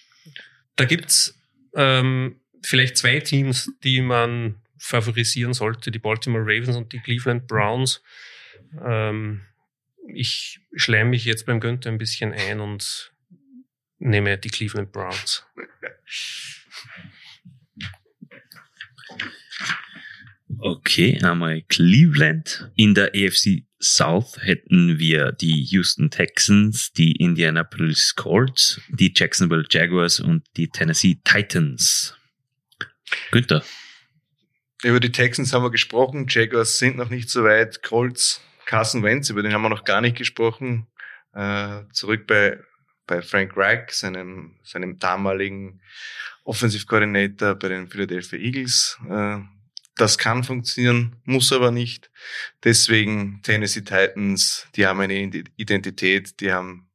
Da 0.76 0.84
gibt's 0.84 1.38
ähm, 1.74 2.40
vielleicht 2.62 2.96
zwei 2.96 3.20
Teams, 3.20 3.70
die 3.84 4.00
man 4.00 4.56
favorisieren 4.78 5.54
sollte, 5.54 5.90
die 5.90 6.00
Baltimore 6.00 6.42
Ravens 6.42 6.76
und 6.76 6.92
die 6.92 6.98
Cleveland 6.98 7.46
Browns. 7.46 8.02
Ähm, 8.84 9.42
ich 10.12 10.60
schleime 10.74 11.10
mich 11.10 11.24
jetzt 11.24 11.46
beim 11.46 11.60
Günther 11.60 11.90
ein 11.90 11.98
bisschen 11.98 12.32
ein 12.32 12.60
und 12.60 13.12
nehme 13.98 14.36
die 14.38 14.50
Cleveland 14.50 14.90
Browns. 14.90 15.44
Okay, 20.58 21.18
einmal 21.22 21.62
Cleveland. 21.62 22.70
In 22.76 22.94
der 22.94 23.12
AFC 23.14 23.64
South 23.80 24.38
hätten 24.40 24.98
wir 24.98 25.32
die 25.32 25.64
Houston 25.64 26.10
Texans, 26.10 26.92
die 26.92 27.12
Indianapolis 27.12 28.14
Colts, 28.14 28.80
die 28.88 29.12
Jacksonville 29.14 29.64
Jaguars 29.68 30.20
und 30.20 30.44
die 30.56 30.68
Tennessee 30.68 31.18
Titans. 31.24 32.16
Günther. 33.30 33.64
Über 34.84 35.00
die 35.00 35.12
Texans 35.12 35.52
haben 35.52 35.64
wir 35.64 35.70
gesprochen. 35.70 36.26
Jaguars 36.28 36.78
sind 36.78 36.96
noch 36.96 37.08
nicht 37.08 37.30
so 37.30 37.44
weit. 37.44 37.82
Colts, 37.82 38.40
Carson 38.66 39.02
Wentz, 39.02 39.30
über 39.30 39.42
den 39.42 39.52
haben 39.52 39.62
wir 39.62 39.68
noch 39.68 39.84
gar 39.84 40.00
nicht 40.00 40.16
gesprochen. 40.16 40.86
Äh, 41.34 41.82
zurück 41.92 42.26
bei, 42.26 42.58
bei 43.06 43.22
Frank 43.22 43.56
Reich, 43.56 43.90
seinem, 43.90 44.56
seinem 44.62 44.98
damaligen 44.98 45.80
Offensive 46.44 46.86
Coordinator 46.86 47.54
bei 47.54 47.68
den 47.68 47.88
Philadelphia 47.88 48.38
Eagles. 48.38 48.98
Äh, 49.08 49.38
das 49.96 50.16
kann 50.18 50.42
funktionieren, 50.42 51.16
muss 51.24 51.52
aber 51.52 51.70
nicht. 51.70 52.10
Deswegen 52.64 53.40
Tennessee 53.42 53.82
Titans, 53.82 54.66
die 54.74 54.86
haben 54.86 55.00
eine 55.00 55.14
Identität, 55.56 56.40
die 56.40 56.50
haben 56.50 56.88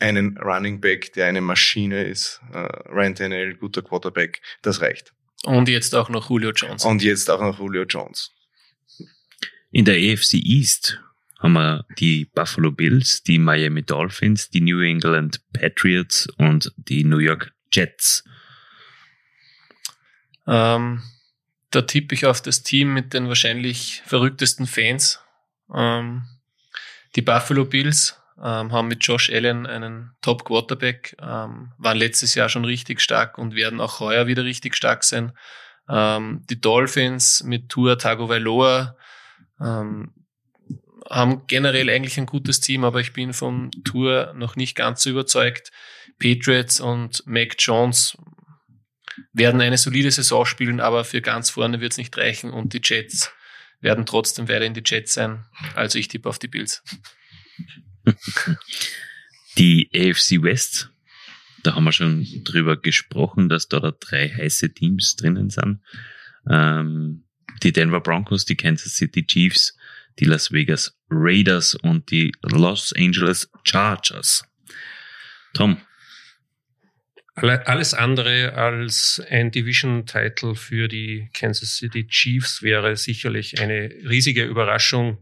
einen 0.00 0.36
Running 0.38 0.80
Back, 0.80 1.12
der 1.14 1.26
eine 1.26 1.40
Maschine 1.40 2.04
ist. 2.04 2.40
Äh, 2.52 2.58
Ryan 2.88 3.14
Tannehill, 3.14 3.56
guter 3.56 3.82
Quarterback, 3.82 4.40
das 4.62 4.80
reicht. 4.80 5.12
Und 5.44 5.68
jetzt 5.68 5.94
auch 5.94 6.08
noch 6.08 6.30
Julio 6.30 6.52
Jones. 6.52 6.84
Und 6.84 7.02
jetzt 7.02 7.30
auch 7.30 7.40
noch 7.40 7.58
Julio 7.58 7.84
Jones. 7.84 8.30
In 9.70 9.84
der 9.84 9.96
AFC 9.96 10.34
East 10.34 11.00
haben 11.38 11.52
wir 11.52 11.84
die 11.98 12.26
Buffalo 12.26 12.72
Bills, 12.72 13.22
die 13.22 13.38
Miami 13.38 13.82
Dolphins, 13.82 14.48
die 14.50 14.60
New 14.60 14.80
England 14.80 15.40
Patriots 15.52 16.26
und 16.38 16.72
die 16.76 17.04
New 17.04 17.18
York 17.18 17.52
Jets. 17.72 18.24
Ähm, 20.46 21.02
da 21.70 21.82
tippe 21.82 22.14
ich 22.14 22.26
auf 22.26 22.40
das 22.40 22.62
Team 22.62 22.94
mit 22.94 23.12
den 23.12 23.28
wahrscheinlich 23.28 24.02
verrücktesten 24.06 24.66
Fans. 24.66 25.20
Ähm, 25.74 26.24
die 27.16 27.22
Buffalo 27.22 27.64
Bills 27.64 28.20
ähm, 28.38 28.72
haben 28.72 28.88
mit 28.88 29.04
Josh 29.04 29.30
Allen 29.30 29.66
einen 29.66 30.12
Top 30.20 30.44
Quarterback, 30.44 31.16
ähm, 31.20 31.72
waren 31.78 31.96
letztes 31.96 32.34
Jahr 32.34 32.48
schon 32.48 32.64
richtig 32.64 33.00
stark 33.00 33.38
und 33.38 33.54
werden 33.54 33.80
auch 33.80 34.00
heuer 34.00 34.26
wieder 34.26 34.44
richtig 34.44 34.76
stark 34.76 35.04
sein. 35.04 35.32
Ähm, 35.88 36.42
die 36.50 36.60
Dolphins 36.60 37.42
mit 37.42 37.68
Tour 37.68 37.98
Tagovailoa 37.98 38.96
ähm, 39.60 40.12
haben 41.08 41.46
generell 41.46 41.88
eigentlich 41.88 42.18
ein 42.18 42.26
gutes 42.26 42.60
Team, 42.60 42.84
aber 42.84 43.00
ich 43.00 43.12
bin 43.12 43.32
vom 43.32 43.70
Tour 43.84 44.32
noch 44.36 44.56
nicht 44.56 44.76
ganz 44.76 45.02
so 45.02 45.10
überzeugt. 45.10 45.70
Patriots 46.18 46.80
und 46.80 47.22
Mac 47.26 47.54
Jones 47.58 48.16
werden 49.32 49.60
eine 49.60 49.78
solide 49.78 50.10
Saison 50.10 50.44
spielen, 50.44 50.80
aber 50.80 51.04
für 51.04 51.20
ganz 51.20 51.50
vorne 51.50 51.80
wird 51.80 51.92
es 51.92 51.98
nicht 51.98 52.16
reichen 52.16 52.50
und 52.50 52.72
die 52.72 52.80
Jets 52.82 53.30
werden 53.80 54.06
trotzdem 54.06 54.48
weiter 54.48 54.64
in 54.64 54.74
die 54.74 54.82
Jets 54.84 55.14
sein. 55.14 55.44
Also 55.74 55.98
ich 55.98 56.08
tippe 56.08 56.28
auf 56.28 56.38
die 56.38 56.48
Bills. 56.48 56.82
Die 59.58 59.90
AFC 59.94 60.42
West, 60.42 60.90
da 61.62 61.74
haben 61.74 61.84
wir 61.84 61.92
schon 61.92 62.26
drüber 62.44 62.76
gesprochen, 62.76 63.48
dass 63.48 63.68
da, 63.68 63.80
da 63.80 63.90
drei 63.90 64.28
heiße 64.28 64.72
Teams 64.74 65.16
drinnen 65.16 65.50
sind. 65.50 65.80
Ähm, 66.48 67.24
die 67.62 67.72
Denver 67.72 68.00
Broncos, 68.00 68.44
die 68.44 68.56
Kansas 68.56 68.96
City 68.96 69.26
Chiefs, 69.26 69.76
die 70.18 70.26
Las 70.26 70.52
Vegas 70.52 70.96
Raiders 71.10 71.74
und 71.74 72.10
die 72.10 72.32
Los 72.42 72.92
Angeles 72.96 73.50
Chargers. 73.64 74.44
Tom, 75.54 75.80
alles 77.36 77.92
andere 77.92 78.54
als 78.54 79.22
ein 79.28 79.50
Division-Title 79.50 80.54
für 80.54 80.88
die 80.88 81.28
Kansas 81.34 81.76
City 81.76 82.06
Chiefs 82.06 82.62
wäre 82.62 82.96
sicherlich 82.96 83.60
eine 83.60 83.90
riesige 84.08 84.44
Überraschung, 84.44 85.18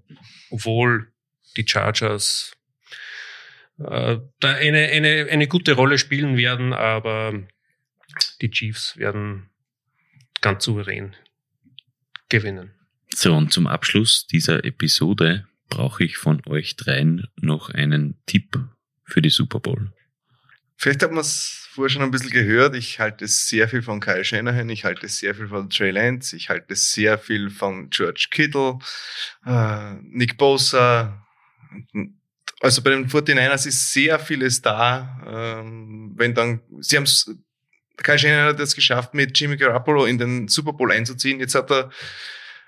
obwohl 0.51 1.13
die 1.57 1.67
Chargers 1.67 2.53
äh, 3.79 4.19
da 4.39 4.55
eine, 4.55 4.89
eine, 4.89 5.27
eine 5.29 5.49
gute 5.49 5.73
Rolle 5.73 5.99
spielen 5.99 6.37
werden, 6.37 6.73
aber 6.73 7.43
die 8.41 8.51
Chiefs 8.51 8.97
werden 8.97 9.51
ganz 10.41 10.65
souverän 10.65 11.17
gewinnen. 12.29 12.71
So, 13.13 13.35
und 13.35 13.53
zum 13.53 13.67
Abschluss 13.67 14.27
dieser 14.27 14.65
Episode 14.65 15.47
brauche 15.69 16.05
ich 16.05 16.17
von 16.17 16.43
euch 16.47 16.77
dreien 16.77 17.27
noch 17.41 17.71
einen 17.71 18.21
Tipp 18.27 18.59
für 19.05 19.23
die 19.23 19.31
Super 19.31 19.61
Bowl. 19.61 19.93
Vielleicht 20.77 21.03
hat 21.03 21.13
man 21.13 21.21
es 21.21 21.69
vorher 21.73 21.91
schon 21.91 22.03
ein 22.03 22.11
bisschen 22.11 22.31
gehört. 22.31 22.77
Ich 22.77 23.01
halte 23.01 23.27
sehr 23.27 23.69
viel 23.69 23.83
von 23.83 24.01
Kyle 24.01 24.25
Shanahan, 24.25 24.69
ich 24.69 24.85
halte 24.85 25.09
sehr 25.09 25.35
viel 25.35 25.49
von 25.49 25.69
Trey 25.71 25.91
Lance, 25.91 26.37
ich 26.37 26.49
halte 26.49 26.77
sehr 26.77 27.19
viel 27.19 27.51
von 27.51 27.91
George 27.91 28.29
Kittle, 28.31 28.79
äh, 29.45 29.95
Nick 30.03 30.37
Bosa. 30.37 31.27
Also 32.61 32.83
bei 32.83 32.91
den 32.91 33.09
49ers 33.09 33.67
ist 33.67 33.93
sehr 33.93 34.19
vieles 34.19 34.63
da. 34.63 35.21
Ähm, 35.27 36.13
wenn 36.17 36.35
dann, 36.35 36.61
sie 36.81 36.97
haben 36.97 37.05
es, 37.05 37.31
Kyle 37.97 38.19
Shanahan 38.19 38.49
hat 38.55 38.61
es 38.61 38.75
geschafft, 38.75 39.15
mit 39.15 39.39
Jimmy 39.39 39.57
Garoppolo 39.57 40.07
in 40.07 40.19
den 40.19 40.49
Super 40.49 40.73
Bowl 40.73 40.93
einzuziehen. 40.93 41.41
Jetzt 41.41 41.55
hat 41.55 41.71
er 41.71 41.91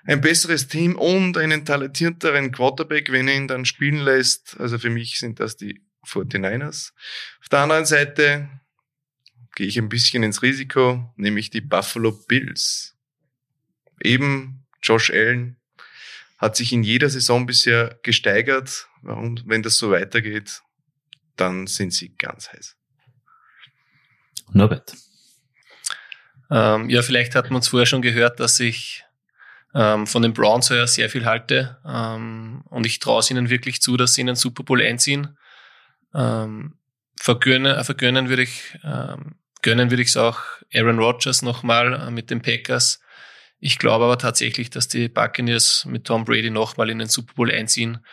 ein 0.05 0.21
besseres 0.21 0.67
Team 0.67 0.95
und 0.95 1.37
einen 1.37 1.65
talentierteren 1.65 2.51
Quarterback, 2.51 3.11
wenn 3.11 3.27
er 3.27 3.35
ihn 3.35 3.47
dann 3.47 3.65
spielen 3.65 3.99
lässt. 3.99 4.55
Also 4.59 4.79
für 4.79 4.89
mich 4.89 5.19
sind 5.19 5.39
das 5.39 5.57
die 5.57 5.81
49ers. 6.07 6.93
Auf 7.41 7.49
der 7.49 7.59
anderen 7.59 7.85
Seite 7.85 8.49
gehe 9.55 9.67
ich 9.67 9.77
ein 9.77 9.89
bisschen 9.89 10.23
ins 10.23 10.41
Risiko, 10.41 11.13
nämlich 11.15 11.49
die 11.49 11.61
Buffalo 11.61 12.11
Bills. 12.11 12.95
Eben 14.01 14.65
Josh 14.81 15.11
Allen 15.11 15.57
hat 16.37 16.55
sich 16.55 16.71
in 16.71 16.83
jeder 16.83 17.09
Saison 17.09 17.45
bisher 17.45 17.99
gesteigert. 18.03 18.87
Warum, 19.01 19.41
wenn 19.45 19.63
das 19.63 19.77
so 19.77 19.91
weitergeht, 19.91 20.61
dann 21.35 21.67
sind 21.67 21.93
sie 21.93 22.15
ganz 22.15 22.51
heiß. 22.51 22.75
Norbert. 24.51 24.93
Ähm, 26.49 26.89
ja, 26.89 27.01
vielleicht 27.01 27.35
hat 27.35 27.49
man 27.51 27.59
es 27.59 27.67
vorher 27.67 27.85
schon 27.85 28.01
gehört, 28.01 28.39
dass 28.39 28.59
ich 28.59 29.03
ähm, 29.73 30.07
von 30.07 30.21
den 30.21 30.33
Browns 30.33 30.69
her 30.69 30.87
sehr 30.87 31.09
viel 31.09 31.25
halte. 31.25 31.77
Ähm, 31.85 32.61
und 32.65 32.85
ich 32.85 32.99
traue 32.99 33.19
es 33.19 33.31
ihnen 33.31 33.49
wirklich 33.49 33.81
zu, 33.81 33.97
dass 33.97 34.13
sie 34.13 34.21
in 34.21 34.27
den 34.27 34.35
Super 34.35 34.63
Bowl 34.63 34.81
einziehen. 34.81 35.37
Ähm, 36.13 36.77
vergönnen, 37.19 37.83
vergönnen 37.83 38.29
würde 38.29 38.43
ich, 38.43 38.77
ähm, 38.83 39.35
gönnen 39.61 39.89
würde 39.89 40.03
ich 40.03 40.09
es 40.09 40.17
auch 40.17 40.39
Aaron 40.73 40.99
Rodgers 40.99 41.41
nochmal 41.41 41.93
äh, 41.93 42.11
mit 42.11 42.29
den 42.29 42.41
Packers. 42.41 43.01
Ich 43.59 43.79
glaube 43.79 44.05
aber 44.05 44.17
tatsächlich, 44.17 44.69
dass 44.69 44.87
die 44.87 45.09
Buccaneers 45.09 45.85
mit 45.85 46.05
Tom 46.05 46.25
Brady 46.25 46.49
nochmal 46.49 46.89
in 46.89 46.99
den 46.99 47.07
Super 47.07 47.33
Bowl 47.33 47.51
einziehen 47.51 48.05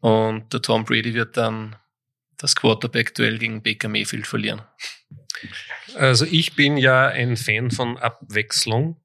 und 0.00 0.52
der 0.52 0.62
Tom 0.62 0.84
Brady 0.84 1.14
wird 1.14 1.36
dann 1.36 1.76
das 2.38 2.56
Quarterback-Duell 2.56 3.38
gegen 3.38 3.62
Baker 3.62 3.88
Mayfield 3.88 4.26
verlieren. 4.26 4.62
Also 5.94 6.24
ich 6.24 6.54
bin 6.54 6.76
ja 6.76 7.08
ein 7.08 7.36
Fan 7.36 7.70
von 7.70 7.98
Abwechslung 7.98 9.00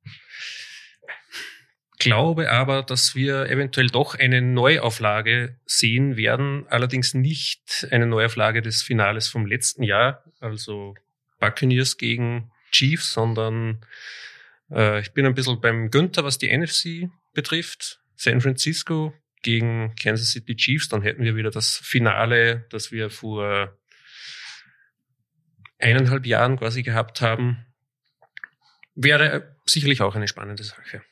glaube 1.98 2.52
aber, 2.52 2.84
dass 2.84 3.16
wir 3.16 3.50
eventuell 3.50 3.88
doch 3.88 4.16
eine 4.16 4.42
Neuauflage 4.42 5.58
sehen 5.66 6.16
werden, 6.16 6.66
allerdings 6.70 7.14
nicht 7.14 7.88
eine 7.92 8.06
Neuauflage 8.06 8.62
des 8.62 8.84
Finales 8.84 9.28
vom 9.28 9.46
letzten 9.46 9.84
Jahr, 9.84 10.24
also 10.40 10.96
Buccaneers 11.40 11.98
gegen 11.98 12.52
Chiefs, 12.72 13.14
sondern 13.14 13.86
äh, 14.72 15.00
ich 15.02 15.14
bin 15.14 15.26
ein 15.26 15.34
bisschen 15.34 15.60
beim 15.62 15.92
Günther, 15.92 16.24
was 16.24 16.38
die 16.38 16.56
NFC 16.56 17.10
betrifft. 17.34 18.00
San 18.16 18.42
Francisco 18.42 19.14
gegen 19.44 19.96
Kansas 19.96 20.32
City 20.32 20.56
Chiefs, 20.56 20.90
dann 20.90 21.02
hätten 21.02 21.24
wir 21.24 21.36
wieder 21.36 21.52
das 21.52 21.78
Finale, 21.78 22.66
das 22.70 22.92
wir 22.92 23.10
vor 23.10 23.78
eineinhalb 25.80 26.26
Jahren 26.26 26.58
quasi 26.58 26.84
gehabt 26.84 27.22
haben. 27.22 27.66
Wäre 28.96 29.56
sicherlich 29.66 30.02
auch 30.02 30.16
eine 30.16 30.28
spannende 30.28 30.64
Sache. 30.64 31.04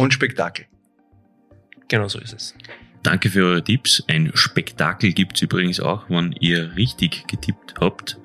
Und 0.00 0.14
Spektakel. 0.14 0.64
Genau 1.88 2.08
so 2.08 2.18
ist 2.20 2.32
es. 2.32 2.54
Danke 3.02 3.28
für 3.28 3.44
eure 3.44 3.62
Tipps. 3.62 4.02
Ein 4.08 4.30
Spektakel 4.32 5.12
gibt's 5.12 5.42
übrigens 5.42 5.78
auch, 5.78 6.08
wenn 6.08 6.32
ihr 6.40 6.74
richtig 6.74 7.28
getippt 7.28 7.74
habt. 7.78 8.18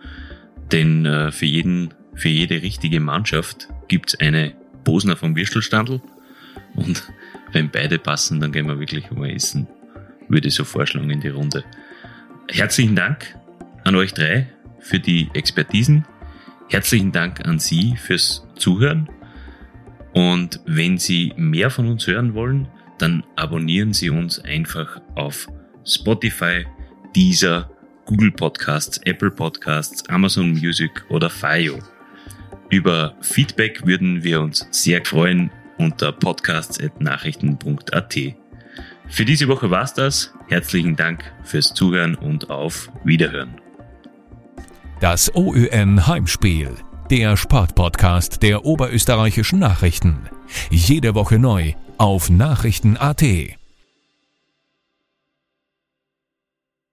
Denn 0.72 1.06
äh, 1.06 1.34
für, 1.34 1.46
jeden, 1.46 1.94
für 2.14 2.30
jede 2.30 2.62
richtige 2.62 3.02
Mannschaft 3.02 3.68
gibt's 3.90 4.16
eine 4.16 4.54
Bosner 4.86 5.18
vom 5.18 5.36
Würstelstandl. 5.36 6.00
Und 6.76 7.12
wenn 7.52 7.70
beide 7.70 8.00
passen, 8.00 8.40
dann 8.40 8.54
gehen 8.54 8.68
wir 8.68 8.80
wirklich 8.80 9.12
mal 9.12 9.30
essen. 9.30 9.68
Würde 10.30 10.48
ich 10.48 10.56
so 10.56 10.64
vorschlagen 10.64 11.10
in 11.10 11.20
die 11.20 11.28
Runde. 11.28 11.66
Herzlichen 12.48 12.96
Dank 12.96 13.38
an 13.84 13.96
euch 13.96 14.14
drei 14.14 14.48
für 14.80 15.02
die 15.02 15.30
Expertisen. 15.34 16.06
Herzlichen 16.70 17.12
Dank 17.12 17.46
an 17.46 17.60
Sie 17.60 17.98
fürs 17.98 18.48
Zuhören. 18.56 19.10
Und 20.16 20.60
wenn 20.66 20.98
Sie 20.98 21.34
mehr 21.36 21.70
von 21.70 21.90
uns 21.90 22.08
hören 22.08 22.34
wollen, 22.34 22.70
dann 22.98 23.26
abonnieren 23.36 23.92
Sie 23.92 24.10
uns 24.10 24.40
einfach 24.40 25.02
auf 25.16 25.50
Spotify, 25.86 26.66
Deezer, 27.14 27.70
Google 28.06 28.32
Podcasts, 28.32 28.98
Apple 29.04 29.32
Podcasts, 29.32 30.08
Amazon 30.08 30.52
Music 30.52 31.04
oder 31.10 31.30
Fio. 31.30 31.80
Über 32.70 33.18
Feedback 33.20 33.86
würden 33.86 34.24
wir 34.24 34.40
uns 34.40 34.66
sehr 34.72 35.04
freuen 35.04 35.52
unter 35.78 36.14
podcasts.nachrichten.at. 36.14 38.16
Für 39.10 39.26
diese 39.26 39.50
Woche 39.50 39.70
war's 39.70 39.94
das. 39.94 40.34
Herzlichen 40.48 40.96
Dank 40.96 41.26
fürs 41.44 41.74
Zuhören 41.74 42.16
und 42.16 42.50
auf 42.50 42.90
Wiederhören. 43.04 43.60
Das 45.02 45.36
OÜN 45.36 46.08
Heimspiel 46.08 46.70
der 47.10 47.38
Sportpodcast 47.38 48.42
der 48.42 48.66
Oberösterreichischen 48.66 49.60
Nachrichten. 49.60 50.30
Jede 50.70 51.16
Woche 51.16 51.40
neu 51.40 51.74
auf 51.98 52.30
Nachrichten.at. 52.30 53.24